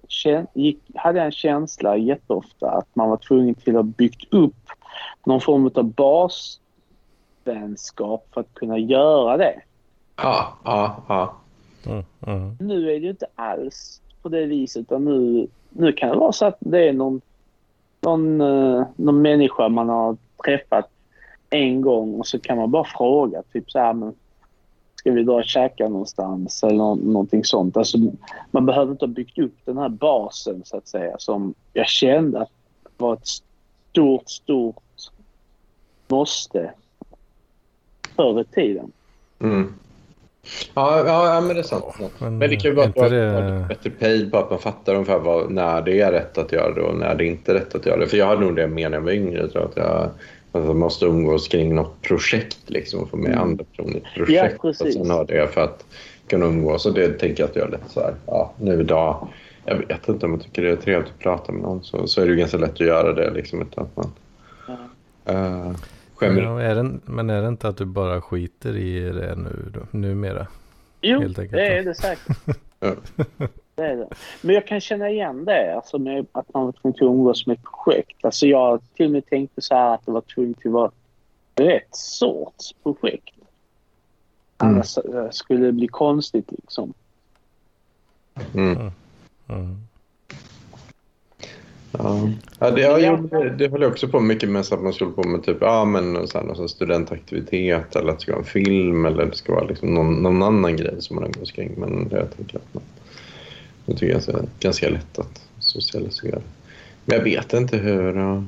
gick, 0.55 0.79
hade 0.95 1.19
jag 1.19 1.27
en 1.27 1.33
känsla 1.33 1.97
jätteofta 1.97 2.71
att 2.71 2.89
man 2.97 3.11
var 3.11 3.17
tvungen 3.17 3.55
till 3.55 3.77
att 3.77 3.85
byggt 3.85 4.35
upp 4.35 4.55
någon 5.27 5.41
form 5.41 5.71
av 5.75 5.85
basvänskap 7.45 8.29
för 8.35 8.41
att 8.41 8.55
kunna 8.55 8.79
göra 8.79 9.37
det. 9.37 9.61
Ja, 10.17 10.59
ja, 10.65 11.03
ja. 11.09 11.37
Mm, 11.87 12.05
mm. 12.27 12.57
Nu 12.61 12.91
är 12.91 13.01
det 13.01 13.05
ju 13.05 13.11
inte 13.11 13.27
alls 13.35 14.01
på 14.23 14.29
det 14.29 14.47
viset. 14.47 14.81
Utan 14.81 15.05
nu, 15.05 15.47
nu 15.71 15.93
kan 15.93 16.09
det 16.09 16.17
vara 16.17 16.33
så 16.33 16.47
att 16.47 16.57
det 16.59 16.89
är 16.89 16.93
någon, 16.93 17.21
någon, 18.01 18.41
uh, 18.41 18.87
någon 18.97 19.23
människa 19.23 19.69
man 19.69 19.89
har 19.89 20.17
träffat 20.45 20.91
en 21.51 21.81
gång 21.81 22.15
och 22.15 22.27
så 22.27 22.39
kan 22.39 22.57
man 22.57 22.71
bara 22.71 22.85
fråga. 22.85 23.43
Typ 23.53 23.71
så 23.71 23.79
här, 23.79 23.93
men 23.93 24.15
ska 24.95 25.13
vi 25.13 25.23
dra 25.23 25.35
och 25.35 25.45
käka 25.45 25.89
någonstans 25.89 26.63
eller 26.63 26.77
nå 26.77 26.95
någonting 26.95 27.45
sånt. 27.45 27.77
Alltså, 27.77 27.99
man 28.51 28.67
behöver 28.67 28.93
inte 28.93 29.05
ha 29.05 29.13
byggt 29.13 29.39
upp 29.39 29.55
den 29.65 29.79
här 29.79 29.89
basen 29.89 30.63
så 30.65 30.77
att 30.77 30.89
säga 30.89 31.17
som 31.19 31.55
jag 31.73 31.87
kände 31.87 32.41
att 32.41 32.51
var 32.97 33.15
ett 33.15 33.27
stort, 33.27 34.29
stort 34.29 34.83
måste 36.09 36.73
förr 38.17 38.41
i 38.41 38.45
tiden. 38.45 38.93
Mm. 39.39 39.75
Ja, 40.75 41.07
ja, 41.07 41.41
men 41.41 41.57
det 41.57 41.61
är 41.61 41.63
sant. 41.63 41.85
Ja, 41.99 42.09
men, 42.19 42.39
men, 42.39 42.51
det 42.51 42.57
kan 42.57 42.71
ju 42.71 42.75
vara 42.75 42.87
att 42.87 42.95
det... 42.95 43.67
bättre 43.69 43.91
pejl 43.91 44.31
på 44.31 44.39
att 44.39 44.51
man 44.51 44.59
fattar 44.59 44.95
ungefär 44.95 45.19
vad, 45.19 45.51
när 45.51 45.83
det 45.83 46.01
är 46.01 46.13
rätt 46.13 46.39
att 46.39 46.53
göra 46.53 46.75
det 46.75 46.81
och 46.81 46.97
när 46.97 47.15
det 47.15 47.25
inte 47.25 47.53
är 47.53 47.55
rätt 47.55 47.75
att 47.75 47.87
göra 47.87 47.97
det. 47.97 48.07
För 48.07 48.17
jag 48.17 48.27
hade 48.27 48.41
nog 48.41 48.57
det 48.57 48.69
mer 48.69 48.89
när 48.89 48.97
jag 48.97 49.05
var 49.05 49.13
yngre. 49.13 49.49
Tror 49.49 49.65
att 49.65 49.77
jag, 49.77 50.11
jag 50.53 50.77
måste 50.77 51.05
umgås 51.05 51.49
kring 51.49 51.75
något 51.75 52.03
projekt 52.03 52.59
liksom, 52.67 53.01
och 53.01 53.11
få 53.11 53.17
med 53.17 53.33
mm. 53.33 53.43
andra 53.43 53.65
personer 53.65 53.95
i 53.95 53.97
ett 53.97 54.15
projekt. 54.15 54.57
Ja, 54.63 54.69
och 54.69 54.77
sen 54.77 55.11
ha 55.11 55.25
det 55.25 55.55
för 55.55 55.61
att 55.61 55.85
kunna 56.29 56.47
umgås. 56.47 56.87
Och 56.87 56.95
det 56.95 57.09
tänker 57.09 57.43
jag 57.43 57.51
att 57.51 57.57
jag 57.57 57.67
är 57.67 57.71
lite 57.71 57.89
så 57.89 58.01
här, 58.01 58.15
ja, 58.27 58.53
nu 58.61 58.81
idag. 58.81 59.29
Jag 59.65 59.77
vet 59.77 60.09
inte 60.09 60.27
om 60.27 60.33
jag 60.33 60.43
tycker 60.43 60.63
det 60.63 60.71
är 60.71 60.77
trevligt 60.77 61.11
att 61.11 61.19
prata 61.19 61.53
med 61.53 61.63
någon 61.63 61.85
så, 61.85 62.07
så 62.07 62.23
är 62.23 62.27
det 62.27 62.37
ganska 62.37 62.57
lätt 62.57 62.73
att 62.73 62.81
göra 62.81 63.13
det. 63.13 63.31
Liksom, 63.31 63.63
utan 63.63 63.85
att 63.85 63.97
man, 63.97 64.13
uh, 65.37 65.77
Skämmer. 66.17 66.43
Ja, 66.43 66.61
är 66.61 66.75
det, 66.75 66.99
men 67.05 67.31
är 67.31 67.43
det 67.43 67.49
inte 67.49 67.69
att 67.69 67.77
du 67.77 67.85
bara 67.85 68.21
skiter 68.21 68.77
i 68.77 69.01
det 69.01 69.35
nu 69.37 69.71
då, 69.75 69.81
numera? 69.91 70.47
Jo, 71.01 71.21
Helt 71.21 71.39
enkelt, 71.39 71.53
det 71.53 71.79
är 71.79 71.85
det 71.85 71.95
säkert. 71.95 72.37
det 73.75 73.83
är 73.83 73.97
det. 73.97 74.09
Men 74.41 74.55
jag 74.55 74.67
kan 74.67 74.81
känna 74.81 75.11
igen 75.11 75.45
det, 75.45 75.75
alltså 75.75 75.99
med 75.99 76.27
att 76.33 76.55
man 76.55 76.65
var 76.65 76.73
tvungen 76.73 76.95
att 76.95 77.03
umgås 77.03 77.47
med 77.47 77.55
ett 77.55 77.63
projekt. 77.63 78.25
Alltså 78.25 78.47
jag 78.47 78.81
till 78.95 79.07
och 79.07 79.13
med 79.13 79.27
tänkte 79.27 79.61
så 79.61 79.75
här 79.75 79.95
att 79.95 80.07
det 80.07 80.13
var 80.13 80.21
tvunget 80.21 80.67
att 80.67 80.73
vara 80.73 80.91
rätt 81.55 81.95
sorts 81.97 82.75
projekt. 82.83 83.35
Mm. 84.63 84.75
Annars 84.75 84.99
eh, 84.99 85.31
skulle 85.31 85.67
det 85.67 85.73
bli 85.73 85.89
konstigt 85.89 86.53
liksom. 86.53 86.93
Mm. 88.55 88.91
Mm. 89.49 89.87
Ja, 91.99 92.29
ja 92.59 92.71
det, 92.71 92.81
ja, 92.81 92.99
jag, 92.99 93.31
det, 93.31 93.51
det 93.51 93.69
höll 93.69 93.83
jag 93.83 93.91
också 93.91 94.09
på 94.09 94.21
mycket 94.21 94.49
med. 94.49 94.67
Så 94.67 94.75
att 94.75 94.83
man 94.83 94.93
skulle 94.93 95.11
på 95.11 95.23
med 95.23 95.43
typ, 95.43 95.57
ja, 95.61 95.85
men, 95.85 96.29
så 96.29 96.39
här, 96.39 96.45
någon 96.45 96.69
studentaktivitet 96.69 97.97
eller 97.97 98.13
att 98.13 98.19
det 98.19 98.23
ska 98.23 98.33
vara 98.33 98.41
en 98.41 98.47
film 98.47 99.07
eller 99.07 99.27
det 99.27 99.37
ska 99.37 99.55
vara 99.55 99.65
liksom 99.65 99.95
någon, 99.95 100.15
någon 100.15 100.43
annan 100.43 100.77
grej 100.77 100.95
som 100.99 101.17
man 101.17 101.25
umgås 101.25 101.53
kring. 101.53 101.75
Men 101.77 102.09
det, 102.09 102.17
jag 102.17 102.37
tänker 102.37 102.57
att 102.57 102.75
man, 102.75 102.83
det 103.87 103.93
tycker 103.93 104.15
jag 104.15 104.29
är 104.29 104.49
ganska 104.61 104.89
lätt 104.89 105.19
att 105.19 105.43
socialisera. 105.59 106.41
Men 107.05 107.17
jag 107.17 107.25
vet 107.25 107.53
inte 107.53 107.77
hur... 107.77 108.17
Uh, 108.17 108.43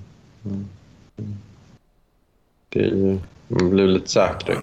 det, 2.68 3.18
man 3.48 3.70
blir 3.70 3.86
lite 3.86 4.08
säkrare. 4.08 4.62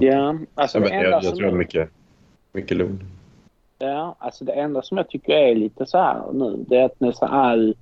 Ja, 0.00 0.38
alltså 0.54 0.78
jag, 0.78 0.94
jag, 0.94 1.04
jag, 1.04 1.24
jag 1.24 1.36
tror 1.36 1.52
mycket, 1.52 1.90
mycket 2.52 2.76
lugn. 2.76 3.04
Ja, 3.84 4.16
alltså 4.18 4.44
det 4.44 4.52
enda 4.52 4.82
som 4.82 4.96
jag 4.96 5.08
tycker 5.08 5.32
är 5.32 5.54
lite 5.54 5.86
så 5.86 5.98
här 5.98 6.32
nu, 6.32 6.64
det 6.68 6.76
är 6.76 6.84
att 6.84 7.00
nästan 7.00 7.30
all, 7.30 7.76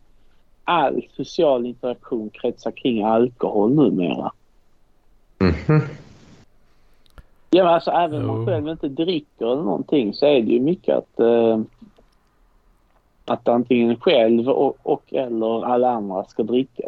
all 0.64 1.06
social 1.16 1.66
interaktion 1.66 2.30
kretsar 2.30 2.70
kring 2.70 3.02
alkohol 3.02 3.74
numera. 3.74 4.32
Mm 5.38 5.54
-hmm. 5.54 5.80
Ja, 7.50 7.64
men 7.64 7.74
alltså 7.74 7.90
även 7.90 8.20
om 8.20 8.36
man 8.36 8.46
själv 8.46 8.68
inte 8.68 8.88
dricker 8.88 9.46
eller 9.52 9.62
någonting 9.62 10.14
så 10.14 10.26
är 10.26 10.42
det 10.42 10.52
ju 10.52 10.60
mycket 10.60 10.96
att, 10.96 11.20
uh, 11.20 11.60
att 13.24 13.48
antingen 13.48 13.96
själv 14.00 14.48
och, 14.48 14.76
och, 14.82 15.14
eller 15.14 15.64
alla 15.64 15.90
andra 15.90 16.24
ska 16.24 16.42
dricka. 16.42 16.82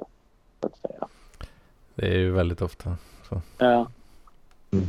Så 0.61 0.67
att 0.67 0.77
säga. 0.77 1.09
Det 1.95 2.07
är 2.07 2.19
ju 2.19 2.33
väldigt 2.33 2.63
ofta 2.63 2.97
så. 3.29 3.41
Ja. 3.59 3.87
Mm. 4.73 4.87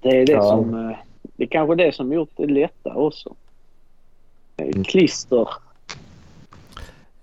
Det 0.00 0.08
är 0.08 0.26
det 0.26 0.32
ja. 0.32 0.42
som... 0.42 0.74
Eh, 0.88 0.96
det 1.22 1.42
är 1.44 1.48
kanske 1.48 1.74
det 1.74 1.94
som 1.94 2.12
gjort 2.12 2.30
det 2.36 2.46
lättare 2.46 2.94
också. 2.94 3.34
Mm. 4.56 4.84
Klister. 4.84 5.48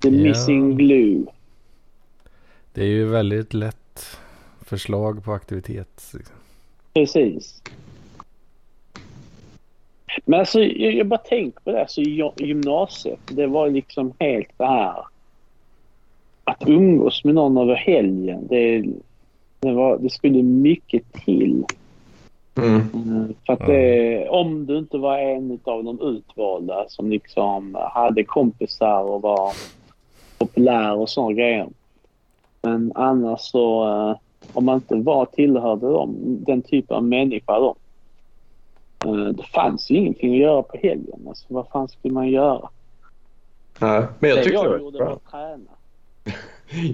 The 0.01 0.09
Ja. 0.09 0.24
missing 0.24 0.78
glue. 0.78 1.26
Det 2.74 2.82
är 2.82 2.86
ju 2.88 3.05
väldigt 3.05 3.53
lätt 3.53 4.05
förslag 4.61 5.24
på 5.24 5.32
aktivitet. 5.34 6.11
liksom. 6.13 6.36
Precis. 6.93 7.61
Men 10.26 10.39
alltså, 10.39 10.59
jag, 10.63 10.93
jag 10.93 11.07
bara 11.07 11.18
tänker 11.20 11.59
på 11.59 11.72
det. 11.72 11.82
Alltså, 11.82 12.01
gy- 12.01 12.43
gymnasiet, 12.45 13.20
det 13.28 13.47
var 13.47 13.70
liksom 13.70 14.13
helt 14.20 14.49
det 14.57 14.65
här. 14.65 15.03
Att 16.43 16.63
umgås 16.70 17.24
med 17.24 17.36
någon 17.36 17.57
över 17.57 17.76
helgen, 17.76 18.47
det, 18.47 18.86
det, 19.59 19.72
var, 19.74 19.97
det 19.97 20.09
skulle 20.09 20.43
mycket 20.43 21.13
till. 21.13 21.63
Mm. 22.57 22.81
Mm, 22.93 23.33
För 23.45 23.53
att 23.53 23.59
det, 23.67 24.29
om 24.29 24.65
du 24.65 24.77
inte 24.77 24.97
var 24.97 25.17
en 25.17 25.59
av 25.63 25.83
de 25.83 26.01
utvalda 26.01 26.85
som 26.87 27.09
liksom 27.09 27.77
hade 27.93 28.23
kompisar 28.23 29.01
och 29.03 29.21
var 29.21 29.51
populär 30.37 30.95
och 30.95 31.09
såna 31.09 31.33
grejer. 31.33 31.67
Men 32.61 32.91
annars 32.95 33.39
så, 33.41 33.83
eh, 33.87 34.15
om 34.53 34.65
man 34.65 34.75
inte 34.75 34.95
var 34.95 35.25
tillhörde 35.25 35.87
dem, 35.91 36.15
den 36.19 36.61
typen 36.61 36.97
av 36.97 37.03
människa 37.03 37.59
då. 37.59 37.75
eh, 39.05 39.13
Det 39.27 39.43
fanns 39.43 39.89
ju 39.91 39.95
ingenting 39.95 40.33
att 40.33 40.39
göra 40.39 40.61
på 40.61 40.77
helgen. 40.77 41.19
Alltså, 41.27 41.45
vad 41.49 41.67
fan 41.67 41.87
skulle 41.87 42.13
man 42.13 42.29
göra? 42.29 42.69
Nej, 43.79 44.05
men 44.19 44.29
jag 44.29 44.39
det 44.39 44.43
tyckte 44.43 44.59
det 44.59 44.63
jag 44.63 44.69
var 44.71 44.79
gjorde 44.79 44.99
var 44.99 45.05
bra. 45.05 45.13
att 45.15 45.31
träna. 45.31 45.71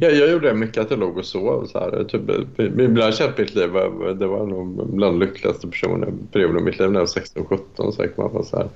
Jag, 0.02 0.14
jag 0.16 0.32
gjorde 0.32 0.54
mycket 0.54 0.78
att 0.78 0.92
jag 0.92 1.00
låg 1.00 1.18
och 1.18 1.26
sov. 1.26 1.66
Så 1.66 1.80
här, 1.80 2.04
typ, 2.04 2.60
ibland 2.80 3.16
kände 3.16 3.34
mitt 3.38 3.56
liv, 3.56 3.74
det 4.20 4.28
var 4.28 4.46
nog 4.46 4.88
bland 4.96 5.20
de 5.20 5.26
lyckligaste 5.26 5.68
personer, 5.68 6.14
perioden 6.32 6.58
i 6.58 6.64
mitt 6.64 6.80
liv 6.80 6.92
när 6.92 7.00
jag 7.00 7.08
var 7.08 7.58
16-17. 7.88 7.92
Så 7.92 8.08
kan 8.08 8.34
man 8.34 8.46
så 8.46 8.58
här, 8.58 8.68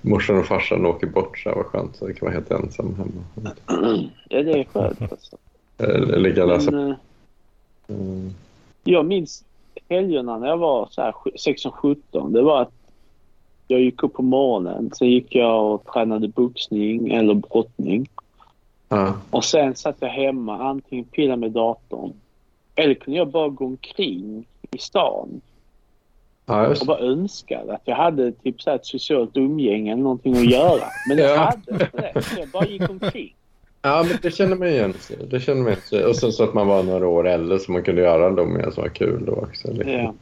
morsan 0.00 0.38
och 0.38 0.46
farsan 0.46 0.86
åker 0.86 1.06
bort, 1.06 1.38
så 1.38 1.48
här, 1.48 1.56
vad 1.56 1.66
skönt, 1.66 1.96
så 1.96 2.06
kan 2.06 2.16
vara 2.20 2.32
helt 2.32 2.50
ensam 2.50 2.94
hemma. 2.94 3.50
Ja, 4.28 4.42
det 4.42 4.52
är 4.60 4.64
skönt 4.64 5.02
alltså. 5.02 5.36
Eller 5.78 6.18
ligga 6.18 6.42
och 6.42 6.48
läsa. 6.48 6.70
Men, 6.70 6.90
eh, 6.90 6.96
Mm. 7.88 8.30
Jag 8.84 9.06
minns 9.06 9.44
helgerna 9.88 10.38
när 10.38 10.48
jag 10.48 10.56
var 10.56 10.88
så 10.90 11.02
här 11.02 11.14
16-17. 11.36 12.32
Det 12.32 12.42
var 12.42 12.62
att 12.62 12.72
jag 13.68 13.80
gick 13.80 14.02
upp 14.02 14.12
på 14.12 14.22
morgonen. 14.22 14.90
Sen 14.94 15.08
gick 15.08 15.34
jag 15.34 15.72
och 15.72 15.84
tränade 15.92 16.28
boxning 16.28 17.10
eller 17.10 17.34
brottning. 17.34 18.08
Ja. 18.88 19.14
Och 19.30 19.44
sen 19.44 19.74
satt 19.74 19.96
jag 20.00 20.08
hemma, 20.08 20.58
antingen 20.70 21.04
pillade 21.04 21.40
med 21.40 21.50
datorn. 21.50 22.12
Eller 22.74 22.94
kunde 22.94 23.18
jag 23.18 23.28
bara 23.28 23.48
gå 23.48 23.64
omkring 23.64 24.46
i 24.70 24.78
stan 24.78 25.40
ja, 26.46 26.66
och 26.68 26.86
bara 26.86 26.98
önskade 26.98 27.74
att 27.74 27.82
jag 27.84 27.96
hade 27.96 28.32
typ 28.32 28.62
så 28.62 28.70
ett 28.70 28.86
socialt 28.86 29.36
umgänge 29.36 29.92
eller 29.92 30.02
någonting 30.02 30.36
att 30.36 30.50
göra. 30.50 30.84
Men 31.08 31.18
jag 31.18 31.30
Ja. 31.36 31.38
hade 31.38 31.84
inte 31.84 32.12
det. 32.14 32.22
Så 32.22 32.40
jag 32.40 32.48
bara 32.48 32.66
gick 32.66 32.90
omkring. 32.90 33.34
Ja, 33.82 34.04
men 34.08 34.18
det 34.22 34.30
känner 34.30 34.56
man 34.56 34.68
igen. 34.68 34.94
Det 35.30 35.40
känner 35.40 35.62
man 35.62 35.72
igen. 35.92 36.08
Och 36.08 36.16
sen 36.16 36.32
så 36.32 36.44
att 36.44 36.54
man 36.54 36.66
var 36.66 36.82
några 36.82 37.08
år 37.08 37.26
äldre 37.28 37.58
så 37.58 37.72
man 37.72 37.82
kunde 37.82 38.02
göra 38.02 38.30
de 38.30 38.54
mer 38.54 38.70
som 38.70 38.82
var 38.82 38.88
kul 38.90 39.24
då 39.26 39.32
också. 39.32 39.72
Liksom. 39.72 39.92
Ja. 39.92 40.14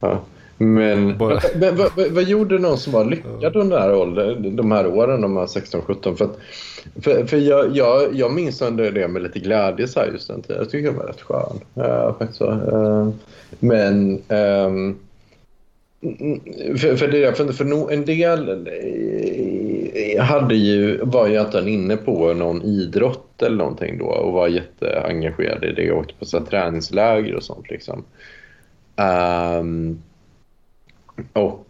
Ja. 0.00 0.20
Men, 0.64 1.18
Bara- 1.18 1.40
men 1.60 1.76
vad, 1.76 1.90
vad, 1.96 2.10
vad 2.10 2.24
gjorde 2.24 2.58
någon 2.58 2.78
som 2.78 2.92
var 2.92 3.04
lyckad 3.04 3.56
under 3.56 3.76
den 3.76 3.82
här 3.82 3.94
åldern, 3.94 4.56
de 4.56 4.72
här 4.72 4.86
åren, 4.86 5.20
de 5.20 5.36
här 5.36 5.46
16-17? 5.46 6.16
För, 6.16 6.24
att- 6.24 6.38
för, 7.04 7.24
för 7.26 7.36
jag, 7.36 7.76
jag, 7.76 8.14
jag 8.14 8.32
minns 8.32 8.62
ändå 8.62 8.90
det 8.90 9.08
med 9.08 9.22
lite 9.22 9.38
glädje 9.38 9.88
så 9.88 10.00
här 10.00 10.06
just 10.06 10.28
den 10.28 10.42
tiden. 10.42 10.56
Jag 10.62 10.70
tycker 10.70 10.92
det 10.92 10.98
var 10.98 11.06
rätt 11.06 11.20
skön. 11.20 11.60
Faktiskt 12.18 12.38
så. 12.38 12.50
Eh, 12.50 13.08
Men... 13.60 14.22
mm, 14.28 14.96
för, 16.78 16.96
för, 16.96 17.08
det, 17.08 17.36
för, 17.36 17.52
för 17.52 17.64
no, 17.64 17.90
en 17.90 18.04
del 18.04 18.48
eh, 18.66 20.22
hade 20.22 20.54
ju, 20.54 21.00
var 21.04 21.26
ju 21.28 21.40
inte 21.40 21.58
inne 21.58 21.96
på 21.96 22.34
någon 22.34 22.62
idrott 22.62 23.42
eller 23.42 23.56
någonting 23.56 23.98
då 23.98 24.04
och 24.04 24.32
var 24.32 24.48
jätteengagerad 24.48 25.64
i 25.64 25.72
det 25.72 25.92
och 25.92 25.98
åkte 25.98 26.14
på 26.18 26.24
så 26.24 26.40
träningsläger 26.40 27.34
och 27.34 27.42
sånt. 27.42 27.70
Liksom. 27.70 28.04
Ehm, 28.96 30.02
och 31.32 31.66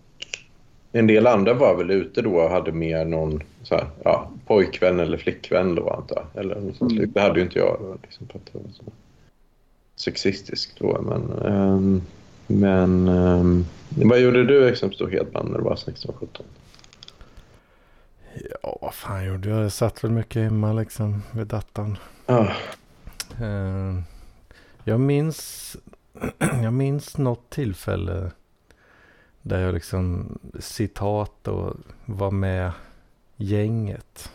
en 0.92 1.06
del 1.06 1.26
andra 1.26 1.54
var 1.54 1.74
väl 1.76 1.90
ute 1.90 2.22
då 2.22 2.36
och 2.36 2.50
hade 2.50 2.72
mer 2.72 3.04
någon 3.04 3.42
så 3.62 3.74
här, 3.74 3.86
ja, 4.04 4.30
pojkvän 4.46 5.00
eller 5.00 5.16
flickvän 5.18 5.74
då 5.74 5.90
antar 5.90 6.16
jag. 6.16 6.44
Eller 6.44 6.60
något 6.60 6.76
sånt. 6.76 6.92
Mm. 6.92 7.12
Det 7.14 7.20
hade 7.20 7.38
ju 7.38 7.44
inte 7.44 7.58
jag. 7.58 7.76
då, 7.80 7.96
Liksom, 8.02 8.26
för 8.26 8.38
att 8.38 8.46
det 8.52 8.58
var 8.58 8.70
så 8.72 8.84
sexistiskt 9.96 10.78
då. 10.78 11.02
Men, 11.02 11.52
ehm, 11.52 12.02
men 12.46 13.08
ehm, 13.08 13.64
vad 13.88 14.20
gjorde 14.20 14.44
du 14.44 14.68
exempelvis 14.68 14.98
då 14.98 15.18
Hedman 15.18 15.46
när 15.46 15.58
du 15.58 15.64
var 15.64 15.76
16-17? 15.76 16.42
Ja, 18.62 18.78
vad 18.80 18.94
fan 18.94 19.26
gjorde 19.26 19.48
jag? 19.48 19.64
Jag 19.64 19.72
satt 19.72 20.04
väl 20.04 20.10
mycket 20.10 20.42
hemma 20.42 20.72
liksom 20.72 21.22
vid 21.32 21.46
datorn. 21.46 21.98
Ah, 22.26 22.46
Eh, 23.40 23.98
jag 24.84 25.00
minns, 25.00 25.76
jag 26.62 26.72
minns 26.72 27.18
något 27.18 27.50
tillfälle 27.50 28.30
där 29.46 29.60
jag 29.60 29.74
liksom 29.74 30.38
citat 30.58 31.48
och 31.48 31.76
var 32.04 32.30
med 32.30 32.72
gänget. 33.36 34.32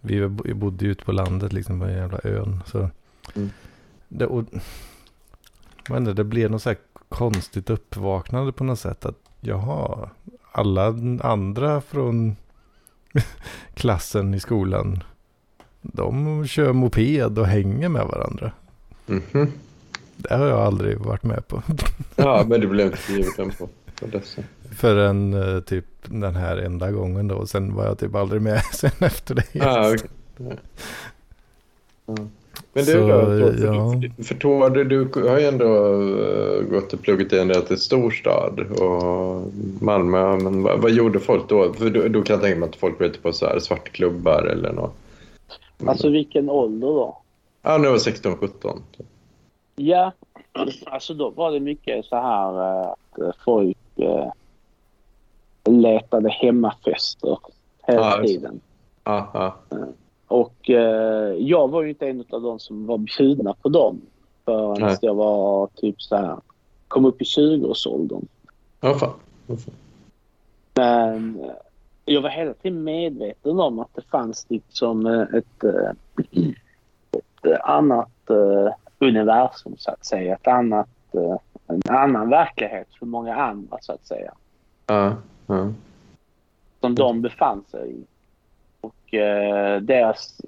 Vi 0.00 0.28
bodde 0.54 0.84
ju 0.84 0.90
ute 0.90 1.04
på 1.04 1.12
landet 1.12 1.52
liksom 1.52 1.80
på 1.80 1.86
en 1.86 1.96
jävla 1.96 2.18
ön. 2.24 2.62
Så 2.66 2.90
Mm. 3.34 3.50
det, 4.08 4.26
och, 4.26 4.44
inte, 5.90 6.12
det 6.12 6.24
blev 6.24 6.50
något 6.50 6.62
så 6.62 6.68
här 6.68 6.78
konstigt 7.08 7.70
uppvaknande 7.70 8.52
på 8.52 8.64
något 8.64 8.78
sätt. 8.78 9.06
Att 9.06 9.18
jaha, 9.40 10.10
alla 10.52 10.86
andra 11.22 11.80
från 11.80 12.36
klassen 13.74 14.34
i 14.34 14.40
skolan 14.40 15.02
de 15.82 16.46
kör 16.46 16.72
moped 16.72 17.38
och 17.38 17.46
hänger 17.46 17.88
med 17.88 18.06
varandra. 18.06 18.52
mhm. 19.06 19.52
Det 20.22 20.34
har 20.34 20.46
jag 20.46 20.58
aldrig 20.60 20.98
varit 20.98 21.22
med 21.22 21.48
på. 21.48 21.62
Ja, 22.16 22.44
men 22.48 22.60
du 22.60 22.66
blev 22.66 22.86
inte 22.86 22.98
bjuden 23.08 23.50
på, 23.58 23.68
på 24.00 24.06
dessa. 24.06 24.42
Förrän 24.76 25.34
eh, 25.34 25.60
typ 25.60 25.84
den 26.02 26.36
här 26.36 26.56
enda 26.56 26.90
gången 26.90 27.28
då. 27.28 27.46
Sen 27.46 27.74
var 27.74 27.84
jag 27.84 27.98
typ 27.98 28.14
aldrig 28.14 28.42
med 28.42 28.62
sen 28.72 28.90
efter 28.98 29.34
det. 29.34 29.60
Ah, 29.66 29.92
okej. 29.94 30.08
Ja. 32.06 32.14
Men 32.72 32.84
du 32.84 32.92
Så, 32.92 32.98
då? 32.98 33.06
För, 33.24 33.64
ja. 33.64 33.94
du- 34.16 34.24
för 34.24 34.34
Tor, 34.34 34.70
du, 34.70 35.28
har 35.28 35.38
ju 35.38 35.46
ändå 35.46 35.64
uh, 35.94 36.62
gått 36.70 36.92
och 36.92 37.02
pluggat 37.02 37.32
i 37.32 37.38
en 37.38 37.48
relativt 37.48 37.80
stor 37.80 38.10
stad. 38.10 38.60
Och 38.60 39.52
Malmö, 39.80 40.36
men 40.36 40.62
vad, 40.62 40.80
vad 40.80 40.90
gjorde 40.90 41.20
folk 41.20 41.48
då? 41.48 41.72
För 41.72 41.90
då, 41.90 42.08
då 42.08 42.22
kan 42.22 42.34
jag 42.34 42.42
tänka 42.42 42.58
mig 42.60 42.68
att 42.68 42.76
folk 42.76 43.00
var 43.00 43.06
ute 43.06 43.18
på 43.18 43.32
så 43.32 43.46
här 43.46 43.58
svartklubbar 43.58 44.42
eller 44.42 44.72
något. 44.72 44.94
Alltså 45.86 46.08
vilken 46.10 46.50
ålder 46.50 46.88
då? 46.88 47.18
Ja, 47.62 47.78
nu 47.78 47.88
var 47.88 47.96
16-17. 47.96 48.78
Ja, 49.82 50.12
alltså 50.86 51.14
då 51.14 51.30
var 51.30 51.52
det 51.52 51.60
mycket 51.60 52.04
så 52.04 52.16
här 52.16 52.82
eh, 52.82 52.88
att 52.90 53.18
eh, 53.18 53.30
folk 53.44 53.78
eh, 53.96 54.32
letade 55.64 56.28
hemmafester 56.30 57.38
hela 57.86 58.18
just- 58.18 58.26
tiden. 58.26 58.60
Aha. 59.04 59.54
Och 60.26 60.70
eh, 60.70 61.34
jag 61.34 61.68
var 61.68 61.82
ju 61.82 61.88
inte 61.88 62.08
en 62.08 62.24
av 62.30 62.42
de 62.42 62.58
som 62.58 62.86
var 62.86 62.98
bjudna 62.98 63.54
på 63.62 63.68
dem 63.68 64.00
förrän 64.44 64.80
Nej. 64.80 64.98
jag 65.02 65.14
var 65.14 65.66
typ 65.66 66.02
så 66.02 66.16
här, 66.16 66.36
kom 66.88 67.04
upp 67.04 67.22
i 67.22 67.24
20-årsåldern. 67.24 68.26
Ja, 68.80 68.94
fan. 68.94 69.12
Ja, 69.46 69.56
fan. 69.56 69.74
Men 70.74 71.50
jag 72.04 72.20
var 72.20 72.30
hela 72.30 72.52
tiden 72.54 72.84
medveten 72.84 73.60
om 73.60 73.78
att 73.78 73.94
det 73.94 74.02
fanns 74.10 74.46
liksom 74.48 75.06
ett, 75.06 75.64
ett 77.12 77.60
annat 77.60 78.30
universum 79.00 79.76
så 79.78 79.90
att 79.90 80.04
säga. 80.04 80.34
Ett 80.34 80.46
annat, 80.46 80.88
eh, 81.12 81.36
en 81.66 81.96
annan 81.96 82.30
verklighet 82.30 82.88
för 82.98 83.06
många 83.06 83.36
andra 83.36 83.78
så 83.80 83.92
att 83.92 84.06
säga. 84.06 84.32
Ja, 84.86 85.16
ja. 85.46 85.72
Som 86.80 86.94
de 86.94 87.22
befann 87.22 87.64
sig 87.70 87.90
i. 87.90 88.04
Och 88.80 89.14
eh, 89.14 89.80
deras... 89.80 90.40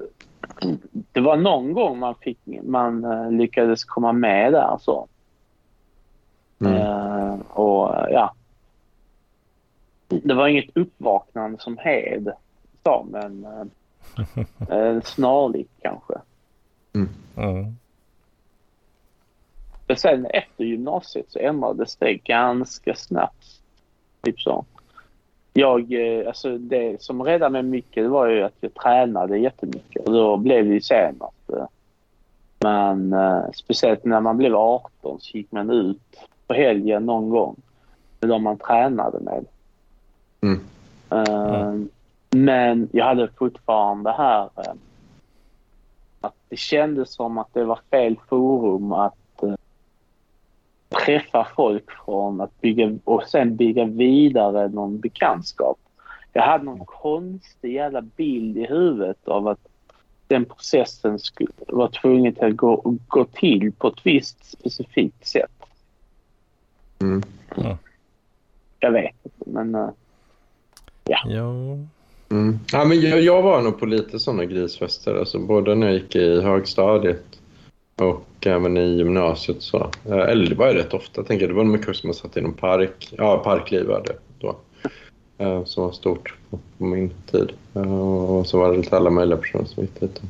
Det 1.13 1.21
var 1.21 1.37
någon 1.37 1.73
gång 1.73 1.99
man, 1.99 2.15
fick, 2.15 2.39
man 2.63 3.05
eh, 3.05 3.31
lyckades 3.31 3.85
komma 3.85 4.13
med 4.13 4.53
där 4.53 4.77
så. 4.81 5.09
Mm. 6.61 6.75
Eh, 6.75 7.35
och 7.51 7.95
ja. 8.11 8.35
Det 10.09 10.35
var 10.35 10.49
inget 10.49 10.77
uppvaknande 10.77 11.59
som 11.59 11.79
Hed 11.79 12.33
sa, 12.83 13.07
men 13.11 13.45
eh, 13.45 14.69
eh, 14.79 15.03
snarlikt 15.03 15.73
kanske. 15.83 16.15
Mm. 16.95 17.77
Men 19.93 19.97
sen 19.99 20.27
efter 20.27 20.65
gymnasiet 20.65 21.27
så 21.29 21.39
ändrades 21.39 21.97
det 21.97 22.15
ganska 22.15 22.95
snabbt. 22.95 23.47
Typ 24.23 24.41
så. 24.41 24.65
Jag, 25.53 25.93
eh, 25.93 26.27
alltså 26.27 26.59
det 26.59 27.03
som 27.03 27.23
räddade 27.23 27.51
mig 27.51 27.63
mycket 27.63 28.05
det 28.05 28.09
var 28.09 28.27
ju 28.27 28.43
att 28.43 28.57
jag 28.61 28.75
tränade 28.75 29.39
jättemycket 29.39 30.07
och 30.07 30.13
då 30.13 30.37
blev 30.37 30.65
det 30.65 30.75
ju 30.75 30.81
sen 30.81 31.17
att 31.21 31.57
eh, 31.57 31.67
man, 32.61 33.13
eh, 33.13 33.45
speciellt 33.55 34.05
när 34.05 34.21
man 34.21 34.37
blev 34.37 34.57
18 34.57 35.21
så 35.21 35.37
gick 35.37 35.53
man 35.53 35.71
ut 35.71 36.17
på 36.47 36.55
helgen 36.55 37.07
någon 37.07 37.31
gång 37.31 37.57
med 38.21 38.31
de 38.31 38.43
man 38.43 38.59
tränade 38.59 39.21
med. 39.21 39.45
Mm. 40.41 40.61
Eh, 41.11 41.75
Men 42.31 42.89
jag 42.93 43.05
hade 43.05 43.29
fortfarande 43.29 44.13
här 44.13 44.43
eh, 44.57 44.75
att 46.21 46.35
det 46.49 46.57
kändes 46.57 47.15
som 47.15 47.39
att 47.39 47.55
det 47.55 47.65
var 47.65 47.81
fel 47.91 48.17
forum 48.29 48.93
att 48.93 49.15
träffa 50.93 51.49
folk 51.57 51.85
från 52.05 52.41
att 52.41 52.61
bygga 52.61 52.99
och 53.05 53.23
sen 53.23 53.57
bygga 53.57 53.85
vidare 53.85 54.69
någon 54.69 55.01
bekantskap. 55.01 55.79
Jag 56.33 56.43
hade 56.43 56.65
någon 56.65 56.87
konstig 56.87 57.75
jävla 57.75 58.01
bild 58.01 58.59
i 58.59 58.67
huvudet 58.67 59.29
av 59.29 59.49
att 59.49 59.69
den 60.27 60.45
processen 60.45 61.19
skulle, 61.19 61.51
var 61.69 61.89
tvungen 61.89 62.37
att 62.41 62.57
gå, 62.57 62.97
gå 63.09 63.25
till 63.25 63.73
på 63.73 63.89
ett 63.89 64.01
visst 64.07 64.53
specifikt 64.53 65.27
sätt. 65.27 65.51
Mm. 67.01 67.23
Jag 68.81 68.93
vet 68.93 69.15
inte, 69.25 69.51
men... 69.51 69.75
eh, 69.75 69.89
Ja. 71.05 71.19
Mm. 72.31 72.59
Ja, 72.73 72.85
men 72.85 73.01
jag, 73.01 73.21
jag 73.21 73.43
var 73.43 73.63
nog 73.63 73.79
på 73.79 73.87
lite 73.87 74.19
sådana 74.19 74.45
grisfester, 74.45 75.15
alltså 75.15 75.39
både 75.39 75.75
när 75.75 75.87
jag 75.87 75.95
gick 75.95 76.17
i 76.17 76.41
högstadiet 76.41 77.42
och 77.97 78.47
även 78.47 78.77
i 78.77 78.97
gymnasiet. 78.97 79.63
Så. 79.63 79.91
Eh, 80.09 80.13
Eller 80.19 80.47
det 80.49 80.55
var 80.55 80.69
ju 80.69 80.75
rätt 80.75 80.95
ofta, 80.95 81.23
tänker 81.23 81.45
jag. 81.47 81.51
Det 81.51 81.57
var 81.57 81.65
mycket 81.65 81.97
som 81.97 82.09
man 82.09 82.15
satt 82.15 82.37
i 82.37 82.41
någon 82.41 82.55
park. 82.55 83.09
Ja, 83.19 83.39
parkliv 83.39 83.87
var 83.87 84.03
det 84.07 84.17
då. 84.39 84.57
Eh, 85.39 85.65
Som 85.65 85.85
var 85.85 85.93
stort 85.93 86.35
på 86.51 86.85
min 86.85 87.11
tid. 87.31 87.53
Eh, 87.75 88.05
Och 88.05 88.47
så 88.47 88.59
var 88.59 88.71
det 88.73 88.77
lite 88.79 88.97
alla 88.97 89.11
möjliga 89.11 89.37
personer 89.39 89.65
som 89.65 89.83
gick 89.83 90.01
dit. 90.01 90.21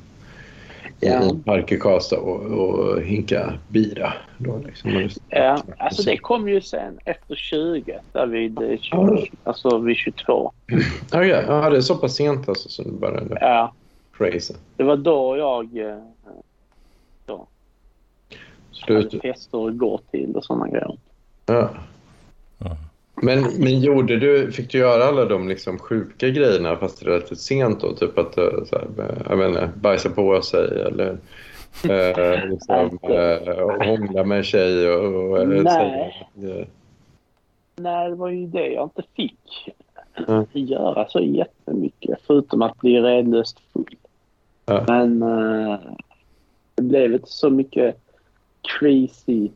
Ja. 1.05 1.23
I 1.31 1.39
park 1.45 1.73
i 1.73 1.77
Karlstad 1.77 2.19
och, 2.19 2.41
och 2.43 3.03
hinka 3.03 3.53
bira. 3.69 4.13
Då, 4.39 4.61
liksom. 4.67 5.09
Ja, 5.29 5.63
alltså 5.79 6.03
det 6.03 6.17
kom 6.17 6.49
ju 6.49 6.61
sen 6.61 6.99
efter 7.05 7.35
20, 7.35 7.99
där 8.13 8.27
vid, 8.27 8.59
eh, 8.59 8.79
20, 8.79 8.97
Ja. 8.97 9.19
alltså 9.45 9.79
vid 9.79 9.97
22. 9.97 10.53
Ja, 11.13 11.25
ja, 11.25 11.71
det 11.71 11.77
är 11.77 11.81
så 11.81 11.97
pass 11.97 12.15
sent 12.17 12.49
alltså 12.49 12.69
som 12.69 12.85
det 12.85 12.91
började. 12.93 13.39
Ja, 13.41 13.73
Crazy. 14.17 14.55
det 14.77 14.83
var 14.85 14.97
då 14.97 15.37
jag 15.37 15.69
Slut. 18.73 19.23
fester 19.23 19.69
att 19.69 19.77
gå 19.79 20.01
till 20.11 20.37
och 20.37 20.45
sådana 20.45 20.69
grejer. 20.69 20.97
Ja. 21.47 21.71
Men, 23.15 23.43
men 23.59 23.81
gjorde 23.81 24.17
du, 24.19 24.53
fick 24.53 24.71
du 24.71 24.79
göra 24.79 25.05
alla 25.05 25.25
de 25.25 25.49
liksom 25.49 25.79
sjuka 25.79 26.29
grejerna 26.29 26.77
fast 26.77 27.03
relativt 27.03 27.39
sent 27.39 27.81
då? 27.81 27.93
Typ 27.93 28.19
att 28.19 28.39
eh, 28.39 28.65
så 28.67 28.79
här, 28.79 28.87
eh, 28.99 29.39
jag 29.39 29.49
inte, 29.49 29.71
bajsa 29.81 30.11
på 30.11 30.43
sig 30.43 30.81
eller 30.87 31.19
eh, 31.85 32.49
liksom, 32.51 32.99
eh, 33.03 33.87
hångla 33.87 34.25
med 34.25 34.39
en 34.39 34.45
tjej 34.45 34.91
och, 34.91 35.31
och 35.31 35.39
eh, 35.39 35.49
Nej. 35.49 36.13
säga, 36.35 36.67
Nej, 37.77 38.11
det 38.11 38.17
var 38.17 38.29
ju 38.29 38.47
det 38.47 38.69
jag 38.69 38.85
inte 38.85 39.03
fick 39.17 39.39
Mm. 40.29 40.45
göra 40.53 41.09
så 41.09 41.21
jättemycket. 41.21 42.19
Förutom 42.27 42.63
att 42.63 42.79
bli 42.79 43.01
redlöst 43.01 43.61
full. 43.73 43.97
Ja. 44.67 44.85
Men 44.89 45.23
eh, 45.23 45.79
det 46.75 46.83
blev 46.83 47.13
inte 47.13 47.31
så 47.31 47.51
mycket 47.51 47.97
crazy 48.63 49.51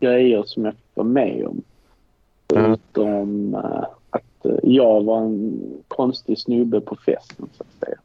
grejer 0.00 0.42
som 0.42 0.64
jag 0.64 0.74
fick 0.74 0.96
vara 0.96 1.08
med 1.08 1.46
om. 1.46 1.62
Mm. 2.54 2.64
Förutom 2.64 3.54
eh, 3.54 3.84
att 4.10 4.46
eh, 4.46 4.58
jag 4.62 5.04
var 5.04 5.20
en 5.20 5.60
konstig 5.88 6.38
snubbe 6.38 6.80
på 6.80 6.96
festen 6.96 7.48
så 7.56 7.62
att 7.62 7.86
säga. 7.86 7.98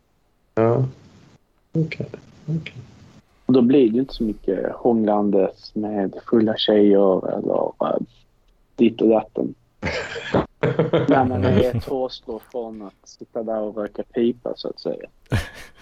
Ja. 0.56 0.86
Okej. 1.74 2.10
okej. 2.46 2.76
Och 3.46 3.54
då 3.54 3.62
blir 3.62 3.92
det 3.92 3.98
inte 3.98 4.14
så 4.14 4.24
mycket 4.24 4.72
hånglandes 4.76 5.76
med 5.76 6.16
fulla 6.30 6.58
tjejer 6.58 7.38
eller 7.38 7.72
äh, 7.80 8.02
ditt 8.76 9.02
och 9.02 9.10
datten. 9.10 9.54
När 11.08 11.26
man 11.26 11.44
är 11.44 11.76
ett 11.76 11.86
hårstrå 11.86 12.40
från 12.52 12.82
att 12.82 13.10
sitta 13.10 13.44
där 13.44 13.60
och 13.60 13.78
röka 13.78 14.04
pipa 14.04 14.54
så 14.56 14.68
att 14.68 14.80
säga. 14.80 15.10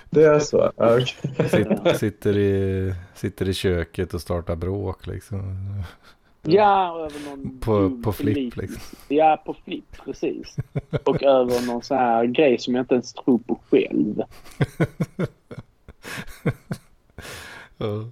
Det 0.09 0.23
är 0.23 0.39
så? 0.39 0.71
Okej. 0.75 1.05
Sitter, 1.49 1.93
sitter, 1.93 2.37
i, 2.37 2.93
sitter 3.15 3.49
i 3.49 3.53
köket 3.53 4.13
och 4.13 4.21
startar 4.21 4.55
bråk 4.55 5.07
liksom. 5.07 5.55
Ja, 6.41 6.91
och 6.91 6.99
över 6.99 7.29
någon... 7.29 7.59
På, 7.59 8.01
på 8.03 8.13
flipp 8.13 8.55
liksom. 8.55 8.97
Ja, 9.07 9.43
på 9.45 9.55
flipp, 9.65 9.97
precis. 10.05 10.55
Och 11.03 11.23
över 11.23 11.67
någon 11.67 11.81
sån 11.81 11.97
här 11.97 12.25
grej 12.25 12.59
som 12.59 12.75
jag 12.75 12.83
inte 12.83 12.93
ens 12.93 13.13
tror 13.13 13.39
på 13.39 13.59
själv. 13.69 14.21
Ja. 17.81 18.11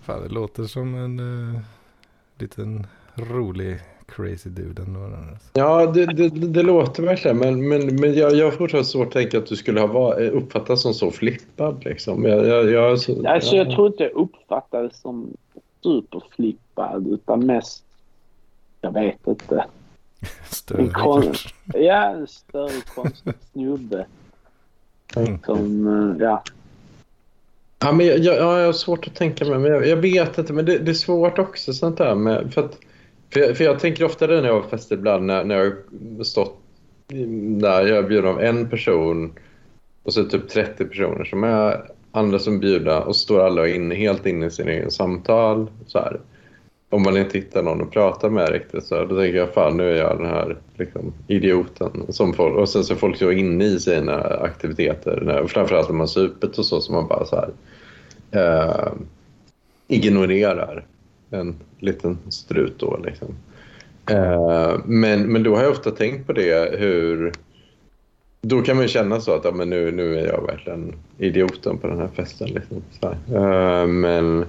Fan, 0.00 0.22
det 0.22 0.28
låter 0.28 0.64
som 0.64 0.94
en 0.94 1.20
uh, 1.20 1.60
liten 2.38 2.86
rolig 3.14 3.80
crazy 4.06 4.50
dude 4.50 4.82
ändå. 4.82 5.00
Alltså. 5.00 5.48
Ja, 5.52 5.86
det, 5.86 6.06
det, 6.06 6.28
det 6.28 6.62
låter 6.62 7.02
verkligen. 7.02 7.38
Men, 7.38 7.68
men, 7.68 7.96
men 7.96 8.14
jag, 8.14 8.34
jag 8.34 8.44
har 8.44 8.50
fortfarande 8.52 8.88
svårt 8.88 9.06
att 9.06 9.12
tänka 9.12 9.38
att 9.38 9.46
du 9.46 9.56
skulle 9.56 9.80
ha 9.80 9.86
var, 9.86 10.20
uppfattats 10.20 10.82
som 10.82 10.94
så 10.94 11.10
flippad. 11.10 11.84
Liksom. 11.84 12.24
Jag, 12.24 12.46
jag, 12.46 12.70
jag, 12.70 13.00
så, 13.00 13.28
Alltså, 13.28 13.56
ja. 13.56 13.62
jag 13.64 13.74
tror 13.74 13.86
inte 13.86 14.02
jag 14.02 14.12
uppfattades 14.12 15.00
som 15.00 15.28
superflippad 15.82 17.06
utan 17.08 17.46
mest... 17.46 17.84
Jag 18.80 18.92
vet 18.92 19.26
inte. 19.26 19.64
Störig 20.50 20.92
kon- 20.92 21.22
kanske. 21.22 21.48
Ja, 21.74 22.10
en 22.10 22.26
större 22.26 22.80
konstig 22.94 23.32
snubbe 23.52 24.06
Mm. 25.16 25.38
som... 25.46 25.86
eh, 26.16 26.22
Ja. 26.26 26.42
Ja, 27.78 27.92
men 27.92 28.06
jag, 28.06 28.18
jag, 28.18 28.36
ja, 28.36 28.58
jag 28.58 28.66
har 28.66 28.72
svårt 28.72 29.06
att 29.06 29.14
tänka 29.14 29.44
mig, 29.44 29.58
men 29.58 29.72
jag, 29.72 29.86
jag 29.86 29.96
vet 29.96 30.38
inte. 30.38 30.52
Men 30.52 30.64
det, 30.64 30.78
det 30.78 30.90
är 30.90 30.94
svårt 30.94 31.38
också 31.38 31.72
sånt 31.72 31.98
där 31.98 32.14
med... 32.14 32.54
För, 32.54 32.64
att, 32.64 32.78
för, 33.34 33.40
jag, 33.40 33.56
för 33.56 33.64
jag 33.64 33.78
tänker 33.78 34.04
ofta 34.04 34.26
det 34.26 34.40
när 34.40 34.48
jag 34.48 34.60
har 34.60 34.68
fester 34.68 34.96
ibland 34.96 35.26
när, 35.26 35.44
när 35.44 35.54
jag 35.54 35.72
har 36.16 36.24
stått 36.24 36.60
där 37.60 37.86
jag 37.86 38.08
bjuder 38.08 38.28
av 38.28 38.40
en 38.40 38.70
person 38.70 39.32
och 40.02 40.12
så 40.12 40.20
är 40.20 40.24
det 40.24 40.30
typ 40.30 40.48
30 40.48 40.84
personer 40.84 41.24
som 41.24 41.44
är 41.44 41.90
andra 42.12 42.38
som 42.38 42.60
bjuder 42.60 43.04
och 43.04 43.16
så 43.16 43.22
står 43.22 43.46
alla 43.46 43.68
in, 43.68 43.90
helt 43.90 44.26
inne 44.26 44.46
i 44.46 44.50
sin 44.50 44.68
egen 44.68 44.90
samtal. 44.90 45.70
Så 45.86 45.98
här. 45.98 46.20
Om 46.90 47.02
man 47.02 47.16
inte 47.16 47.38
hittar 47.38 47.62
någon 47.62 47.82
att 47.82 47.90
prata 47.90 48.30
med 48.30 48.48
riktigt 48.48 48.84
så 48.84 48.94
här, 48.94 49.06
då 49.06 49.16
tänker 49.20 49.38
jag 49.38 49.54
fan 49.54 49.76
nu 49.76 49.90
är 49.90 49.96
jag 49.96 50.18
den 50.18 50.26
här 50.26 50.56
liksom, 50.74 51.12
idioten. 51.26 52.06
Som 52.08 52.34
folk, 52.34 52.56
och 52.56 52.68
sen 52.68 52.84
så 52.84 52.94
är 52.94 52.98
folk 52.98 53.16
så 53.16 53.30
inne 53.30 53.64
i 53.64 53.80
sina 53.80 54.16
aktiviteter. 54.22 55.20
När, 55.20 55.46
framförallt 55.46 55.88
när 55.88 55.92
man 55.94 56.00
har 56.00 56.06
supit 56.06 56.58
och 56.58 56.66
så 56.66 56.80
som 56.80 56.94
man 56.94 57.08
bara 57.08 57.24
så 57.24 57.36
här 57.36 57.50
eh, 58.30 58.92
ignorerar 59.88 60.84
en 61.34 61.54
liten 61.78 62.18
strut 62.28 62.74
då 62.78 63.00
liksom. 63.04 63.28
Eh, 64.10 64.78
men, 64.84 65.32
men 65.32 65.42
då 65.42 65.56
har 65.56 65.62
jag 65.62 65.72
ofta 65.72 65.90
tänkt 65.90 66.26
på 66.26 66.32
det 66.32 66.78
hur 66.78 67.32
då 68.42 68.62
kan 68.62 68.76
man 68.76 68.84
ju 68.84 68.88
känna 68.88 69.20
så 69.20 69.34
att 69.34 69.44
ja, 69.44 69.50
men 69.50 69.70
nu, 69.70 69.92
nu 69.92 70.18
är 70.18 70.26
jag 70.26 70.46
verkligen 70.46 70.94
idioten 71.18 71.78
på 71.78 71.86
den 71.86 71.98
här 71.98 72.08
festen. 72.16 72.48
Liksom. 72.48 72.82
Så 73.00 73.08
här. 73.08 73.82
Eh, 73.82 73.86
men 73.86 74.44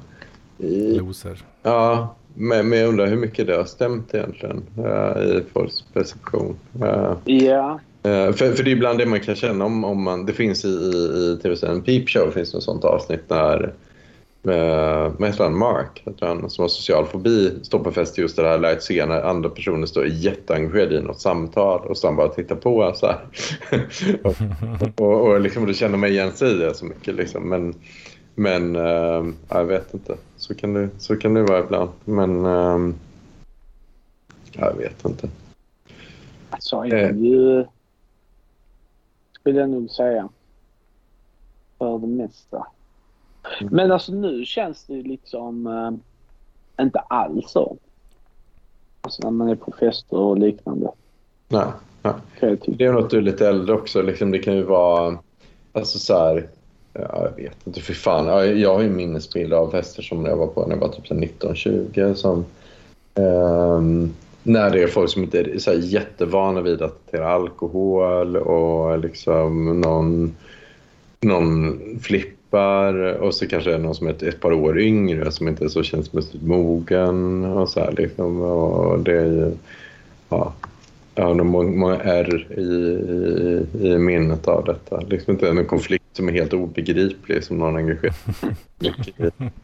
Loser. 0.98 1.38
ja, 1.64 2.16
men, 2.34 2.70
men 2.70 2.80
jag 2.80 2.90
undrar 2.90 3.08
hur 3.08 3.18
mycket 3.18 3.48
det 3.48 3.56
har 3.56 3.66
stämt 3.66 4.14
egentligen 4.14 4.64
eh, 4.78 5.22
i 5.24 5.44
folks 5.54 5.82
perception. 5.94 6.56
Eh, 6.82 7.14
Ja. 7.26 7.80
Eh, 8.04 8.32
för, 8.32 8.54
för 8.54 8.64
det 8.64 8.70
är 8.70 8.76
ibland 8.76 9.00
det 9.00 9.06
man 9.06 9.20
kan 9.20 9.36
känna 9.36 9.66
om, 9.66 9.84
om 9.84 10.04
man... 10.04 10.26
Det 10.26 10.34
finns 10.34 10.66
i, 10.66 10.68
i, 10.68 11.32
i 11.34 11.40
tv-serien 11.42 11.82
Peep 11.82 12.10
Show 12.10 12.32
finns 12.32 12.52
det 12.52 12.58
ett 12.58 12.64
sånt 12.64 12.84
avsnitt 12.84 13.24
när... 13.28 13.74
Uh, 14.48 15.14
vad 15.20 15.30
heter 15.30 15.44
han? 15.44 15.58
Mark, 15.58 16.02
heter 16.06 16.28
han, 16.28 16.50
som 16.50 16.62
har 16.62 16.70
social 16.70 17.06
fobi, 17.06 17.64
står 17.64 17.80
på 17.80 17.92
fest 17.92 18.18
just 18.18 18.36
det 18.36 18.48
här 18.48 18.58
läget 18.58 18.84
se 18.84 19.06
när 19.06 19.22
andra 19.22 19.50
personer 19.50 19.86
står 19.86 20.08
jätteengagerade 20.08 20.96
i 20.96 21.02
något 21.02 21.22
samtal 21.22 21.88
och 21.88 21.98
så 21.98 22.08
han 22.08 22.16
bara 22.16 22.30
tittar 22.30 22.56
på 22.56 22.94
så 22.96 23.08
här. 23.08 23.20
och, 24.24 24.36
och, 25.02 25.28
och 25.28 25.42
liksom, 25.42 25.66
då 25.66 25.74
känner 25.74 25.98
man 25.98 26.10
igen 26.10 26.32
sig 26.32 26.52
i 26.52 26.58
det 26.58 26.74
så 26.74 26.86
mycket 26.86 27.16
liksom. 27.16 27.50
Men, 27.50 27.74
men 28.36 28.76
eh, 28.76 29.26
jag 29.50 29.66
vet 29.66 29.94
inte. 29.94 30.18
Så 30.38 30.56
kan, 30.56 30.74
det, 30.74 30.90
så 30.98 31.16
kan 31.16 31.34
det 31.34 31.44
vara 31.44 31.60
ibland. 31.60 31.90
Men 32.06 32.46
eh, 32.46 32.96
jag 34.52 34.74
vet 34.78 35.06
inte. 35.06 35.30
Alltså, 36.50 36.86
Eh. 36.86 36.90
jag 36.90 37.00
är 37.00 37.14
ju... 37.14 37.66
Skulle 39.32 39.60
jag 39.60 39.70
nog 39.70 39.90
säga. 39.90 40.30
För 41.78 42.00
det 42.00 42.08
mesta. 42.08 42.68
Mm. 43.62 43.76
Men 43.76 43.92
alltså 43.92 44.12
nu 44.12 44.46
känns 44.46 44.84
det 44.84 44.94
ju 44.94 45.04
liksom 45.04 45.68
eh, 45.68 46.84
inte 46.84 47.00
alls 47.00 47.52
så. 47.52 47.78
Alltså 49.02 49.24
när 49.24 49.32
man 49.32 49.50
är 49.50 49.56
på 49.56 49.72
fester 49.80 50.18
och 50.18 50.38
liknande. 50.38 50.92
Nej. 51.48 51.68
Tycka. 52.40 52.72
Det 52.78 52.86
är 52.86 52.94
något 52.94 53.10
du 53.10 53.18
är 53.18 53.22
lite 53.22 53.48
äldre 53.48 53.76
också. 53.76 54.02
Liksom, 54.02 54.32
det 54.32 54.40
kan 54.40 54.56
ju 54.56 54.64
vara... 54.64 55.18
Alltså 55.74 56.00
så 56.00 56.20
här... 56.20 56.48
Ja, 56.94 57.30
jag 57.30 57.44
vet 57.44 57.68
inte. 57.68 57.82
Fy 57.82 57.94
fan. 57.94 58.28
Ja, 58.28 58.46
jag 58.46 58.74
har 58.74 58.82
ju 58.82 58.90
minnesbild 58.90 59.54
av 59.54 59.72
fester 59.72 60.02
som 60.02 60.26
jag 60.26 60.38
var 60.38 60.48
på 60.48 60.66
när 60.66 60.76
jag 60.76 60.82
var 60.82 60.90
typ 60.90 61.08
så 61.08 61.14
här 61.14 61.22
19-20. 61.22 62.14
Som, 62.14 62.46
ehm, 63.16 64.14
när 64.44 64.70
det 64.70 64.84
är 64.84 64.88
folk 64.88 65.10
som 65.10 65.24
inte 65.24 65.40
är 65.40 65.58
så 65.60 65.72
här 65.72 65.78
jättevana 65.78 66.62
vid 66.62 66.82
att 66.82 66.92
hantera 66.92 67.30
alkohol 67.30 68.38
och 68.38 69.00
liksom 69.00 69.82
någon, 69.82 70.36
någon 71.22 71.80
flippar 72.56 73.14
och 73.14 73.36
så 73.36 73.48
kanske 73.48 73.70
är 73.70 73.78
det 73.78 73.84
någon 73.84 73.96
som 73.96 74.08
är 74.08 74.12
ett, 74.12 74.24
ett 74.24 74.40
par 74.40 74.54
år 74.54 74.80
yngre 74.80 75.32
som 75.32 75.48
inte 75.48 75.64
är 75.64 75.70
så 75.70 75.84
känslomässigt 75.84 76.42
mogen 76.42 77.46
och 77.46 77.70
så 77.70 77.80
här 77.80 77.92
liksom. 77.98 78.42
Och 78.42 79.00
det 79.00 79.18
är 79.18 79.26
ju... 79.26 79.52
Ja, 80.30 80.54
ja, 81.16 81.34
de 81.34 81.48
många, 81.48 81.72
många 81.72 81.96
R 82.02 82.48
i, 82.58 82.62
i, 82.62 83.88
i 83.88 83.98
minnet 83.98 84.48
av 84.48 84.66
detta. 84.66 85.00
Liksom 85.00 85.34
inte 85.34 85.50
en 85.50 85.66
konflikt 85.66 86.04
som 86.14 86.30
är 86.30 86.34
helt 86.34 86.54
obegriplig 86.54 87.44
som 87.44 87.58
någon 87.58 87.76
engagerar 87.76 88.14
sig 88.14 88.50
mycket 88.80 89.20
i. 89.20 89.24
Uh, 89.24 89.50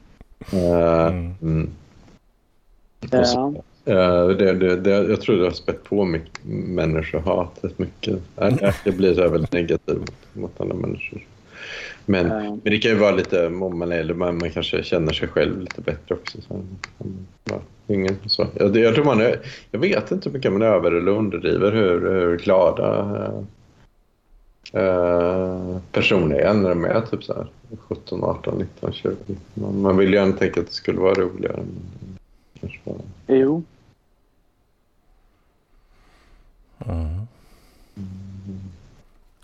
Mm. 0.53 1.35
mm. 1.41 1.69
Ja. 3.11 3.19
Och 3.19 3.27
så, 3.27 3.63
eh, 3.85 4.27
det, 4.27 4.53
det, 4.53 4.75
det, 4.75 4.89
jag 4.89 5.21
tror 5.21 5.37
det 5.37 5.43
har 5.43 5.51
spett 5.51 5.83
på 5.83 6.05
mycket 6.05 6.39
människohat 6.45 7.59
rätt 7.61 7.79
mycket. 7.79 8.19
Eh, 8.37 8.73
Det 8.83 8.91
blir 8.91 9.13
så 9.13 9.21
här 9.21 9.29
väldigt 9.29 9.51
negativt 9.51 9.97
mot, 9.97 10.13
mot 10.33 10.61
alla 10.61 10.73
människor. 10.73 11.21
Men, 12.11 12.27
men 12.27 12.59
det 12.63 12.77
kan 12.77 12.91
ju 12.91 12.97
vara 12.97 13.11
lite, 13.11 13.47
om 13.47 13.79
man, 13.79 13.91
är, 13.91 14.13
man, 14.13 14.37
man 14.37 14.51
kanske 14.51 14.83
känner 14.83 15.13
sig 15.13 15.27
själv 15.27 15.59
lite 15.59 15.81
bättre 15.81 16.15
också. 16.15 16.41
Så, 16.41 16.63
ja, 17.43 17.59
ingen, 17.87 18.17
så. 18.25 18.47
Jag, 18.53 18.77
jag 18.77 18.95
tror 18.95 19.05
man 19.05 19.21
är, 19.21 19.39
jag 19.71 19.79
vet 19.79 20.11
inte 20.11 20.29
hur 20.29 20.33
mycket 20.33 20.51
man 20.51 20.61
över 20.61 20.91
eller 20.91 21.11
underdriver 21.11 21.71
hur, 21.71 22.11
hur 22.11 22.37
glada 22.37 23.15
eh, 24.73 24.83
eh, 24.83 25.77
personer 25.91 26.35
är 26.35 26.53
när 26.53 26.69
de 26.69 26.85
är 26.85 27.01
typ 27.01 27.23
så 27.23 27.33
här 27.33 27.47
17, 27.87 28.23
18, 28.23 28.57
19, 28.57 28.93
20. 28.93 29.15
Man, 29.53 29.81
man 29.81 29.97
vill 29.97 30.09
ju 30.09 30.15
gärna 30.15 30.33
tänka 30.33 30.59
att 30.59 30.67
det 30.67 30.73
skulle 30.73 30.99
vara 30.99 31.13
roligare. 31.13 31.57
Men, 31.57 32.17
kanske 32.59 32.79
bara, 32.83 32.97
Jo. 33.27 33.63
Mm. 36.85 37.27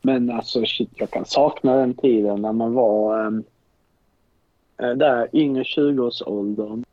Men 0.01 0.31
alltså 0.31 0.65
shit, 0.65 0.89
jag 0.95 1.09
kan 1.11 1.25
sakna 1.25 1.75
den 1.75 1.93
tiden 1.93 2.41
när 2.41 2.51
man 2.51 2.73
var 2.73 3.25
um, 3.25 3.43
där 4.77 5.29
yngre 5.33 5.63
20-årsåldern. 5.63 6.83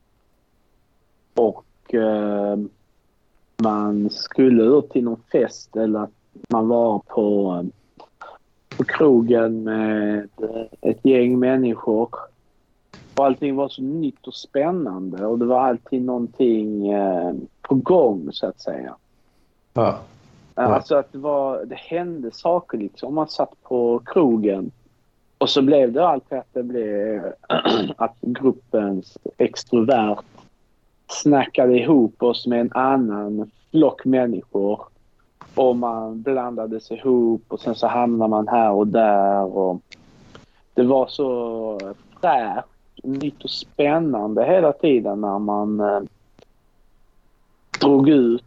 Och 1.35 1.95
ehm, 1.95 2.69
man 3.57 4.11
skulle 4.11 4.63
ut 4.63 4.91
till 4.91 5.05
någon 5.05 5.23
fest 5.33 5.77
eller 5.77 6.01
att 6.01 6.11
man 6.49 6.69
var 6.69 6.99
på, 6.99 7.65
på 8.77 8.85
krogen 8.85 9.63
med 9.63 10.29
ett 10.81 11.05
gäng 11.05 11.39
människor. 11.39 12.09
Och 13.15 13.25
allting 13.25 13.57
var 13.57 13.69
så 13.69 13.83
nytt 13.83 14.27
och 14.27 14.35
spännande 14.35 15.27
och 15.27 15.39
det 15.39 15.45
var 15.45 15.61
alltid 15.61 16.05
någonting 16.05 16.89
eh, 16.93 17.35
på 17.63 17.75
gång 17.75 18.29
så 18.33 18.47
att 18.47 18.61
säga. 18.61 18.95
ja. 19.73 19.99
Alltså 20.55 20.97
att 20.97 21.13
det, 21.13 21.19
var, 21.19 21.65
det 21.65 21.75
hände 21.75 22.31
saker 22.31 22.79
liksom. 22.79 23.15
Man 23.15 23.29
satt 23.29 23.63
på 23.63 24.03
krogen 24.05 24.71
och 25.39 25.51
så 25.51 25.63
blev 25.63 25.93
det 25.93 26.07
alltid 26.07 26.39
att 26.39 26.53
det 26.53 26.63
blev 26.63 27.33
att 27.97 28.17
gruppens 28.21 29.19
extrovert 29.39 30.25
snackade 31.09 31.79
ihop 31.79 32.23
oss 32.23 32.47
med 32.47 32.61
en 32.61 32.73
annan 32.73 33.51
flock 33.71 34.05
människor. 34.05 34.81
Och 35.55 35.77
man 35.77 36.23
blandades 36.23 36.91
ihop 36.91 37.43
och 37.49 37.61
sen 37.61 37.75
så 37.75 37.87
hamnade 37.87 38.31
man 38.31 38.49
här 38.49 38.71
och 38.71 38.87
där. 38.87 39.57
Och 39.57 39.81
det 40.75 40.83
var 40.83 41.07
så 41.07 41.81
fräscht, 42.21 42.69
nytt 43.03 43.45
och 43.45 43.51
spännande 43.51 44.45
hela 44.45 44.73
tiden 44.73 45.21
när 45.21 45.39
man 45.39 45.81
eh, 45.81 46.01
drog 47.81 48.09
ut 48.09 48.45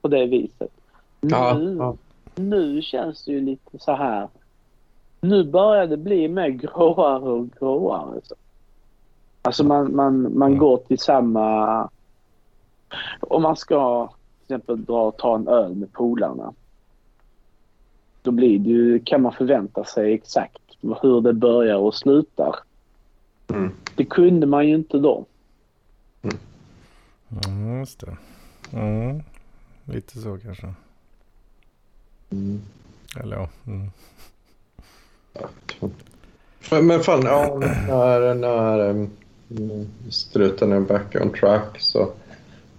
på 0.00 0.08
det 0.08 0.26
viset. 0.26 0.81
Ja, 1.30 1.58
Nu, 1.58 1.76
ja. 1.78 1.96
nu 2.34 2.82
känns 2.82 3.24
det 3.24 3.32
ju 3.32 3.40
lite 3.40 3.78
så 3.78 3.92
här. 3.92 4.28
Nu 5.20 5.44
börjar 5.44 5.86
det 5.86 5.96
bli 5.96 6.28
mer 6.28 6.48
gråare 6.48 7.22
och 7.30 7.50
gråare. 7.50 8.20
Så. 8.24 8.34
Alltså 9.42 9.64
man, 9.64 9.96
man, 9.96 10.38
man 10.38 10.48
Mm. 10.48 10.58
går 10.58 10.76
till 10.76 10.98
samma... 10.98 11.88
Om 13.20 13.42
man 13.42 13.56
ska 13.56 14.06
till 14.46 14.54
exempel 14.54 14.84
dra 14.84 15.02
och 15.06 15.16
ta 15.16 15.34
en 15.36 15.48
öl 15.48 15.74
med 15.74 15.92
polarna. 15.92 16.52
Då 18.22 18.30
blir 18.30 18.58
det 18.58 18.70
ju, 18.70 18.98
kan 19.04 19.22
man 19.22 19.32
förvänta 19.32 19.84
sig 19.84 20.12
exakt 20.12 20.58
hur 21.02 21.20
det 21.20 21.32
börjar 21.32 21.76
och 21.76 21.94
slutar. 21.94 22.56
Mm. 23.48 23.70
Det 23.96 24.04
kunde 24.04 24.46
man 24.46 24.68
ju 24.68 24.74
inte 24.74 24.98
då. 24.98 25.24
Mm, 27.46 27.78
just 27.78 28.00
det. 28.00 28.16
Mm. 28.72 29.22
Lite 29.84 30.18
så 30.18 30.38
kanske. 30.38 30.74
Mm. 32.32 32.60
Eller 33.20 33.36
ja. 33.36 33.48
Mm. 33.66 33.90
Men, 36.70 36.86
men 36.86 37.00
fan, 37.00 37.22
ja, 37.24 37.58
när, 37.88 38.34
när 38.34 38.90
um, 38.90 39.10
struten 40.10 40.72
är 40.72 40.80
back 40.80 41.16
on 41.22 41.30
track 41.32 41.80
så 41.80 42.08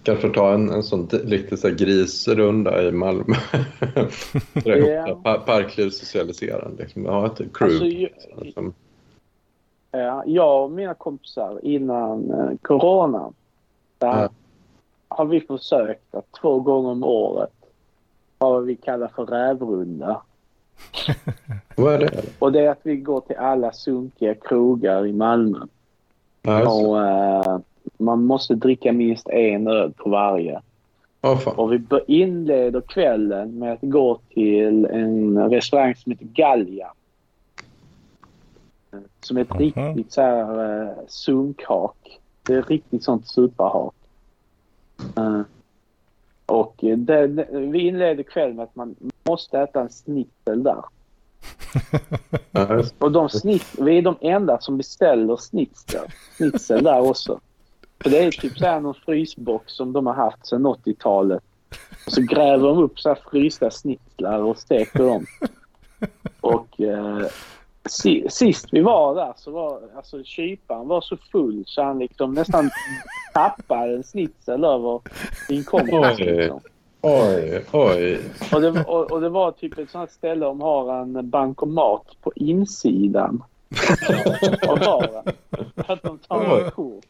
kanske 0.02 0.28
ta 0.30 0.54
en, 0.54 0.70
en 0.70 0.82
sån 0.82 1.08
lite 1.12 1.56
så 1.56 1.68
här 1.68 1.74
grisrunda 1.74 2.82
i 2.88 2.92
Malmö. 2.92 3.34
Dra 4.52 4.76
ihop 4.76 4.88
Ja. 4.88 5.06
det, 5.06 5.14
pa- 5.22 5.38
Parklivssocialiserande. 5.38 6.82
Liksom. 6.82 7.06
Ha 7.06 7.26
ett 7.26 7.38
crew. 7.54 7.74
Alltså, 7.74 7.84
ju- 7.86 8.52
som, 8.54 8.74
Ja, 9.90 10.22
jag 10.26 10.64
och 10.64 10.70
mina 10.70 10.94
kompisar 10.94 11.60
innan 11.62 12.30
eh, 12.30 12.50
corona. 12.62 13.32
Där 13.98 14.22
Ja. 14.22 14.28
har 15.08 15.24
vi 15.24 15.40
försökt 15.40 16.14
att 16.14 16.32
två 16.40 16.60
gånger 16.60 16.90
om 16.90 17.04
året 17.04 17.52
vad 18.38 18.64
vi 18.64 18.76
kallar 18.76 19.08
för 19.08 19.26
rävrunda. 19.26 20.22
vad 21.76 21.94
är 21.94 21.98
det? 21.98 22.24
Och 22.38 22.52
det 22.52 22.60
är 22.60 22.70
att 22.70 22.80
vi 22.82 22.96
går 22.96 23.20
till 23.20 23.36
alla 23.36 23.72
sunkiga 23.72 24.34
krogar 24.34 25.06
i 25.06 25.12
Malmö. 25.12 25.58
Det. 26.42 26.62
Och 26.66 27.06
eh, 27.06 27.58
man 27.98 28.24
måste 28.24 28.54
dricka 28.54 28.92
minst 28.92 29.28
en 29.28 29.66
öl 29.68 29.92
på 29.96 30.10
varje. 30.10 30.60
Fan. 31.22 31.54
Och 31.56 31.72
vi 31.72 31.82
inleder 32.06 32.80
kvällen 32.80 33.58
med 33.58 33.72
att 33.72 33.78
gå 33.82 34.18
till 34.28 34.84
en 34.84 35.50
restaurang 35.50 35.94
som 35.94 36.12
heter 36.12 36.24
Gallia. 36.26 36.92
Som 39.20 39.36
är 39.36 39.40
ett 39.40 39.50
Mhm. 39.50 39.58
riktigt 39.58 40.12
så 40.12 40.20
här 40.20 40.82
uh, 40.82 40.90
sunkhak. 41.06 42.20
Det 42.46 42.54
är 42.54 42.62
riktigt 42.62 43.04
sånt 43.04 43.28
superhak. 43.28 43.94
Eh, 45.16 45.40
och 46.46 46.74
det, 46.78 47.26
det, 47.26 47.46
vi 47.50 47.78
inleder 47.78 48.22
kvällen 48.22 48.56
med 48.56 48.62
att 48.62 48.76
man 48.76 48.94
måste 49.24 49.58
äta 49.58 49.80
en 49.80 49.90
snittel 49.90 50.62
där. 50.62 50.84
Och 52.98 53.12
de 53.12 53.28
snitt, 53.28 53.66
vi 53.78 53.98
är 53.98 54.02
de 54.02 54.16
enda 54.20 54.60
som 54.60 54.76
beställer 54.76 55.36
snitzel, 55.36 56.06
snitzel 56.36 56.84
där 56.84 57.00
också. 57.00 57.40
För 58.02 58.10
det 58.10 58.18
är 58.18 58.30
typ 58.30 58.58
så 58.58 58.66
här 58.66 58.80
någon 58.80 58.94
frysbox 58.94 59.72
som 59.72 59.92
de 59.92 60.06
har 60.06 60.14
haft 60.14 60.46
sedan 60.46 60.66
80-talet. 60.66 61.42
Och 62.06 62.12
så 62.12 62.20
gräver 62.20 62.68
de 62.68 62.78
upp 62.78 63.00
så 63.00 63.08
här 63.08 63.18
frysta 63.30 63.70
snitslar 63.70 64.38
och 64.38 64.58
steker 64.58 65.04
dem. 65.04 65.26
Och 66.40 66.80
eh, 66.80 67.26
sist 68.28 68.66
vi 68.70 68.80
var 68.80 69.14
där 69.14 69.32
så 69.36 69.50
var 69.50 69.80
alltså 69.96 70.24
kyparen 70.24 70.88
var 70.88 71.00
så 71.00 71.16
full 71.32 71.64
så 71.66 71.82
han 71.82 71.98
liksom 71.98 72.34
nästan 72.34 72.70
tappade 73.34 73.94
en 73.94 74.04
snitsel 74.04 74.64
över 74.64 75.00
sin 75.46 75.64
kompis. 75.64 75.94
Oj. 75.94 76.14
Liksom. 76.18 76.60
Oj, 77.00 77.64
oj. 77.72 78.20
Och 78.52 78.60
det, 78.60 78.84
och, 78.84 79.12
och 79.12 79.20
det 79.20 79.28
var 79.28 79.52
typ 79.52 79.78
ett 79.78 79.90
sånt 79.90 80.10
ställe 80.10 80.46
de 80.46 80.60
har 80.60 81.02
en 81.02 81.30
bankomat 81.30 82.06
på 82.20 82.32
insidan 82.36 83.42
av 84.68 84.78
baren. 84.78 85.34
Att 85.74 86.02
de 86.02 86.18
tar 86.18 86.60
ett 86.60 86.74
kort. 86.74 87.04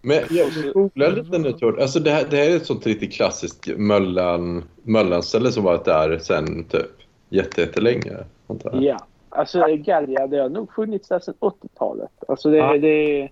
Men 0.00 0.24
jag 0.30 0.48
googlar 0.74 1.12
lite 1.12 1.38
nu 1.38 1.52
Tord. 1.52 1.80
Alltså 1.80 2.00
det 2.00 2.10
här, 2.10 2.26
det 2.30 2.36
här 2.36 2.50
är 2.50 2.56
ett 2.56 2.66
sånt 2.66 2.86
riktigt 2.86 3.12
klassiskt 3.12 3.68
Möllan, 3.76 4.64
Möllanställe 4.82 5.52
som 5.52 5.64
varit 5.64 5.84
där 5.84 6.18
sen 6.18 6.64
typ 6.64 6.86
jätte- 7.28 7.60
jättelänge. 7.60 8.12
antar 8.46 8.70
jag. 8.72 8.82
Ja. 8.82 8.98
Alltså 9.30 9.64
Gallia, 9.76 10.26
det 10.26 10.36
har 10.38 10.48
nog 10.48 10.72
funnits 10.72 11.08
där 11.08 11.18
sedan 11.18 11.34
80-talet. 11.40 12.10
Alltså 12.28 12.50
det, 12.50 12.56
Ja. 12.56 12.78
det, 12.78 13.28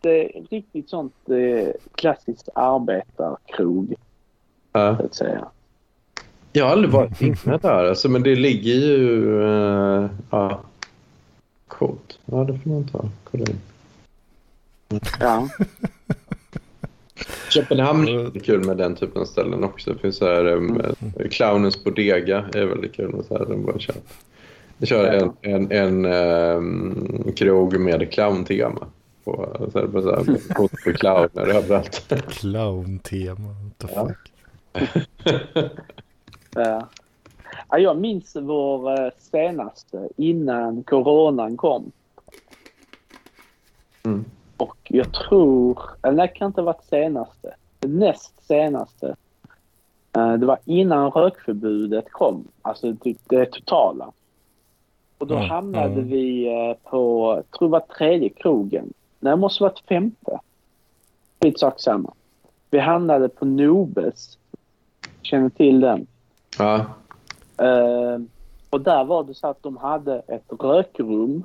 det 0.00 0.36
är 0.38 0.42
riktigt 0.50 0.88
sånt 0.90 1.14
eh, 1.28 1.68
klassiskt 1.94 2.48
arbetarkrog, 2.54 3.94
Ja. 4.72 4.96
så 4.96 5.04
att 5.04 5.14
säga. 5.14 5.48
Jag 6.52 6.64
har 6.64 6.72
aldrig 6.72 6.90
varit 6.92 7.22
inne 7.22 7.58
där, 7.62 7.84
alltså, 7.88 8.08
men 8.08 8.22
det 8.22 8.34
ligger 8.36 8.72
ju... 8.74 9.24
Uh, 9.42 10.06
ja. 10.30 10.60
Coolt. 11.68 12.18
Ja, 12.24 12.44
det 12.44 12.58
får 12.58 12.70
man 12.70 12.88
ta. 12.88 13.04
Kolla 13.30 13.44
in. 13.44 13.60
Ja. 15.20 15.48
Köpenhamn 17.50 18.08
är 18.08 18.16
väldigt 18.16 18.44
kul 18.44 18.64
med 18.64 18.76
den 18.76 18.94
typen 18.96 19.22
av 19.22 19.26
ställen 19.26 19.64
också. 19.64 19.92
Det 19.92 19.98
finns 19.98 20.16
så 20.16 20.26
här, 20.26 20.46
um, 20.46 20.82
Clownens 21.30 21.84
Bodega 21.84 22.44
är 22.54 22.64
väldigt 22.64 22.92
kul. 22.94 23.14
Med 23.16 23.24
så 23.24 23.38
här, 23.38 23.46
de 23.46 23.64
bara 23.64 23.78
kör, 23.78 23.96
de 24.78 24.86
kör 24.86 25.04
en, 25.04 25.32
en, 25.40 25.72
en 25.72 26.04
um, 26.56 27.32
krog 27.36 27.80
med 27.80 28.12
clowntema. 28.12 28.86
På, 29.24 29.56
så 29.72 29.78
här, 29.78 29.86
bara 29.86 30.02
så 30.02 30.10
här, 30.10 30.54
på, 30.54 30.68
på 30.68 30.92
clowner 30.98 31.48
överallt. 31.56 32.14
Clown-tema. 32.28 33.48
What 33.48 33.78
the 33.78 33.88
Ja. 33.94 34.08
fuck? 34.08 34.32
Ja. 36.56 36.88
Ja, 37.70 37.78
jag 37.78 37.98
minns 37.98 38.36
vår 38.36 39.00
eh, 39.04 39.08
senaste 39.18 40.08
innan 40.16 40.82
coronan 40.82 41.56
kom. 41.56 41.92
Mm. 44.02 44.24
Och 44.56 44.76
jag 44.84 45.12
tror, 45.12 45.80
eller 46.02 46.22
det 46.22 46.28
kan 46.28 46.46
inte 46.46 46.60
ha 46.60 46.66
varit 46.66 46.84
senaste. 46.84 47.54
näst 47.80 48.46
senaste. 48.46 49.16
Eh, 50.16 50.32
det 50.32 50.46
var 50.46 50.58
innan 50.64 51.10
rökförbudet 51.10 52.10
kom, 52.10 52.44
alltså 52.62 52.94
typ 52.96 53.18
det 53.28 53.46
totala. 53.46 54.12
Och 55.18 55.26
då 55.26 55.34
Mm, 55.36 55.48
hamnade 55.50 55.92
mm. 55.92 56.08
vi 56.08 56.46
eh, 56.46 56.90
på, 56.90 57.32
jag 57.36 57.58
tror 57.58 57.68
det 57.68 57.72
var 57.72 57.80
tredje 57.98 58.28
krogen. 58.28 58.92
Nej, 59.20 59.30
det 59.30 59.36
måste 59.36 59.62
varit 59.62 59.80
femte. 59.88 60.38
Skitsak 61.42 61.80
samma. 61.80 62.12
Vi 62.70 62.78
hamnade 62.78 63.28
på 63.28 63.44
Nobes. 63.44 64.38
Känner 65.22 65.48
till 65.48 65.80
den. 65.80 66.06
Ja. 66.58 66.76
Eh, 67.56 68.18
och 68.70 68.80
där 68.80 69.04
var 69.04 69.24
det 69.24 69.34
så 69.34 69.46
att 69.46 69.62
de 69.62 69.76
hade 69.76 70.18
ett 70.18 70.52
rökrum. 70.60 71.44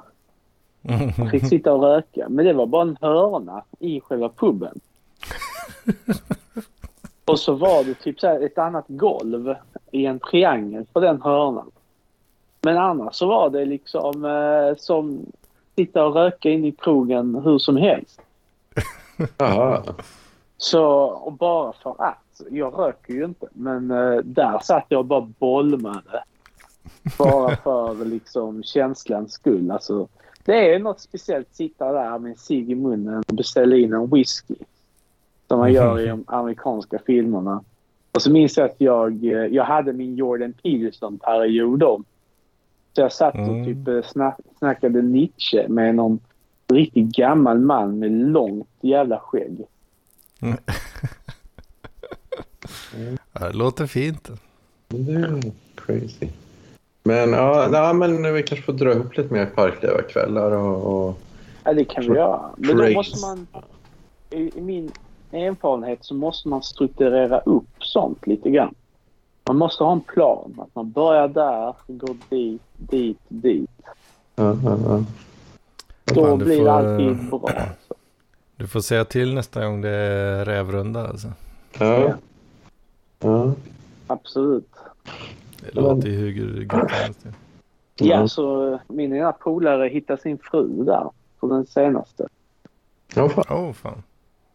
Man 1.17 1.29
fick 1.31 1.47
sitta 1.47 1.73
och 1.73 1.81
röka. 1.81 2.29
Men 2.29 2.45
det 2.45 2.53
var 2.53 2.65
bara 2.65 2.81
en 2.81 2.97
hörna 3.01 3.63
i 3.79 4.01
själva 4.01 4.29
puben. 4.29 4.79
och 7.25 7.39
så 7.39 7.53
var 7.53 7.83
det 7.83 7.93
typ 7.93 8.19
så 8.19 8.27
ett 8.27 8.57
annat 8.57 8.85
golv 8.87 9.55
i 9.91 10.05
en 10.05 10.19
triangel 10.19 10.85
på 10.93 10.99
den 10.99 11.21
hörnan. 11.21 11.71
Men 12.61 12.77
annars 12.77 13.15
så 13.15 13.27
var 13.27 13.49
det 13.49 13.65
liksom 13.65 14.25
eh, 14.25 14.77
som 14.77 15.25
sitta 15.75 16.05
och 16.05 16.13
röka 16.13 16.49
in 16.49 16.65
i 16.65 16.71
krogen 16.71 17.35
hur 17.35 17.57
som 17.57 17.77
helst. 17.77 18.21
Jaha. 19.37 19.83
Så, 20.57 20.83
och 21.05 21.33
bara 21.33 21.73
för 21.73 21.95
att. 21.97 22.41
Jag 22.49 22.79
röker 22.79 23.13
ju 23.13 23.25
inte, 23.25 23.47
men 23.53 23.91
eh, 23.91 24.17
där 24.17 24.59
satt 24.59 24.85
jag 24.89 24.99
och 24.99 25.05
bara 25.05 25.27
bolmade. 25.39 26.23
Bara 27.17 27.55
för 27.55 28.05
liksom 28.05 28.63
känslans 28.63 29.31
skull. 29.31 29.71
Alltså, 29.71 30.07
det 30.49 30.73
är 30.73 30.79
något 30.79 30.99
speciellt 30.99 31.47
att 31.49 31.55
sitta 31.55 31.91
där 31.91 32.19
med 32.19 32.31
en 32.31 32.37
cigg 32.37 32.71
i 32.71 32.75
munnen 32.75 33.23
och 33.27 33.35
beställa 33.35 33.75
in 33.75 33.93
en 33.93 34.09
whisky. 34.09 34.55
Som 35.47 35.59
man 35.59 35.73
gör 35.73 35.99
i 35.99 36.07
de 36.07 36.23
amerikanska 36.27 36.99
filmerna. 37.05 37.63
Och 38.11 38.21
så 38.21 38.31
minns 38.31 38.57
jag 38.57 38.65
att 38.69 38.75
jag, 38.77 39.25
eh, 39.25 39.31
jag 39.31 39.63
hade 39.63 39.93
min 39.93 40.15
Jordan 40.15 40.53
Peterson-period 40.53 41.79
då. 41.79 42.03
Så 42.95 43.01
jag 43.01 43.11
satt 43.13 43.33
och 43.33 43.39
Mm. 43.39 43.65
typ 43.65 43.87
eh, 43.87 44.01
snack, 44.11 44.39
snackade 44.57 45.01
Nietzsche 45.01 45.67
med 45.67 45.95
någon 45.95 46.19
riktigt 46.67 47.15
gammal 47.15 47.59
man 47.59 47.99
med 47.99 48.11
långt 48.11 48.69
jävla 48.81 49.19
skägg. 49.19 49.65
Ja, 53.33 53.47
det 53.47 53.53
låter 53.53 53.87
fint. 53.87 54.29
Det 54.87 54.97
är 55.13 55.41
crazy. 55.75 56.27
Men 57.03 57.33
ja, 57.33 57.69
ja, 57.73 57.93
men 57.93 58.33
vi 58.33 58.43
kanske 58.43 58.65
får 58.65 58.73
dra 58.73 58.91
ihop 58.91 59.17
lite 59.17 59.33
mer 59.33 59.45
parkledarkvällar 59.45 60.51
och, 60.51 61.07
och... 61.07 61.19
Ja, 61.63 61.73
det 61.73 61.85
kan 61.85 62.03
vi 62.03 62.09
göra. 62.09 62.41
Men 62.57 62.77
då 62.77 62.89
måste 62.89 63.27
man... 63.27 63.47
I, 64.29 64.57
I 64.57 64.61
min 64.61 64.91
erfarenhet 65.31 65.99
så 66.01 66.13
måste 66.13 66.47
man 66.47 66.63
strukturera 66.63 67.39
upp 67.39 67.67
sånt 67.79 68.27
lite 68.27 68.49
grann. 68.49 68.75
Man 69.47 69.57
måste 69.57 69.83
ha 69.83 69.91
en 69.91 70.01
plan. 70.01 70.55
Att 70.57 70.75
man 70.75 70.91
börjar 70.91 71.27
där, 71.27 71.75
går 71.87 72.15
dit, 72.29 72.61
dit, 72.77 73.19
dit. 73.27 73.69
Ja, 74.35 74.57
ja, 74.63 74.77
ja. 74.85 75.03
Då 76.05 76.25
Fan, 76.25 76.37
blir 76.37 76.57
får, 76.57 76.63
det 76.63 76.69
eh, 76.69 76.75
alltid 76.75 77.29
bra. 77.29 77.49
Så. 77.87 77.95
Du 78.55 78.67
får 78.67 78.81
säga 78.81 79.05
till 79.05 79.33
nästa 79.33 79.65
gång 79.65 79.81
det 79.81 79.89
är 79.89 80.45
rävrunda 80.45 81.07
alltså. 81.07 81.27
ja. 81.79 82.13
ja. 83.19 83.53
Absolut. 84.07 84.69
Det 85.61 85.75
låter 85.81 86.07
ju 86.09 86.15
hur. 86.15 86.67
Ja, 88.01 88.15
Mm. 88.15 88.27
så 88.27 88.79
min 88.87 89.13
ena 89.15 89.31
polare 89.31 89.87
hittade 89.89 90.21
sin 90.21 90.37
fru 90.37 90.83
där 90.83 91.09
på 91.39 91.47
den 91.47 91.65
senaste. 91.65 92.27
Ja, 93.15 93.29
fan. 93.29 93.43
Åh 93.49 93.69
oh, 93.69 93.73
fan. 93.73 94.03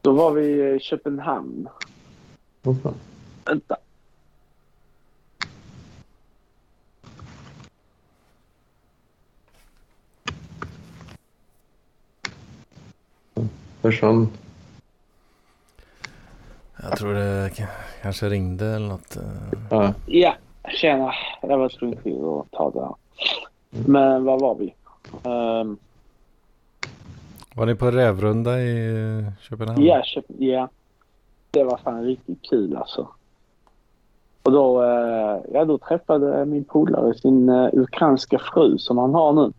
Då 0.02 0.12
var 0.12 0.30
vi 0.32 0.74
i 0.74 0.78
Köpenhamn. 0.80 1.68
Ja, 2.62 2.74
fan. 2.82 2.94
Vänta. 3.44 3.76
Försvann. 13.82 14.28
Jag 16.82 16.96
tror 16.98 17.14
det 17.14 17.50
kanske 18.02 18.28
ringde 18.28 18.66
eller 18.66 18.88
något. 18.88 19.16
eh. 19.16 19.22
Ja. 19.70 19.94
Ja, 20.06 20.34
tjena. 20.68 21.12
Jag 21.42 21.58
var 21.58 21.68
tvungen 21.68 22.02
till 22.02 22.24
att 22.24 22.50
ta 22.50 22.70
det 22.70 22.80
här. 22.80 22.94
Men 23.86 24.24
var 24.24 24.38
var 24.38 24.54
vi? 24.54 24.74
Ehm, 25.22 25.76
Var 27.54 27.66
ni 27.66 27.74
på 27.74 27.90
rävrunda 27.90 28.60
i 28.60 28.86
eh, 29.18 29.32
Köpenhamn? 29.42 29.84
Ja, 29.84 30.02
köp, 30.04 30.24
ja. 30.38 30.68
Det 31.50 31.64
var 31.64 31.76
fan 31.76 32.04
riktigt 32.04 32.42
kul 32.42 32.76
alltså. 32.76 33.08
Och 34.42 34.52
då, 34.52 34.82
eh, 34.82 35.38
ja, 35.52 35.64
då 35.64 35.78
träffade 35.78 36.44
min 36.44 36.64
polare 36.64 37.14
sin 37.14 37.48
uh, 37.48 37.68
ukrainska 37.72 38.38
fru 38.38 38.78
som 38.78 38.98
han 38.98 39.14
har 39.14 39.32
nu. 39.32 39.52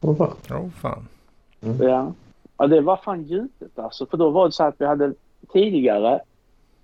Ja, 0.00 0.14
fan. 0.14 0.36
Åh 0.50 0.68
fan. 0.80 1.08
Ja. 1.80 2.12
ja, 2.58 2.66
det 2.66 2.80
var 2.80 2.96
fan 2.96 3.22
gjutet 3.22 3.78
alltså. 3.78 4.06
För 4.06 4.16
då 4.16 4.30
var 4.30 4.46
det 4.46 4.52
så 4.52 4.64
att 4.64 4.74
vi 4.78 4.86
hade 4.86 5.14
tidigare, 5.52 6.20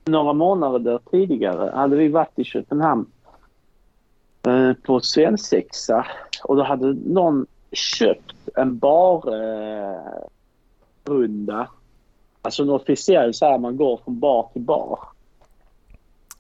några 0.09 0.32
månader 0.32 1.00
tidigare, 1.11 1.72
hade 1.74 1.96
vi 1.96 2.09
varit 2.09 2.38
i 2.38 2.44
Köpenhamn 2.44 3.06
eh, 4.46 4.72
på 4.72 5.00
svensexa. 5.00 6.06
Och 6.44 6.56
då 6.56 6.62
hade 6.62 6.92
någon 6.92 7.46
köpt 7.72 8.34
en 8.56 8.78
barrunda. 8.78 9.94
Eh, 9.94 10.28
runda. 11.09 11.68
alltså 12.42 12.62
en 12.62 12.70
officiell 12.70 13.34
så 13.34 13.46
här 13.46 13.59
man 13.59 13.76
går 13.76 14.00
från 14.04 14.18
bar 14.20 14.48
till 14.52 14.62
bar. 14.62 14.98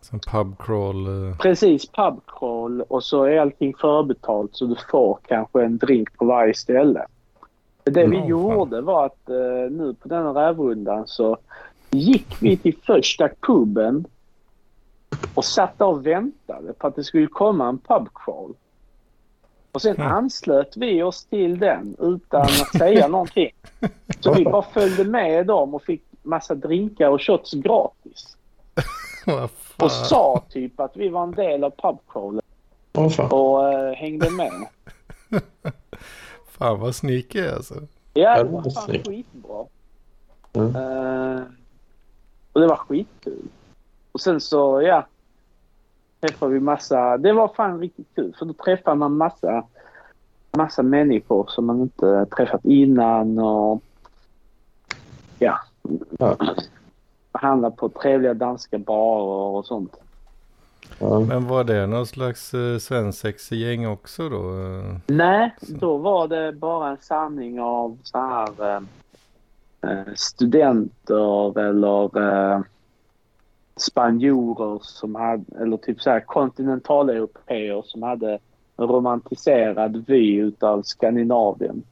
Som 0.00 0.20
pub 0.20 0.58
crawl. 0.58 1.06
eh. 1.06 1.36
Precis, 1.36 1.88
pubcrawl 1.88 2.82
och 2.82 3.04
så 3.04 3.24
är 3.24 3.40
allting 3.40 3.74
förbetalt 3.74 4.50
så 4.56 4.64
du 4.64 4.76
får 4.90 5.18
kanske 5.28 5.64
en 5.64 5.78
drink 5.78 6.16
på 6.16 6.24
varje 6.24 6.54
ställe. 6.54 7.06
Det 7.84 8.06
vi 8.06 8.18
fan. 8.18 8.28
gjorde 8.28 8.80
var 8.80 9.06
att 9.06 9.28
eh, 9.28 9.70
nu 9.70 9.94
på 10.02 10.08
den 10.08 10.34
rävrundan 10.34 11.06
så 11.06 11.36
gick 11.90 12.26
vi 12.40 12.56
till 12.56 12.76
första 12.86 13.28
puben 13.46 14.04
och 15.34 15.44
satt 15.44 15.78
där 15.78 15.86
och 15.86 16.06
väntade 16.06 16.72
på 16.72 16.86
att 16.86 16.96
det 16.96 17.04
skulle 17.04 17.26
komma 17.26 17.68
en 17.68 17.78
pubcrawl. 17.78 18.54
Och 19.72 19.82
sen 19.82 19.96
Mm. 19.96 20.12
anslöt 20.12 20.76
vi 20.76 21.02
oss 21.02 21.24
till 21.24 21.58
den 21.58 21.96
utan 21.98 22.40
att 22.42 22.78
säga 22.78 23.08
någonting. 23.08 23.50
Så 24.20 24.34
vi 24.34 24.44
bara 24.44 24.62
följde 24.62 25.04
med 25.04 25.46
dem 25.46 25.74
och 25.74 25.82
fick 25.82 26.02
massa 26.22 26.54
drinkar 26.54 27.08
och 27.08 27.22
shots 27.22 27.52
gratis. 27.52 28.36
Och 29.76 29.92
sa 29.92 30.44
typ 30.48 30.80
att 30.80 30.96
vi 30.96 31.08
var 31.08 31.22
en 31.22 31.30
del 31.32 31.64
av 31.64 31.70
pubcrawlen 31.70 32.42
och 33.30 33.72
eh, 33.72 33.94
hängde 33.94 34.30
med. 34.30 34.52
Fan 36.46 36.80
vad 36.80 36.94
sneaky 36.94 37.48
alltså. 37.48 37.74
Ja, 38.14 38.42
det 38.42 38.50
var 38.50 38.70
fan 38.70 38.86
skitbra. 39.06 39.64
Mm. 40.52 40.76
Eh, 40.76 41.42
och 42.52 42.60
det 42.60 42.66
var 42.66 42.76
skitkul. 42.76 43.48
Och 44.12 44.20
sen 44.20 44.40
så, 44.40 44.82
ja. 44.82 45.06
Träffade 46.20 46.52
vi 46.52 46.60
massa, 46.60 47.16
det 47.18 47.32
var 47.32 47.48
fan 47.48 47.80
riktigt 47.80 48.06
kul 48.14 48.34
för 48.38 48.46
då 48.46 48.52
träffar 48.52 48.94
man 48.94 49.16
massa, 49.16 49.64
massa 50.56 50.82
människor 50.82 51.46
som 51.48 51.66
man 51.66 51.80
inte 51.80 52.26
träffat 52.36 52.64
innan 52.64 53.38
och 53.38 53.82
ja. 55.38 55.58
Ja. 56.18 56.36
Handla 57.32 57.70
på 57.70 57.88
trevliga 57.88 58.34
danska 58.34 58.78
barer 58.78 59.56
och 59.56 59.66
sånt. 59.66 59.96
Ja. 60.98 61.20
Men 61.20 61.48
var 61.48 61.64
det 61.64 61.86
någon 61.86 62.06
slags 62.06 62.54
uh, 62.54 62.78
svensexgäng 62.78 63.86
också 63.86 64.28
då? 64.28 64.36
eh? 64.36 64.96
Nej, 65.06 65.54
Så. 65.62 65.72
då 65.72 65.96
var 65.96 66.28
det 66.28 66.52
bara 66.52 66.90
en 66.90 66.96
samling 67.00 67.60
av 67.60 67.98
så 68.02 68.18
här 68.18 68.48
eh, 68.70 68.74
eh, 68.76 68.80
studenter 70.16 71.58
eller 71.58 72.18
eh, 72.22 72.60
spanjorer 73.76 74.78
som 74.82 75.14
hade, 75.14 75.44
eller 75.60 75.76
typ 75.76 76.00
så 76.00 76.10
här 76.10 76.20
kontinentaleuropeer 76.20 77.82
som 77.86 78.02
hade 78.02 78.38
en 78.76 78.86
romantiserad 78.86 80.04
vy 80.06 80.36
utav 80.36 80.82
Skandinavien. 80.82 81.82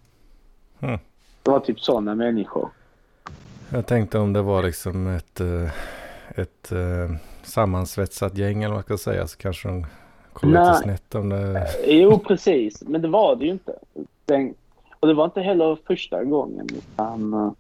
Hmm. 0.81 0.99
Det 1.43 1.51
var 1.51 1.61
typ 1.61 1.81
sådana 1.81 2.15
människor. 2.15 2.69
Jag 3.71 3.87
tänkte 3.87 4.19
om 4.19 4.33
det 4.33 4.43
var 4.43 4.63
liksom 4.63 5.07
ett, 5.07 5.41
eh, 5.41 5.71
ett 6.35 6.73
eh, 6.73 7.17
sammansvetsat 7.43 8.39
gäng 8.39 8.63
eller 8.63 8.75
vad 8.75 8.77
man 8.77 8.83
ska 8.83 9.11
säga 9.11 9.27
så 9.27 9.39
kanske 9.39 9.69
de 9.69 9.87
kom 10.33 10.49
lite 10.49 10.63
Nej. 10.63 10.83
snett 10.83 11.15
om 11.15 11.29
det. 11.29 11.67
Jo, 11.87 12.19
precis. 12.19 12.83
Men 12.83 13.03
det 13.03 13.09
var 13.09 13.37
det 13.37 13.45
ju 13.45 13.51
inte. 13.51 13.75
Den, 14.25 14.55
och 15.01 15.09
det 15.09 15.15
var 15.15 15.25
inte 15.25 15.41
heller 15.41 15.79
första 15.87 16.25
gången. 16.25 16.69
Utan, 16.77 17.55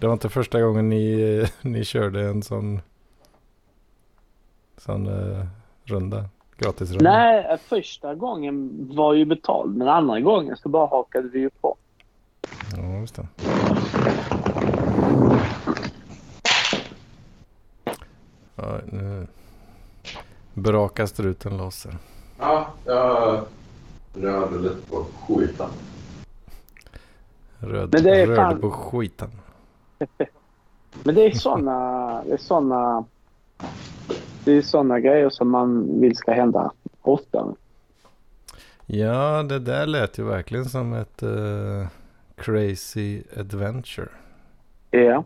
Det 0.00 0.06
var 0.06 0.12
inte 0.12 0.28
första 0.28 0.60
gången 0.60 0.88
ni, 0.88 1.46
ni 1.62 1.84
körde 1.84 2.28
en 2.28 2.42
sån, 2.42 2.80
sån 4.76 5.06
eh, 5.06 5.46
runda. 5.84 6.24
Gratisrunda. 6.56 7.10
Nej, 7.10 7.58
första 7.58 8.14
gången 8.14 8.88
var 8.96 9.14
ju 9.14 9.24
betald 9.24 9.76
men 9.76 9.88
andra 9.88 10.20
gången 10.20 10.56
så 10.56 10.68
bara 10.68 10.86
hakade 10.86 11.28
vi 11.28 11.40
ju 11.40 11.50
på. 11.50 11.76
Ja, 12.76 13.00
just 13.00 13.14
det. 13.14 13.26
Ja, 18.56 18.80
nu 18.86 19.26
brakar 20.54 21.06
struten 21.06 21.56
loss. 21.56 21.86
Ja, 22.38 22.66
jag 22.84 23.44
rörde 24.14 24.58
lite 24.58 24.90
på 24.90 25.06
skiten. 25.26 25.68
Röd, 27.58 27.88
Men 27.92 28.02
det 28.04 28.20
är 28.20 28.26
rörde 28.26 28.36
fan- 28.36 28.60
på 28.60 28.70
skiten. 28.70 29.30
Men 31.04 31.14
det 31.14 31.26
är 31.26 31.30
såna, 31.30 32.22
det 32.24 32.32
är 32.32 32.36
såna, 32.36 33.04
det 34.44 34.52
är 34.52 34.62
såna 34.62 35.00
grejer 35.00 35.30
som 35.30 35.50
man 35.50 36.00
vill 36.00 36.16
ska 36.16 36.32
hända 36.32 36.72
oftare. 37.02 37.54
Ja, 38.86 39.42
det 39.42 39.58
där 39.58 39.86
lät 39.86 40.18
ju 40.18 40.24
verkligen 40.24 40.64
som 40.64 40.92
ett 40.92 41.22
eh, 41.22 41.86
crazy 42.36 43.22
adventure. 43.36 44.08
Ja. 44.90 45.24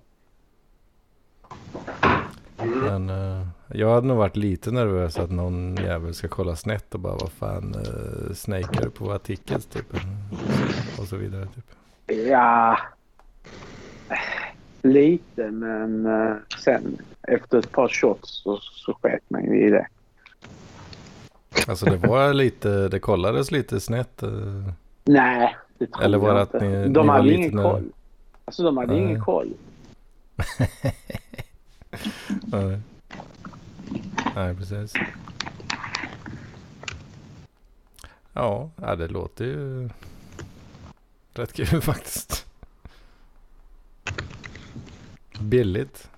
Men 2.57 3.11
eh, 3.11 3.47
jag 3.74 3.94
hade 3.94 4.06
nog 4.06 4.16
varit 4.16 4.36
lite 4.36 4.70
nervös 4.70 5.18
att 5.18 5.30
någon 5.30 5.76
jävel 5.76 6.14
ska 6.14 6.28
kolla 6.28 6.56
snett 6.56 6.94
och 6.94 7.00
bara 7.00 7.12
vad 7.16 7.32
fan 7.32 7.74
uh, 7.74 8.34
snakar 8.34 8.82
du 8.84 8.90
på 8.90 9.04
våra 9.04 9.18
tickets 9.18 9.66
typ. 9.66 9.86
Och 10.98 11.04
så 11.08 11.16
vidare 11.16 11.46
typ. 11.54 11.64
Ja. 12.28 12.78
Lite, 14.82 15.50
men 15.50 16.06
eh, 16.06 16.34
sen 16.64 16.98
efter 17.22 17.58
ett 17.58 17.72
par 17.72 17.88
shots 17.88 18.30
så, 18.42 18.56
så 18.62 18.94
sket 19.02 19.22
man 19.28 19.44
ju 19.44 19.66
i 19.66 19.70
det. 19.70 19.86
Alltså 21.68 21.86
det 21.86 21.96
var 21.96 22.34
lite, 22.34 22.88
det 22.88 22.98
kollades 23.00 23.50
lite 23.50 23.80
snett. 23.80 24.22
eh. 24.22 24.28
Nej, 25.04 25.56
det 25.78 25.86
tror 25.86 26.02
Eller 26.04 26.18
var 26.18 26.28
jag 26.28 26.36
det 26.36 26.42
att 26.42 26.54
inte. 26.54 26.66
ni- 26.68 26.88
de 26.88 27.00
ni 27.02 27.06
var 27.08 27.14
hade 27.14 27.24
lite 27.28 27.38
ingen 27.40 27.54
nö- 27.56 27.62
koll. 27.62 27.84
Alltså 28.44 28.62
de 28.62 28.76
hade 28.76 28.92
Nej. 28.92 29.02
ingen 29.02 29.20
koll. 29.20 29.52
Nej. 32.28 32.80
Nej, 34.35 34.55
precis. 34.55 34.93
Ja, 38.33 38.70
ja, 38.76 38.97
det 38.97 39.09
låter 39.09 39.45
ju 39.45 39.89
rätt 41.35 41.53
kul 41.53 41.80
faktiskt. 41.80 42.47
Billigt. 45.41 46.09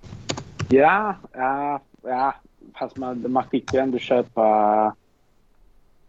Ja, 0.69 1.15
ja, 1.33 1.81
ja. 2.01 2.35
Fast 2.79 2.97
man, 2.97 3.31
man 3.31 3.43
fick 3.51 3.73
ju 3.73 3.79
ändå 3.79 3.97
köpa 3.97 4.95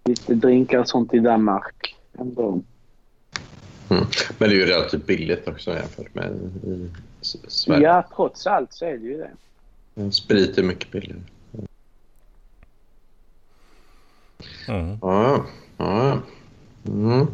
lite 0.04 0.34
drinkar 0.34 0.78
och 0.78 0.88
sånt 0.88 1.14
i 1.14 1.18
Danmark. 1.18 1.96
Ändå. 2.18 2.62
Mm. 3.88 4.04
Men 4.38 4.48
det 4.48 4.54
är 4.54 4.58
ju 4.58 4.66
relativt 4.66 5.06
billigt 5.06 5.48
också 5.48 5.70
jämfört 5.70 6.14
med 6.14 6.32
i 6.66 6.90
Sverige. 7.48 7.82
Ja, 7.82 8.04
trots 8.16 8.46
allt 8.46 8.72
så 8.72 8.84
är 8.84 8.98
det 8.98 9.04
ju 9.04 9.16
det. 9.94 10.12
Sprit 10.12 10.58
är 10.58 10.62
mycket 10.62 10.90
billigare. 10.90 11.20
Mm. 14.68 14.98
Ja, 15.02 15.44
ja. 15.76 16.18
Mm. 16.88 17.26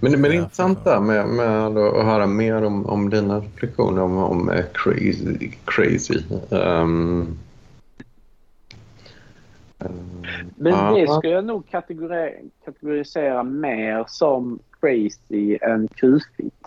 Men, 0.00 0.12
men 0.12 0.22
det 0.22 0.28
är 0.28 0.32
Ja, 0.32 0.40
intressant 0.42 0.84
där 0.84 1.00
med, 1.00 1.26
med 1.28 1.66
att 1.78 2.04
höra 2.06 2.26
mer 2.26 2.64
om, 2.64 2.86
om 2.86 3.10
dina 3.10 3.40
reflektioner 3.40 4.02
om, 4.02 4.16
om 4.18 4.52
crazy. 4.74 5.50
crazy. 5.64 6.20
Um, 6.50 7.38
Men 10.56 10.94
det 10.94 11.08
skulle 11.12 11.34
jag 11.34 11.44
nog 11.44 11.64
kategori- 11.70 12.50
kategorisera 12.64 13.42
mer 13.42 14.04
som 14.08 14.58
crazy 14.80 15.58
än 15.62 15.88
kufigt. 15.88 16.66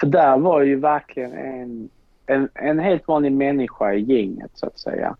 För 0.00 0.06
där 0.06 0.38
var 0.38 0.62
ju 0.62 0.76
verkligen 0.76 1.32
en, 1.32 1.88
en, 2.26 2.48
en 2.54 2.78
helt 2.78 3.08
vanlig 3.08 3.32
människa 3.32 3.92
i 3.94 4.00
gänget 4.00 4.50
så 4.54 4.66
att 4.66 4.78
säga. 4.78 5.16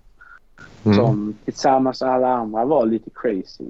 Mm. 0.84 0.96
Som 0.96 1.34
tillsammans 1.44 2.00
med 2.02 2.10
alla 2.10 2.28
andra 2.28 2.64
var 2.64 2.86
lite 2.86 3.10
crazy. 3.14 3.64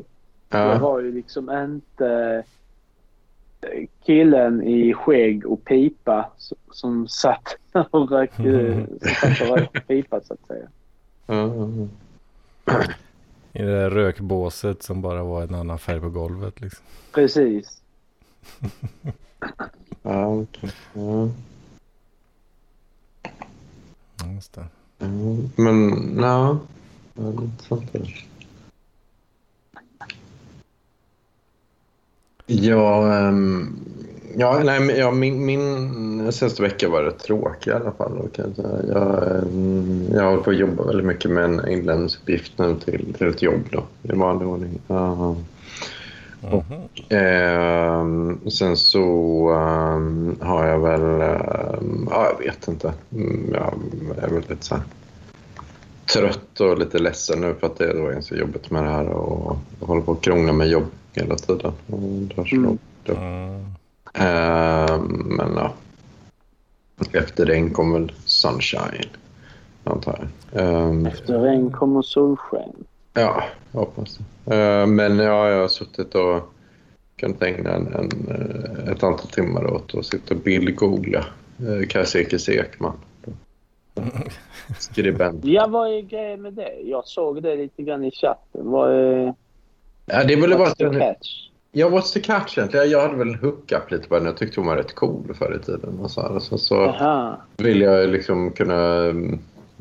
Det 0.49 0.59
Ja. 0.59 0.79
var 0.79 1.01
ju 1.01 1.13
liksom 1.13 1.51
inte 1.51 2.45
eh, 3.61 3.87
killen 4.05 4.63
i 4.63 4.95
skägg 4.95 5.47
och 5.47 5.65
pipa 5.65 6.31
som 6.71 7.09
satt 7.09 7.57
och 7.91 8.11
rökte, 8.11 8.87
som 9.01 9.15
satt 9.15 9.41
och 9.51 9.57
rökte 9.57 9.81
pipa 9.81 10.21
så 10.21 10.35
att 10.35 10.47
säga. 10.47 10.67
Ja. 11.27 11.67
I 13.53 13.63
det 13.63 13.81
där 13.81 13.91
rökbåset 13.91 14.83
som 14.83 15.03
bara 15.03 15.23
var 15.25 15.43
en 15.43 15.55
annan 15.55 15.79
färg 15.79 16.01
på 16.01 16.09
golvet 16.09 16.61
liksom. 16.61 16.85
Precis. 17.13 17.81
Ja, 20.03 20.27
okej. 20.27 20.71
ja. 20.95 21.29
Ja, 24.21 24.27
Just 24.35 24.53
det. 24.53 24.65
Ja, 24.99 25.07
Men, 25.57 26.17
ja. 26.21 26.59
Ja 27.19 27.43
intressant. 27.43 27.93
det 27.93 27.99
där. 27.99 28.27
Ja, 32.51 33.13
ehm, 33.19 33.77
ja, 34.37 34.61
nej, 34.65 34.99
ja 34.99 35.11
min, 35.11 35.45
min 35.47 36.33
senaste 36.33 36.63
vecka 36.63 36.89
var 36.89 37.03
rätt 37.03 37.19
tråkig 37.19 37.71
i 37.71 37.75
alla 37.75 37.93
fall. 37.93 38.29
jag, 38.37 38.57
säga. 38.57 38.69
jag, 38.89 39.37
ehm, 39.37 40.09
jag 40.15 40.25
håller 40.31 40.43
på 40.43 40.51
att 40.51 40.57
jobba 40.57 40.85
väldigt 40.85 41.07
mycket 41.07 41.31
med 41.31 41.45
en 41.45 41.69
inlämningsuppgift 41.69 42.59
nu 42.59 42.77
till, 42.85 43.15
till 43.15 43.29
ett 43.29 43.43
jobb 43.43 43.61
då, 43.71 43.85
i 44.03 44.13
vanlig 44.17 44.49
ordning. 44.49 44.81
Ja. 44.87 45.37
Mhm. 46.43 46.63
Ehm, 47.09 48.51
sen 48.51 48.77
så 48.77 49.51
ehm, 49.51 50.37
har 50.41 50.67
jag 50.67 50.79
väl, 50.79 51.21
ehm, 51.21 52.09
ja 52.11 52.33
jag 52.33 52.47
vet 52.47 52.69
inte, 52.69 52.93
Mm, 53.13 53.51
jag 53.53 53.75
är 54.25 54.29
väl 54.29 54.43
lite 54.49 54.65
så 54.65 54.75
här 54.75 54.85
trött 56.13 56.61
och 56.61 56.79
lite 56.79 56.99
ledsen 56.99 57.41
nu 57.41 57.55
för 57.55 57.67
att 57.67 57.79
det 57.79 57.85
är 57.85 57.95
då 57.95 58.07
ganska 58.07 58.35
jobbigt 58.35 58.71
med 58.71 58.85
det 58.85 58.91
här 58.91 59.09
och 59.09 59.57
håller 59.81 60.03
på 60.03 60.13
att 60.13 60.21
krångla 60.21 60.53
med 60.53 60.69
jobb 60.69 60.87
hela 61.13 61.35
tiden. 61.37 61.73
Mm. 61.93 62.29
Ehm, 64.15 65.03
men 65.37 65.53
ja, 65.57 65.73
efter 67.13 67.47
regn 67.47 67.71
kommer 67.71 67.99
väl 67.99 68.13
sunshine, 68.25 69.09
antar 69.85 70.29
jag. 70.53 70.63
Ehm, 70.63 71.07
Efter 71.07 71.39
regn 71.39 71.71
kommer 71.73 72.03
solsken. 72.03 72.73
Ja, 73.15 73.45
jag 73.73 73.81
hoppas 73.81 74.19
det. 74.45 74.57
Eh, 74.57 74.87
Men 74.87 75.19
ja, 75.19 75.49
jag 75.51 75.61
har 75.61 75.69
suttit 75.69 76.15
och 76.15 76.55
kunnat 77.17 77.43
ägna 77.43 77.71
en, 77.71 77.87
en, 77.87 78.11
eh, 78.29 78.93
ett 78.93 79.03
antal 79.03 79.29
timmar 79.29 79.67
åt 79.67 79.95
att 79.95 80.07
sitta 80.07 80.35
och 80.35 80.41
bildgoogla 80.41 81.25
eh, 81.59 81.89
Kajsa 81.89 82.19
Ekis 82.19 82.49
Ekman. 82.49 82.93
Skribent. 84.79 85.45
Ja, 85.45 85.67
vad 85.67 85.89
är 85.89 86.01
grejen 86.01 86.43
med 86.43 86.53
det? 86.53 86.73
Jag 86.85 87.07
såg 87.07 87.43
det 87.43 87.57
lite 87.57 87.83
grann 87.83 88.05
i 88.05 88.11
chatten. 88.11 88.71
Vad 88.71 88.91
är... 88.91 89.35
Ja, 90.07 90.25
det 90.25 90.33
är 90.33 90.41
väl 90.41 90.59
bara 90.59 90.71
the 90.71 90.99
catch? 90.99 91.49
Ja, 91.73 91.89
what's 91.89 92.13
the 92.13 92.21
catch 92.21 92.59
egentligen? 92.59 92.91
Jag 92.91 93.01
hade 93.01 93.17
väl 93.17 93.29
en 93.29 93.35
hookup 93.35 93.91
lite 93.91 94.09
på 94.09 94.15
henne. 94.15 94.29
Jag 94.29 94.37
tyckte 94.37 94.61
hon 94.61 94.67
var 94.67 94.77
rätt 94.77 94.95
cool 94.95 95.35
förr 95.39 95.59
i 95.63 95.65
tiden. 95.65 95.99
Och 96.01 96.11
så, 96.11 96.21
här. 96.23 96.39
så, 96.39 96.59
så 96.59 96.95
vill 97.57 97.81
jag 97.81 98.09
liksom 98.09 98.51
kunna 98.51 99.07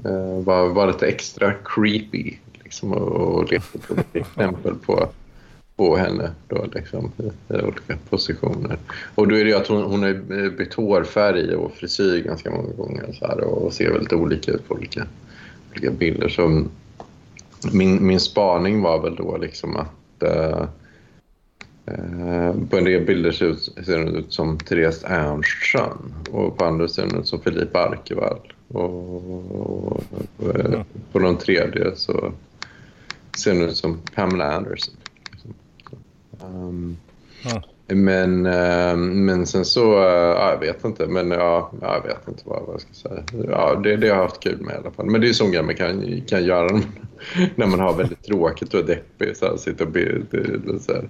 eh, 0.05 0.43
vara, 0.45 0.67
vara 0.67 0.85
lite 0.85 1.07
extra 1.07 1.53
creepy. 1.65 2.33
Liksom, 2.63 2.93
och, 2.93 3.37
och 3.37 3.51
leta 3.51 3.79
på 3.87 3.93
exempel 4.13 4.75
på, 4.75 5.09
på 5.77 5.97
henne 5.97 6.31
då, 6.47 6.65
liksom, 6.73 7.11
i, 7.17 7.53
i 7.53 7.61
olika 7.61 7.97
positioner. 8.09 8.77
Och 9.15 9.27
då 9.27 9.35
är 9.35 9.43
det 9.43 9.49
ju 9.49 9.55
att 9.55 9.67
hon, 9.67 9.83
hon 9.83 10.03
har 10.03 10.49
bytt 10.49 10.73
hårfärg 10.73 11.55
och 11.55 11.71
frisyr 11.71 12.23
ganska 12.23 12.51
många 12.51 12.73
gånger 12.73 13.13
så 13.19 13.27
här, 13.27 13.41
och 13.41 13.73
ser 13.73 13.91
väldigt 13.91 14.13
olika 14.13 14.51
ut 14.51 14.67
på 14.67 14.73
olika, 14.73 15.07
olika 15.71 15.91
bilder. 15.91 16.29
Så 16.29 16.65
min, 17.71 18.07
min 18.07 18.19
spaning 18.19 18.81
var 18.81 19.01
väl 19.01 19.15
då 19.15 19.37
liksom 19.37 19.77
att 19.77 20.23
eh, 20.23 20.65
Eh, 21.87 22.53
på 22.69 22.77
en 22.77 22.83
del 22.83 23.05
bilder 23.05 23.31
ser, 23.31 23.45
ut, 23.45 23.73
ser 23.85 23.97
hon 23.97 24.15
ut 24.15 24.33
som 24.33 24.57
Therese 24.57 25.03
Ernstson 25.03 26.13
och 26.31 26.57
på 26.57 26.65
andra 26.65 26.87
ser 26.87 27.03
hon 27.03 27.19
ut 27.19 27.27
som 27.27 27.41
Filip 27.41 27.75
Arkevall. 27.75 28.53
Och, 28.67 29.15
och, 29.15 30.03
och 30.37 30.55
eh, 30.55 30.81
på 31.11 31.19
den 31.19 31.37
tredje 31.37 31.95
så 31.95 32.33
ser 33.37 33.53
hon 33.53 33.63
ut 33.63 33.77
som 33.77 33.99
Pamela 34.15 34.53
Anderson. 34.53 34.93
Um, 36.43 36.97
Ja. 37.43 37.63
men, 37.87 38.45
eh, 38.45 38.95
men 38.97 39.47
sen 39.47 39.65
så, 39.65 39.93
eh, 39.93 40.13
ja, 40.13 40.51
jag 40.51 40.59
vet 40.59 40.85
inte, 40.85 41.07
men 41.07 41.31
ja, 41.31 41.71
ja, 41.81 41.95
jag 41.95 42.09
vet 42.09 42.27
inte 42.27 42.41
vad, 42.45 42.63
jag 42.67 42.81
ska 42.81 42.93
säga. 42.93 43.23
Ja, 43.49 43.75
det, 43.75 43.95
det 43.95 44.09
har 44.09 44.15
jag 44.15 44.23
haft 44.23 44.39
kul 44.39 44.61
med 44.61 44.75
i 44.75 44.77
alla 44.77 44.91
fall. 44.91 45.05
Men 45.05 45.21
det 45.21 45.29
är 45.29 45.33
sånt 45.33 45.65
man 45.65 45.75
kan, 45.75 46.21
kan 46.27 46.45
göra 46.45 46.81
när 47.55 47.67
man, 47.67 47.79
har 47.79 47.93
väldigt 47.93 48.23
tråkigt 48.23 48.73
och 48.73 48.85
deppigt. 48.85 49.37
Så 49.37 49.45
här, 49.45 49.57
sitta 49.57 49.83
och 49.83 49.91
be, 49.91 50.21
så 50.79 50.93
här, 50.93 51.09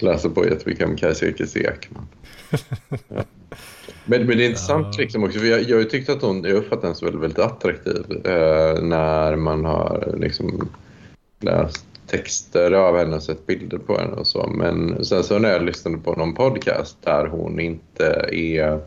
läsa 0.00 0.30
på 0.30 0.46
jättemycket 0.46 0.88
om 0.88 0.96
Kajsa 0.96 1.26
Ekman. 1.26 2.06
Ja. 3.08 3.24
Men, 4.04 4.26
men 4.26 4.38
det 4.38 4.44
är 4.44 4.48
intressant 4.48 4.98
liksom 4.98 5.24
också, 5.24 5.38
för 5.38 5.46
jag, 5.46 5.62
jag 5.62 5.76
har 5.76 5.82
ju 5.82 5.88
tyckt 5.88 6.08
att 6.08 6.22
hon, 6.22 6.44
jag 6.44 6.56
uppfattar 6.56 6.82
henne 6.82 6.94
som 6.94 7.06
väldigt, 7.06 7.22
väldigt 7.22 7.38
attraktiv 7.38 8.04
eh, 8.24 8.82
när 8.82 9.36
man 9.36 9.64
har 9.64 10.14
liksom 10.18 10.68
läst 11.40 11.86
texter 12.12 12.72
av 12.72 12.96
henne 12.96 13.16
och 13.16 13.22
sett 13.22 13.46
bilder 13.46 13.78
på 13.78 13.98
henne 13.98 14.12
och 14.12 14.26
så. 14.26 14.46
Men 14.46 15.04
sen 15.04 15.24
så 15.24 15.38
när 15.38 15.52
jag 15.52 15.62
lyssnade 15.62 15.98
på 15.98 16.12
någon 16.14 16.34
podcast 16.34 16.96
där 17.02 17.26
hon 17.26 17.60
inte 17.60 18.06
är 18.32 18.80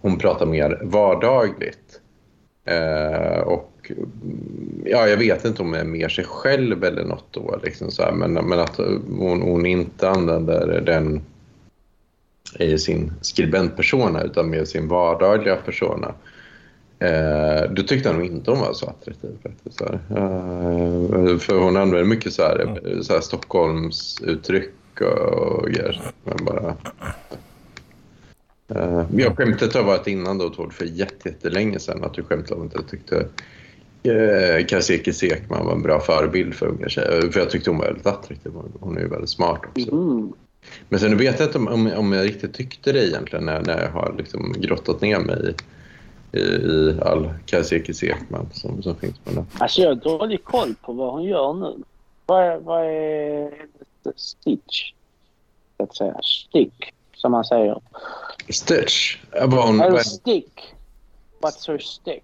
hon 0.00 0.18
pratar 0.18 0.46
mer 0.46 0.80
vardagligt. 0.82 2.00
Eh, 2.64 3.38
och 3.38 3.72
mm, 3.90 4.82
ja, 4.84 5.08
jag 5.08 5.16
vet 5.16 5.44
inte 5.44 5.62
om 5.62 5.68
hon 5.68 5.80
är 5.80 5.84
mer 5.84 6.08
sig 6.08 6.24
själv 6.24 6.84
eller 6.84 7.04
något 7.04 7.26
då. 7.30 7.60
Liksom 7.64 7.90
så 7.90 8.02
här, 8.02 8.12
men, 8.12 8.32
men 8.32 8.58
att 8.58 8.76
hon, 9.18 9.42
hon 9.42 9.66
inte 9.66 10.08
använder 10.08 10.80
den 10.80 11.22
i 12.58 12.78
sin 12.78 13.12
skribentpersona 13.20 14.22
utan 14.22 14.50
mer 14.50 14.64
sin 14.64 14.88
vardagliga 14.88 15.56
persona. 15.56 16.14
Eh, 16.98 17.70
då 17.70 17.82
tyckte 17.82 18.08
han 18.08 18.18
nog 18.18 18.26
inte 18.26 18.50
hon 18.50 18.60
var 18.60 18.72
så 18.72 18.86
attraktiv 18.86 19.38
faktiskt. 19.42 19.78
Så 19.78 19.84
eh, 19.84 21.38
för 21.38 21.58
hon 21.58 21.76
använder 21.76 22.04
mycket 22.04 22.32
så 22.32 22.42
här, 22.42 22.58
mm. 22.58 23.02
så 23.02 23.12
här 23.12 23.20
Stockholms 23.20 24.22
uttryck 24.22 25.00
och, 25.00 25.08
och 25.08 25.68
grejer. 25.68 26.02
Men 26.24 26.44
bara, 26.44 26.76
eh, 28.68 29.06
jag 29.16 29.36
skämtet 29.36 29.74
har 29.74 29.82
varit 29.82 30.06
innan 30.06 30.38
då 30.38 30.48
Tord 30.48 30.72
för 30.72 30.84
jättelänge 30.84 31.78
sedan 31.78 32.04
att 32.04 32.14
du 32.14 32.22
skämtade 32.22 32.60
om 32.60 32.66
att 32.66 32.74
jag 32.74 32.88
tyckte 32.88 33.26
eh, 34.02 34.66
Kaseki 34.66 35.12
Sekman 35.12 35.66
var 35.66 35.72
en 35.72 35.82
bra 35.82 36.00
förebild 36.00 36.54
för 36.54 36.66
unga 36.66 36.88
tjejer. 36.88 37.30
För 37.30 37.40
jag 37.40 37.50
tyckte 37.50 37.70
hon 37.70 37.78
var 37.78 37.86
väldigt 37.86 38.06
attraktiv. 38.06 38.52
Hon 38.80 38.96
är 38.96 39.00
ju 39.00 39.08
väldigt 39.08 39.30
smart 39.30 39.60
också. 39.68 39.92
Mm. 39.92 40.32
Men 40.88 41.00
sen 41.00 41.16
vet 41.16 41.40
jag 41.40 41.48
inte 41.48 41.58
om, 41.58 41.92
om 41.96 42.12
jag 42.12 42.24
riktigt 42.24 42.54
tyckte 42.54 42.92
det 42.92 43.08
egentligen 43.08 43.44
när, 43.44 43.62
när 43.62 43.82
jag 43.82 43.90
har 43.90 44.14
liksom 44.18 44.54
grottat 44.58 45.00
ner 45.00 45.18
mig 45.18 45.50
i, 45.50 45.54
i, 46.36 46.40
i 46.40 47.00
all 47.02 47.28
Kaseki 47.46 47.94
Sekman 47.94 48.48
som, 48.52 48.82
som 48.82 48.96
finns 48.96 49.18
på 49.18 49.30
nätet. 49.30 49.60
Alltså 49.60 49.80
jag 49.80 49.88
har 49.88 49.94
dålig 49.94 50.44
koll 50.44 50.74
på 50.82 50.92
vad 50.92 51.12
hon 51.12 51.24
gör 51.24 51.52
nu. 51.52 51.76
Vad 52.26 52.44
är, 52.44 52.58
vad 52.58 52.84
är 52.84 53.66
Stitch? 54.16 54.92
Så 55.76 55.82
att 55.82 55.96
säga. 55.96 56.20
Stick, 56.22 56.94
som 57.14 57.32
man 57.32 57.44
säger. 57.44 57.80
Stitch? 58.50 59.16
Eller 59.32 59.98
stick. 59.98 60.74
What's 61.40 61.68
her 61.68 61.78
stick? 61.78 62.22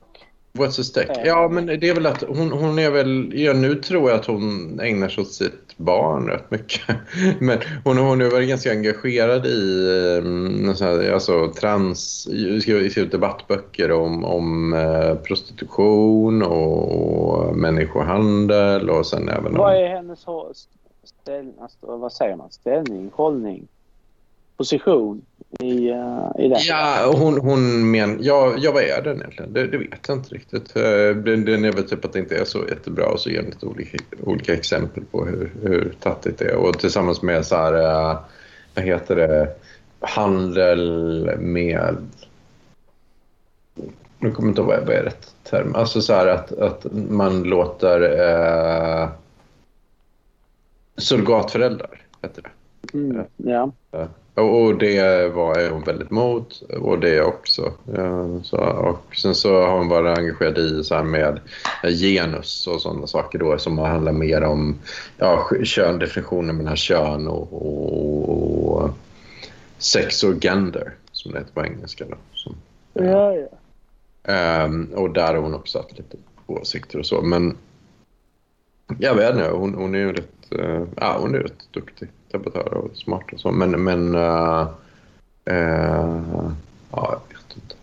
What's 0.55 0.81
a 0.81 0.85
stick? 0.85 1.11
Ja, 1.25 1.49
men 1.49 1.67
det 1.67 1.89
är 1.89 1.95
väl 1.95 2.07
att 2.07 2.23
hon, 2.23 2.53
hon 2.53 2.79
är 2.79 2.91
väl... 2.91 3.33
Ja, 3.35 3.53
nu 3.53 3.75
tror 3.75 4.11
jag 4.11 4.21
att 4.21 4.27
hon 4.27 4.81
ägnar 4.81 5.09
sig 5.09 5.23
åt 5.23 5.33
sitt 5.33 5.77
barn 5.77 6.29
rätt 6.29 6.51
mycket. 6.51 6.97
Men 7.41 7.59
hon, 7.85 7.99
hon 7.99 8.21
är 8.21 8.31
väl 8.31 8.45
ganska 8.45 8.71
engagerad 8.71 9.47
i 9.47 9.89
um, 10.23 10.75
här, 10.81 11.13
alltså, 11.13 11.53
trans... 11.53 12.23
Skriver 12.63 13.05
debattböcker 13.07 13.93
om, 13.93 14.25
om 14.25 14.73
uh, 14.73 15.15
prostitution 15.15 16.43
och 16.43 17.57
människohandel 17.57 18.91
och 18.91 19.07
sen 19.07 19.29
även 19.29 19.55
Vad 19.55 19.77
är 19.77 19.89
hennes 19.89 20.27
ställning? 21.05 21.55
Alltså, 21.61 21.97
vad 21.97 22.13
säger 22.13 22.37
man? 22.37 22.51
Ställning? 22.51 23.11
Hållning? 23.15 23.69
Position? 24.57 25.23
I, 25.61 25.91
uh, 25.91 26.31
i 26.39 26.49
den? 26.49 26.59
Ja, 26.69 27.15
hon, 27.17 27.39
hon 27.41 27.91
men, 27.91 28.19
ja, 28.21 28.55
ja, 28.59 28.73
vad 28.73 28.83
är 28.83 29.03
den 29.03 29.17
egentligen? 29.17 29.53
Det, 29.53 29.67
det 29.67 29.79
vet 29.79 30.09
jag 30.09 30.17
inte 30.19 30.35
riktigt. 30.35 30.77
Uh, 30.77 31.17
den 31.17 31.65
är 31.65 31.73
väl 31.73 31.89
typ 31.89 32.05
att 32.05 32.13
det 32.13 32.19
inte 32.19 32.37
är 32.37 32.45
så 32.45 32.59
jättebra 32.69 33.07
och 33.07 33.21
så 33.21 33.31
ger 33.31 33.43
den 33.43 33.51
lite 33.51 33.67
olika, 33.67 33.99
olika 34.23 34.55
exempel 34.55 35.05
på 35.05 35.25
hur, 35.25 35.53
hur 35.63 35.95
tattigt 36.01 36.39
det 36.39 36.45
är. 36.45 36.57
Och 36.57 36.79
tillsammans 36.79 37.23
med 37.23 37.47
så 37.47 37.57
här, 37.57 37.75
uh, 37.75 38.21
vad 38.75 38.85
heter 38.85 39.17
det, 39.17 39.49
handel 40.01 41.37
med... 41.39 41.97
Nu 44.19 44.31
kommer 44.31 44.49
inte 44.49 44.61
ihåg 44.61 44.71
vad 44.71 44.91
är 44.91 45.03
rätt 45.03 45.35
term. 45.43 45.75
Alltså 45.75 46.01
så 46.01 46.15
här 46.15 46.27
att, 46.27 46.53
att 46.53 46.87
man 46.93 47.43
låter 47.43 48.01
uh, 48.03 49.09
surrogatföräldrar, 50.97 52.01
heter 52.23 52.43
det. 52.43 52.51
Mm, 52.99 53.25
ja. 53.37 53.73
Och 54.35 54.79
det 54.79 55.29
var 55.29 55.71
hon 55.71 55.83
väldigt 55.83 56.11
mot 56.11 56.63
och 56.63 56.99
det 56.99 57.23
också. 57.23 57.73
Så, 58.43 58.57
och 58.57 59.17
sen 59.17 59.35
så 59.35 59.63
har 59.63 59.79
hon 59.79 59.89
varit 59.89 60.19
engagerad 60.19 60.59
i 60.59 60.85
så 60.85 60.95
här 60.95 61.03
med 61.03 61.41
genus 62.01 62.67
och 62.67 62.83
sådana 62.83 63.07
saker 63.07 63.39
då 63.39 63.59
som 63.59 63.79
handlar 63.79 64.13
mer 64.13 64.43
om 64.43 64.79
ja, 65.17 65.51
kön, 65.65 65.99
definitionen 65.99 66.57
mellan 66.57 66.77
kön 66.77 67.29
och, 67.29 67.53
och, 67.53 68.83
och 68.83 68.91
sex 69.79 70.25
och 70.25 70.43
gender 70.43 70.95
som 71.13 71.33
det 71.33 71.39
heter 71.39 71.53
på 71.53 71.65
engelska. 71.65 72.05
Då, 72.05 72.17
som, 72.35 72.57
ja, 72.93 73.35
ja. 73.35 73.49
Um, 74.65 74.91
och 74.95 75.11
där 75.11 75.35
har 75.35 75.43
hon 75.43 75.55
också 75.55 75.79
haft 75.79 75.99
lite 75.99 76.17
åsikter 76.47 76.99
och 76.99 77.07
så. 77.07 77.23
Men 77.23 77.57
jag 78.99 79.15
vet 79.15 79.35
inte, 79.35 79.49
hon, 79.49 79.75
hon 79.75 79.95
är 79.95 79.99
ju 79.99 80.13
rätt, 80.13 80.53
uh, 80.59 80.85
ja, 80.97 81.17
hon 81.21 81.35
är 81.35 81.39
rätt 81.39 81.69
duktig 81.71 82.09
debattör 82.33 82.75
och 82.75 82.97
smart 82.97 83.33
och 83.33 83.41
så. 83.41 83.51
Men, 83.51 83.85
men 83.85 84.15
uh, 84.15 84.69
uh, 85.51 86.53
ja, 86.91 87.11
jag 87.11 87.21
vet 87.29 87.57
inte. 87.57 87.75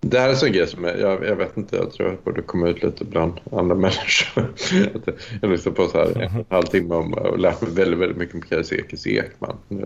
Det 0.00 0.18
här 0.18 0.26
är 0.26 0.32
en 0.32 0.36
sån 0.36 0.52
grej 0.52 0.66
som 0.66 0.84
jag, 0.84 1.00
jag, 1.00 1.24
jag, 1.24 1.36
vet 1.36 1.56
inte, 1.56 1.76
jag 1.76 1.92
tror 1.92 2.08
jag 2.08 2.18
borde 2.18 2.42
komma 2.42 2.68
ut 2.68 2.82
lite 2.82 3.04
bland 3.04 3.40
andra 3.52 3.74
människor. 3.74 4.52
jag 5.40 5.50
lyssnade 5.50 5.76
på 5.76 5.88
så 5.88 5.98
här 5.98 6.22
en 6.22 6.44
halvtimme 6.48 6.94
om 6.94 7.12
och 7.12 7.38
lärt 7.38 7.60
mig 7.60 7.70
väldigt, 7.70 7.98
väldigt 7.98 8.18
mycket 8.18 8.34
om 8.34 8.40
Kajsekis 8.40 9.06
Ekman. 9.06 9.56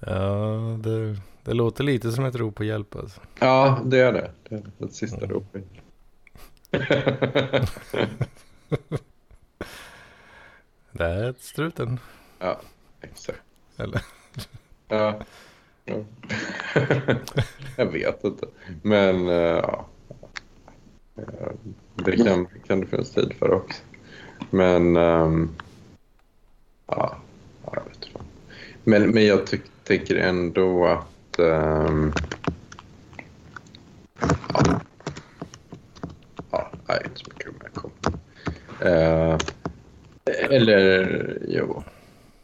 ja, 0.00 0.78
det, 0.84 1.16
det 1.44 1.52
låter 1.52 1.84
lite 1.84 2.12
som 2.12 2.24
ett 2.24 2.34
rop 2.34 2.54
på 2.54 2.64
hjälp 2.64 2.96
alltså. 2.96 3.20
Ja, 3.38 3.80
det 3.84 3.98
är 3.98 4.12
det. 4.12 4.30
Det 4.48 4.54
är 4.54 4.62
ett 4.84 4.94
sista 4.94 5.24
mm. 5.24 5.30
rop. 5.30 5.56
Det 10.92 11.04
är 11.04 11.34
struten. 11.38 12.00
Ja, 12.38 12.60
exakt. 13.00 13.42
Eller? 13.76 14.02
Ja. 14.88 15.20
ja. 15.84 16.04
jag 17.76 17.86
vet 17.86 18.24
inte. 18.24 18.46
Men 18.82 19.28
uh, 19.28 19.34
ja. 19.34 19.86
Det 21.94 22.16
kan, 22.16 22.46
kan 22.66 22.80
det 22.80 22.86
finnas 22.86 23.10
tid 23.10 23.34
för 23.38 23.50
också. 23.52 23.82
Men 24.50 24.96
um, 24.96 25.56
ja, 26.86 27.16
jag 27.64 27.84
vet 27.84 27.94
inte. 27.94 28.20
Men, 28.84 29.10
men 29.10 29.26
jag 29.26 29.46
tyck, 29.46 29.62
tänker 29.84 30.16
ändå 30.16 30.86
att 30.86 31.38
um, 31.38 32.12
ja. 36.50 36.70
ja, 36.86 37.00
inte 37.04 37.18
så 37.18 37.30
mycket 37.30 37.74
kom. 37.74 37.90
Uh, 38.84 39.38
eller 40.30 41.38
jo. 41.48 41.82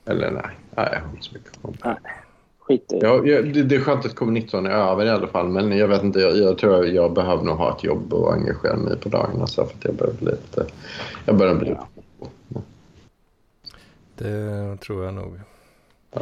Eller 0.05 0.31
nej. 0.31 0.57
Nej, 0.77 0.89
jag 0.93 1.01
har 1.01 1.11
inte 1.11 1.25
så 1.25 1.35
mycket 1.35 1.59
om 1.63 1.77
Nej. 1.85 1.97
Skit 2.59 2.93
i 2.93 2.99
ja, 3.03 3.21
det. 3.21 3.63
Det 3.63 3.77
är 3.77 3.81
skönt 3.81 4.07
att 4.07 4.15
covid-19 4.15 4.69
är 4.69 4.71
över 4.71 5.05
i 5.05 5.11
alla 5.11 5.27
fall. 5.27 5.49
Men 5.49 5.79
jag 5.79 5.89
vet 5.89 6.03
inte, 6.03 6.21
jag, 6.21 6.37
jag 6.37 6.59
tror 6.59 6.87
jag 6.87 7.13
behöver 7.13 7.45
nog 7.45 7.57
ha 7.57 7.77
ett 7.77 7.85
jobb 7.85 8.13
och 8.13 8.33
engagera 8.33 8.77
mig 8.77 8.97
på 9.01 9.09
dagarna. 9.09 9.47
Så 9.47 9.67
för 9.67 9.77
att 9.79 9.85
jag 9.85 9.95
börjar 9.95 10.13
bli 10.13 10.31
lite... 10.31 10.67
Jag 11.25 11.37
börjar 11.37 11.55
bli 11.55 11.69
ja. 11.69 11.89
Det 14.15 14.77
tror 14.77 15.05
jag 15.05 15.15
nog. 15.15 15.41
Ja. 16.11 16.21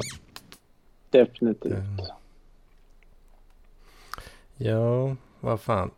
Definitivt. 1.11 1.73
Det... 1.73 2.15
Ja, 4.57 5.17
vad 5.41 5.61
fan. 5.61 5.91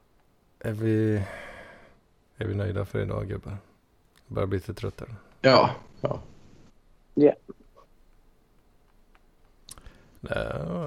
Är 0.59 0.73
vi, 0.73 1.23
är 2.37 2.47
vi 2.47 2.55
nöjda 2.55 2.85
för 2.85 3.03
idag 3.03 3.29
gubbar? 3.29 3.57
Jag 4.27 4.35
börjar 4.35 4.47
bli 4.47 4.59
lite 4.59 4.75
trött 4.75 5.01
här. 5.01 5.09
Ja. 5.47 5.71
Ja. 6.01 6.21
Yeah. 7.15 7.37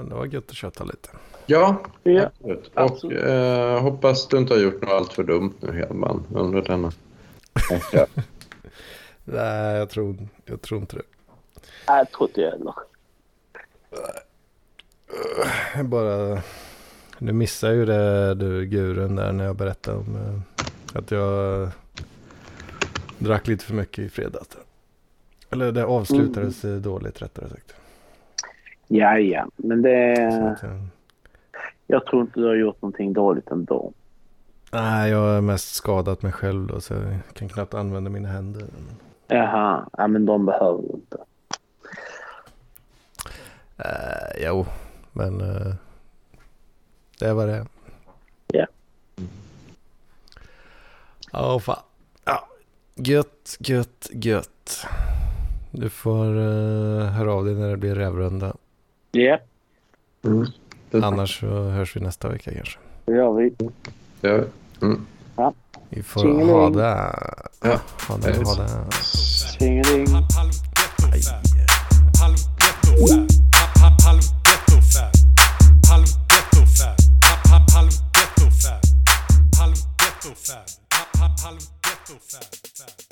Det 0.07 0.15
var 0.15 0.25
gött 0.25 0.49
att 0.49 0.55
köta 0.55 0.83
lite. 0.83 1.09
Ja, 1.45 1.81
yeah. 2.03 2.31
Och 2.73 3.11
eh, 3.11 3.81
hoppas 3.81 4.27
du 4.27 4.37
inte 4.37 4.53
har 4.53 4.61
gjort 4.61 4.81
något 4.81 4.91
allt 4.91 5.13
för 5.13 5.23
dumt 5.23 5.53
nu 5.59 5.71
Hedman 5.71 6.27
under 6.33 6.61
denna 6.61 6.91
Nej, 9.23 9.77
jag 9.77 9.89
tror, 9.89 10.27
jag 10.45 10.61
tror 10.61 10.81
inte 10.81 10.95
det. 10.95 11.01
Nej, 11.87 11.97
jag 11.97 12.11
tror 12.11 12.29
inte 12.29 12.41
jag 12.41 12.51
heller. 12.51 12.73
Bara... 15.83 16.41
Du 17.19 17.33
missar 17.33 17.71
ju 17.71 17.85
det 17.85 18.35
du 18.35 18.65
gurun 18.65 19.15
där 19.15 19.31
när 19.31 19.45
jag 19.45 19.55
berättade 19.55 19.97
om 19.97 20.15
eh, 20.15 20.41
att 20.97 21.11
jag 21.11 21.69
drack 23.19 23.47
lite 23.47 23.65
för 23.65 23.73
mycket 23.73 23.99
i 23.99 24.09
fredags. 24.09 24.57
Eller 25.49 25.71
det 25.71 25.85
avslutades 25.85 26.63
mm. 26.63 26.81
dåligt 26.81 27.21
rättare 27.21 27.49
sagt. 27.49 27.73
Ja, 28.87 29.19
ja, 29.19 29.47
men 29.55 29.81
det... 29.81 30.57
Jag 31.87 32.05
tror 32.05 32.21
inte 32.21 32.39
du 32.39 32.47
har 32.47 32.55
gjort 32.55 32.81
någonting 32.81 33.13
dåligt 33.13 33.51
ändå. 33.51 33.93
Nej, 34.71 35.11
jag 35.11 35.17
har 35.17 35.41
mest 35.41 35.73
skadat 35.73 36.21
mig 36.21 36.31
själv 36.31 36.67
då 36.67 36.81
så 36.81 36.93
jag 36.93 37.19
kan 37.33 37.49
knappt 37.49 37.73
använda 37.73 38.09
mina 38.09 38.29
händer. 38.29 38.63
Jaha, 39.27 39.89
ja 39.97 40.07
men 40.07 40.25
de 40.25 40.45
behöver 40.45 40.81
du 40.81 40.93
inte. 40.93 41.17
Uh, 43.79 44.45
jo, 44.45 44.65
men 45.13 45.41
uh, 45.41 45.73
det 47.19 47.33
vad 47.33 47.47
det. 47.47 47.65
Ja. 48.47 48.65
Ja, 51.31 51.55
oh, 51.55 51.59
fan. 51.59 51.79
Gött, 53.03 53.57
gött, 53.59 54.09
gött. 54.11 54.85
Du 55.71 55.89
får 55.89 56.25
uh, 56.37 57.03
höra 57.03 57.33
av 57.33 57.45
dig 57.45 57.55
när 57.55 57.69
det 57.69 57.77
blir 57.77 57.95
rävrunda. 57.95 58.55
Ja. 59.11 59.39
Mm. 60.25 60.45
Det- 60.91 61.03
Annars 61.05 61.39
så 61.39 61.47
hörs 61.69 61.95
vi 61.95 61.99
nästa 61.99 62.29
vecka 62.29 62.51
kanske. 62.53 62.79
Det 63.05 63.11
gör 63.11 63.33
vi. 63.33 63.55
Ja. 64.21 64.39
Mm. 64.81 65.05
Vi 65.89 66.03
får 66.03 66.21
Tjingeling. 66.21 66.49
ha 66.49 66.69
det. 66.69 67.15
Ja. 67.61 67.79
Ha 68.07 68.17
det, 68.17 68.45
ha 68.45 68.55
det. 68.55 68.69
Tingeling. 69.59 70.07
Halv 81.43 81.59
so 82.09 82.15
fast, 82.15 82.75
fast. 82.75 83.08